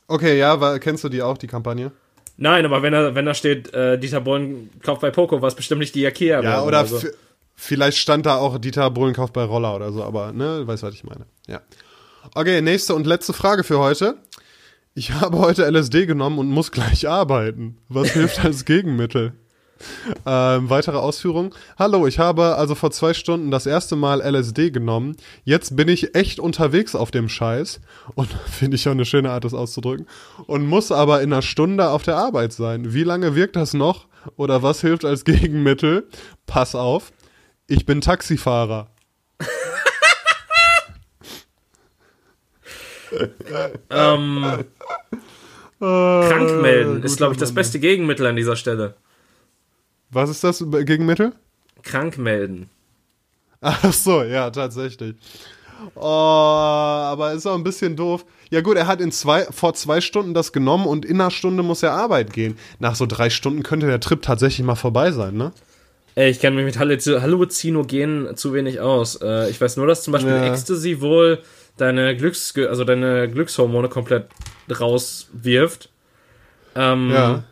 Okay, 0.07 0.39
ja, 0.39 0.61
war, 0.61 0.79
kennst 0.79 1.05
du 1.05 1.09
die 1.09 1.23
auch, 1.23 1.39
die 1.39 1.47
Kampagne? 1.47 1.93
Nein, 2.37 2.65
aber 2.65 2.83
wenn 2.83 2.93
da, 2.93 3.15
wenn 3.15 3.27
da 3.27 3.35
steht, 3.35 3.73
äh, 3.75 3.99
Dieter 3.99 4.21
Bohlen 4.21 4.71
kauft 4.83 5.01
bei 5.01 5.11
Poco, 5.11 5.41
war 5.43 5.49
es 5.49 5.55
bestimmt 5.55 5.81
nicht 5.81 5.95
die 5.95 6.05
Ikea. 6.05 6.43
Ja, 6.43 6.63
oder, 6.65 6.85
so. 6.87 7.01
Vielleicht 7.55 7.99
stand 7.99 8.27
da 8.27 8.37
auch 8.37 8.59
Dieter 8.59 8.91
Bohlen 8.91 9.15
kauft 9.15 9.33
bei 9.33 9.45
Roller 9.45 9.77
oder 9.77 9.93
so, 9.93 10.03
aber 10.03 10.33
ne, 10.33 10.67
weißt 10.67 10.83
du, 10.83 10.87
was 10.87 10.95
ich 10.95 11.05
meine. 11.05 11.27
Ja. 11.47 11.61
Okay, 12.35 12.63
nächste 12.63 12.95
und 12.95 13.07
letzte 13.07 13.33
Frage 13.33 13.65
für 13.65 13.79
heute. 13.79 14.17
Ich 14.95 15.13
habe 15.21 15.39
heute 15.39 15.69
LSD 15.71 16.07
genommen 16.07 16.39
und 16.39 16.49
muss 16.49 16.73
gleich 16.73 17.09
arbeiten. 17.09 17.79
Was 17.89 18.11
hilft 18.13 18.45
als 18.45 18.65
Gegenmittel? 18.65 19.35
Ähm, 20.25 20.71
weitere 20.71 20.99
Ausführungen. 20.99 21.51
Hallo, 21.79 22.07
ich 22.07 22.19
habe 22.19 22.57
also 22.57 22.75
vor 22.75 22.91
zwei 22.91 23.15
Stunden 23.15 23.51
das 23.51 23.67
erste 23.67 23.97
Mal 23.97 24.21
LSD 24.21 24.71
genommen. 24.71 25.17
Jetzt 25.45 25.75
bin 25.75 25.89
ich 25.89 26.15
echt 26.15 26.39
unterwegs 26.39 26.95
auf 26.95 27.11
dem 27.11 27.29
Scheiß. 27.29 27.81
Und 28.15 28.29
finde 28.51 28.77
ich 28.77 28.87
auch 28.87 28.93
eine 28.93 29.05
schöne 29.05 29.31
Art, 29.31 29.45
das 29.45 29.55
auszudrücken. 29.55 30.07
Und 30.47 30.67
muss 30.67 30.93
aber 30.93 31.23
in 31.23 31.33
einer 31.33 31.43
Stunde 31.43 31.89
auf 31.89 32.03
der 32.03 32.17
Arbeit 32.17 32.53
sein. 32.53 32.95
Wie 32.95 33.05
lange 33.05 33.35
wirkt 33.35 33.57
das 33.57 33.75
noch? 33.75 34.07
Oder 34.37 34.63
was 34.63 34.81
hilft 34.81 35.05
als 35.05 35.25
Gegenmittel? 35.25 36.09
Pass 36.47 36.75
auf. 36.75 37.13
Ich 37.67 37.87
bin 37.87 38.01
Taxifahrer. 38.01 38.89
ähm, 43.91 44.65
krank 45.79 46.63
melden 46.63 47.03
ist, 47.03 47.19
glaube 47.19 47.35
ich, 47.35 47.39
das 47.39 47.53
beste 47.53 47.79
Gegenmittel 47.79 48.27
an 48.27 48.37
dieser 48.37 48.57
Stelle. 48.57 48.95
Was 50.13 50.31
ist 50.31 50.45
das 50.45 50.65
Gegenmittel? 50.85 51.33
Krank 51.83 52.19
melden. 52.19 52.69
Ach 53.61 53.93
so, 53.93 54.23
ja, 54.23 54.51
tatsächlich. 54.51 55.17
Oh, 55.95 56.01
aber 56.01 57.33
ist 57.33 57.47
auch 57.47 57.57
ein 57.57 57.65
bisschen 57.65 57.97
doof. 57.97 58.25
Ja 58.51 58.61
gut, 58.61 58.77
er 58.77 58.87
hat 58.87 59.01
in 59.01 59.11
zwei, 59.11 59.45
vor 59.45 59.75
zwei 59.75 60.01
Stunden 60.01 60.35
das 60.35 60.53
genommen 60.53 60.87
und 60.87 61.05
in 61.05 61.21
einer 61.21 61.31
Stunde 61.31 61.63
muss 61.63 61.83
er 61.83 61.93
Arbeit 61.93 62.33
gehen. 62.33 62.57
Nach 62.79 62.95
so 62.95 63.07
drei 63.07 63.31
Stunden 63.31 63.63
könnte 63.63 63.87
der 63.87 63.99
Trip 64.01 64.23
tatsächlich 64.23 64.65
mal 64.65 64.75
vorbei 64.75 65.11
sein, 65.11 65.35
ne? 65.35 65.53
Ey, 66.15 66.31
ich 66.31 66.41
kenne 66.41 66.57
mich 66.57 66.67
mit 66.67 66.79
Halluzinogenen 66.79 68.37
zu 68.37 68.53
wenig 68.53 68.81
aus. 68.81 69.17
Äh, 69.23 69.49
ich 69.49 69.61
weiß 69.61 69.79
nur, 69.79 69.87
dass 69.87 70.03
zum 70.05 70.13
Beispiel 70.13 70.33
ja. 70.33 70.45
Ecstasy 70.45 71.01
wohl 71.01 71.43
deine 71.79 72.15
Glücks, 72.17 72.55
also 72.57 72.85
deine 72.85 73.31
Glückshormone 73.31 73.89
komplett 73.89 74.27
rauswirft. 74.79 75.89
Ähm, 76.77 77.11
Ja. 77.11 77.45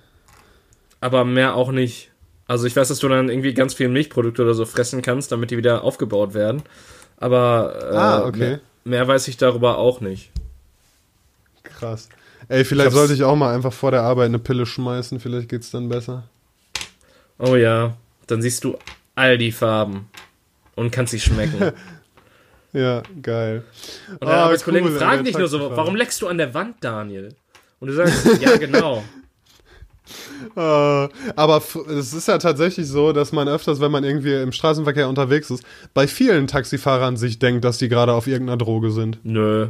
Aber 1.01 1.25
mehr 1.25 1.55
auch 1.55 1.73
nicht. 1.73 2.10
Also 2.51 2.67
ich 2.67 2.75
weiß, 2.75 2.89
dass 2.89 2.99
du 2.99 3.09
dann 3.09 3.29
irgendwie 3.29 3.55
ganz 3.55 3.75
viel 3.75 3.89
Milchprodukte 3.89 4.43
oder 4.43 4.55
so 4.55 4.65
fressen 4.65 5.03
kannst, 5.03 5.31
damit 5.31 5.53
die 5.53 5.57
wieder 5.57 5.85
aufgebaut 5.85 6.35
werden. 6.35 6.63
Aber 7.17 7.79
äh, 7.93 7.97
Ah, 7.97 8.25
okay. 8.27 8.39
mehr, 8.39 8.61
mehr 8.85 9.07
weiß 9.09 9.29
ich 9.29 9.37
darüber 9.37 9.79
auch 9.79 10.01
nicht. 10.01 10.31
Krass. 11.63 12.09
Ey, 12.49 12.65
vielleicht 12.65 12.87
hab's- 12.87 12.97
sollte 12.97 13.15
ich 13.15 13.23
auch 13.23 13.37
mal 13.37 13.55
einfach 13.55 13.73
vor 13.73 13.93
der 13.93 14.03
Arbeit 14.03 14.27
eine 14.27 14.39
Pille 14.41 14.67
schmeißen, 14.67 15.21
vielleicht 15.21 15.49
geht's 15.49 15.71
dann 15.71 15.89
besser. 15.89 16.25
Oh 17.39 17.55
ja, 17.55 17.97
dann 18.27 18.43
siehst 18.43 18.65
du 18.65 18.77
all 19.15 19.39
die 19.39 19.53
Farben 19.53 20.09
und 20.75 20.91
kannst 20.91 21.13
sie 21.13 21.21
schmecken. 21.21 21.73
Ja, 22.73 23.03
geil. 23.21 23.65
Und 24.13 24.23
deine 24.23 24.33
Ah, 24.33 24.45
Arbeitskollegen 24.45 24.91
cool, 24.93 24.97
fragen 24.99 25.25
dich 25.25 25.37
nur 25.37 25.49
so, 25.49 25.73
warum 25.77 25.97
leckst 25.97 26.23
du 26.23 26.29
an 26.29 26.39
der 26.39 26.55
Wand, 26.55 26.77
Daniel? 26.81 27.35
Und 27.81 27.89
du 27.89 27.95
sagst, 27.95 28.41
ja, 28.41 28.57
genau. 28.59 29.03
Äh, 30.57 30.61
aber 31.37 31.63
es 31.89 32.13
ist 32.13 32.29
ja 32.29 32.39
tatsächlich 32.39 32.87
so, 32.89 33.13
dass 33.13 33.33
man 33.33 33.49
öfters, 33.49 33.81
wenn 33.81 33.91
man 33.91 34.05
irgendwie 34.05 34.35
im 34.35 34.53
Straßenverkehr 34.53 35.09
unterwegs 35.09 35.51
ist, 35.51 35.65
bei 35.95 36.07
vielen 36.07 36.47
Taxifahrern 36.47 37.17
sich 37.17 37.39
denkt, 37.39 37.65
dass 37.65 37.79
die 37.79 37.89
gerade 37.89 38.13
auf 38.13 38.27
irgendeiner 38.27 38.57
Droge 38.59 38.91
sind. 38.91 39.19
Nö. 39.23 39.69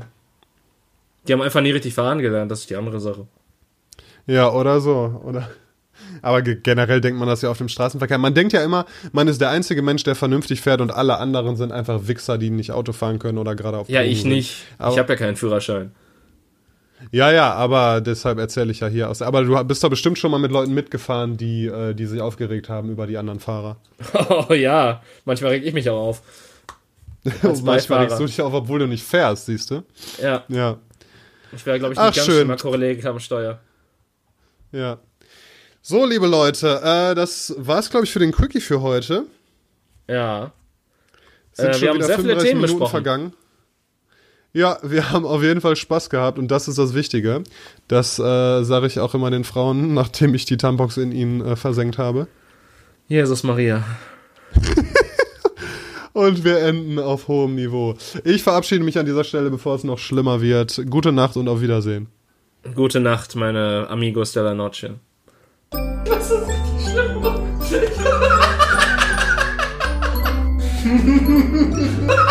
Die 1.28 1.32
haben 1.32 1.42
einfach 1.42 1.60
nie 1.60 1.70
richtig 1.72 1.94
fahren 1.94 2.20
gelernt, 2.20 2.50
das 2.50 2.60
ist 2.60 2.70
die 2.70 2.76
andere 2.76 3.00
Sache. 3.00 3.26
Ja, 4.26 4.50
oder 4.52 4.80
so. 4.80 5.20
Oder. 5.24 5.50
Aber 6.22 6.42
ge- 6.42 6.58
generell 6.62 7.00
denkt 7.00 7.18
man 7.18 7.28
das 7.28 7.42
ja 7.42 7.50
auf 7.50 7.58
dem 7.58 7.68
Straßenverkehr. 7.68 8.18
Man 8.18 8.34
denkt 8.34 8.52
ja 8.52 8.62
immer, 8.64 8.84
man 9.12 9.28
ist 9.28 9.40
der 9.40 9.50
einzige 9.50 9.82
Mensch, 9.82 10.02
der 10.02 10.14
vernünftig 10.14 10.60
fährt 10.60 10.80
und 10.80 10.90
alle 10.92 11.18
anderen 11.18 11.56
sind 11.56 11.72
einfach 11.72 12.08
Wichser, 12.08 12.38
die 12.38 12.50
nicht 12.50 12.72
Auto 12.72 12.92
fahren 12.92 13.18
können 13.18 13.38
oder 13.38 13.54
gerade 13.54 13.78
auf 13.78 13.88
Ja, 13.88 14.02
ich 14.02 14.22
sind. 14.22 14.30
nicht. 14.30 14.56
Aber- 14.78 14.92
ich 14.92 14.98
habe 14.98 15.12
ja 15.12 15.16
keinen 15.18 15.36
Führerschein. 15.36 15.92
Ja, 17.12 17.30
ja, 17.32 17.52
aber 17.54 18.00
deshalb 18.00 18.38
erzähle 18.38 18.70
ich 18.72 18.80
ja 18.80 18.86
hier 18.88 19.08
aus. 19.08 19.22
Aber 19.22 19.42
du 19.42 19.64
bist 19.64 19.82
doch 19.82 19.88
bestimmt 19.90 20.18
schon 20.18 20.30
mal 20.30 20.38
mit 20.38 20.52
Leuten 20.52 20.74
mitgefahren, 20.74 21.36
die, 21.36 21.66
äh, 21.66 21.94
die 21.94 22.06
sich 22.06 22.20
aufgeregt 22.20 22.68
haben 22.68 22.90
über 22.90 23.06
die 23.06 23.16
anderen 23.18 23.40
Fahrer. 23.40 23.76
Oh 24.48 24.52
ja, 24.52 25.02
manchmal 25.24 25.52
reg 25.52 25.64
ich 25.64 25.72
mich 25.74 25.88
auch 25.90 25.98
auf. 26.08 26.22
Manchmal 27.64 28.00
regst 28.04 28.18
du 28.18 28.24
dich 28.24 28.40
auf, 28.40 28.52
obwohl 28.54 28.78
du 28.78 28.86
nicht 28.86 29.04
fährst, 29.04 29.46
siehst 29.46 29.70
du? 29.70 29.82
Ja, 30.22 30.44
Ja, 30.48 30.78
ich 31.52 31.66
wäre, 31.66 31.78
glaube 31.78 31.92
ich, 31.92 31.98
Ach, 32.00 32.06
nicht 32.06 32.16
ganz 32.16 32.26
schön. 32.26 32.36
schlimmer 32.36 32.56
Kollege 32.56 33.08
am 33.10 33.18
Steuer. 33.18 33.58
ja. 34.72 34.98
So, 35.82 36.04
liebe 36.04 36.26
Leute, 36.26 36.80
äh, 36.84 37.14
das 37.14 37.54
war's, 37.56 37.88
glaube 37.90 38.04
ich, 38.04 38.12
für 38.12 38.18
den 38.18 38.32
Quickie 38.32 38.60
für 38.60 38.82
heute. 38.82 39.24
Ja. 40.08 40.52
Sind 41.52 41.68
Äh, 41.68 41.72
schon 41.74 41.82
wir 41.82 41.88
haben 41.90 42.02
sehr 42.02 42.16
viele 42.18 42.36
35 42.40 42.48
Themen 42.50 42.60
Minuten 42.60 42.78
besprochen. 42.80 42.90
vergangen. 42.90 43.32
Ja, 44.52 44.78
wir 44.82 45.10
haben 45.10 45.24
auf 45.26 45.42
jeden 45.42 45.60
Fall 45.60 45.76
Spaß 45.76 46.10
gehabt 46.10 46.36
und 46.38 46.50
das 46.50 46.66
ist 46.66 46.78
das 46.78 46.92
Wichtige. 46.94 47.44
Das 47.86 48.18
äh, 48.18 48.64
sage 48.64 48.88
ich 48.88 48.98
auch 48.98 49.14
immer 49.14 49.30
den 49.30 49.44
Frauen, 49.44 49.94
nachdem 50.00 50.34
ich 50.34 50.44
die 50.44 50.56
Tampox 50.56 50.96
in 50.96 51.12
ihnen 51.12 51.40
äh, 51.40 51.54
versenkt 51.56 51.98
habe. 51.98 52.26
Jesus 53.08 53.42
Maria. 53.42 53.84
Und 56.12 56.42
wir 56.42 56.58
enden 56.58 56.98
auf 56.98 57.28
hohem 57.28 57.54
Niveau. 57.54 57.94
Ich 58.24 58.42
verabschiede 58.42 58.84
mich 58.84 58.98
an 58.98 59.06
dieser 59.06 59.22
Stelle, 59.22 59.48
bevor 59.48 59.76
es 59.76 59.84
noch 59.84 59.98
schlimmer 59.98 60.40
wird. 60.40 60.82
Gute 60.90 61.12
Nacht 61.12 61.36
und 61.36 61.46
auf 61.48 61.60
Wiedersehen. 61.60 62.08
Gute 62.74 62.98
Nacht, 62.98 63.36
meine 63.36 63.86
Amigos 63.88 64.32
de 64.32 64.42
la 64.42 64.52
Noche. 64.52 64.98
Das 65.70 66.30
ist 66.32 66.48
richtig 66.48 66.88
schlimm. 66.90 67.22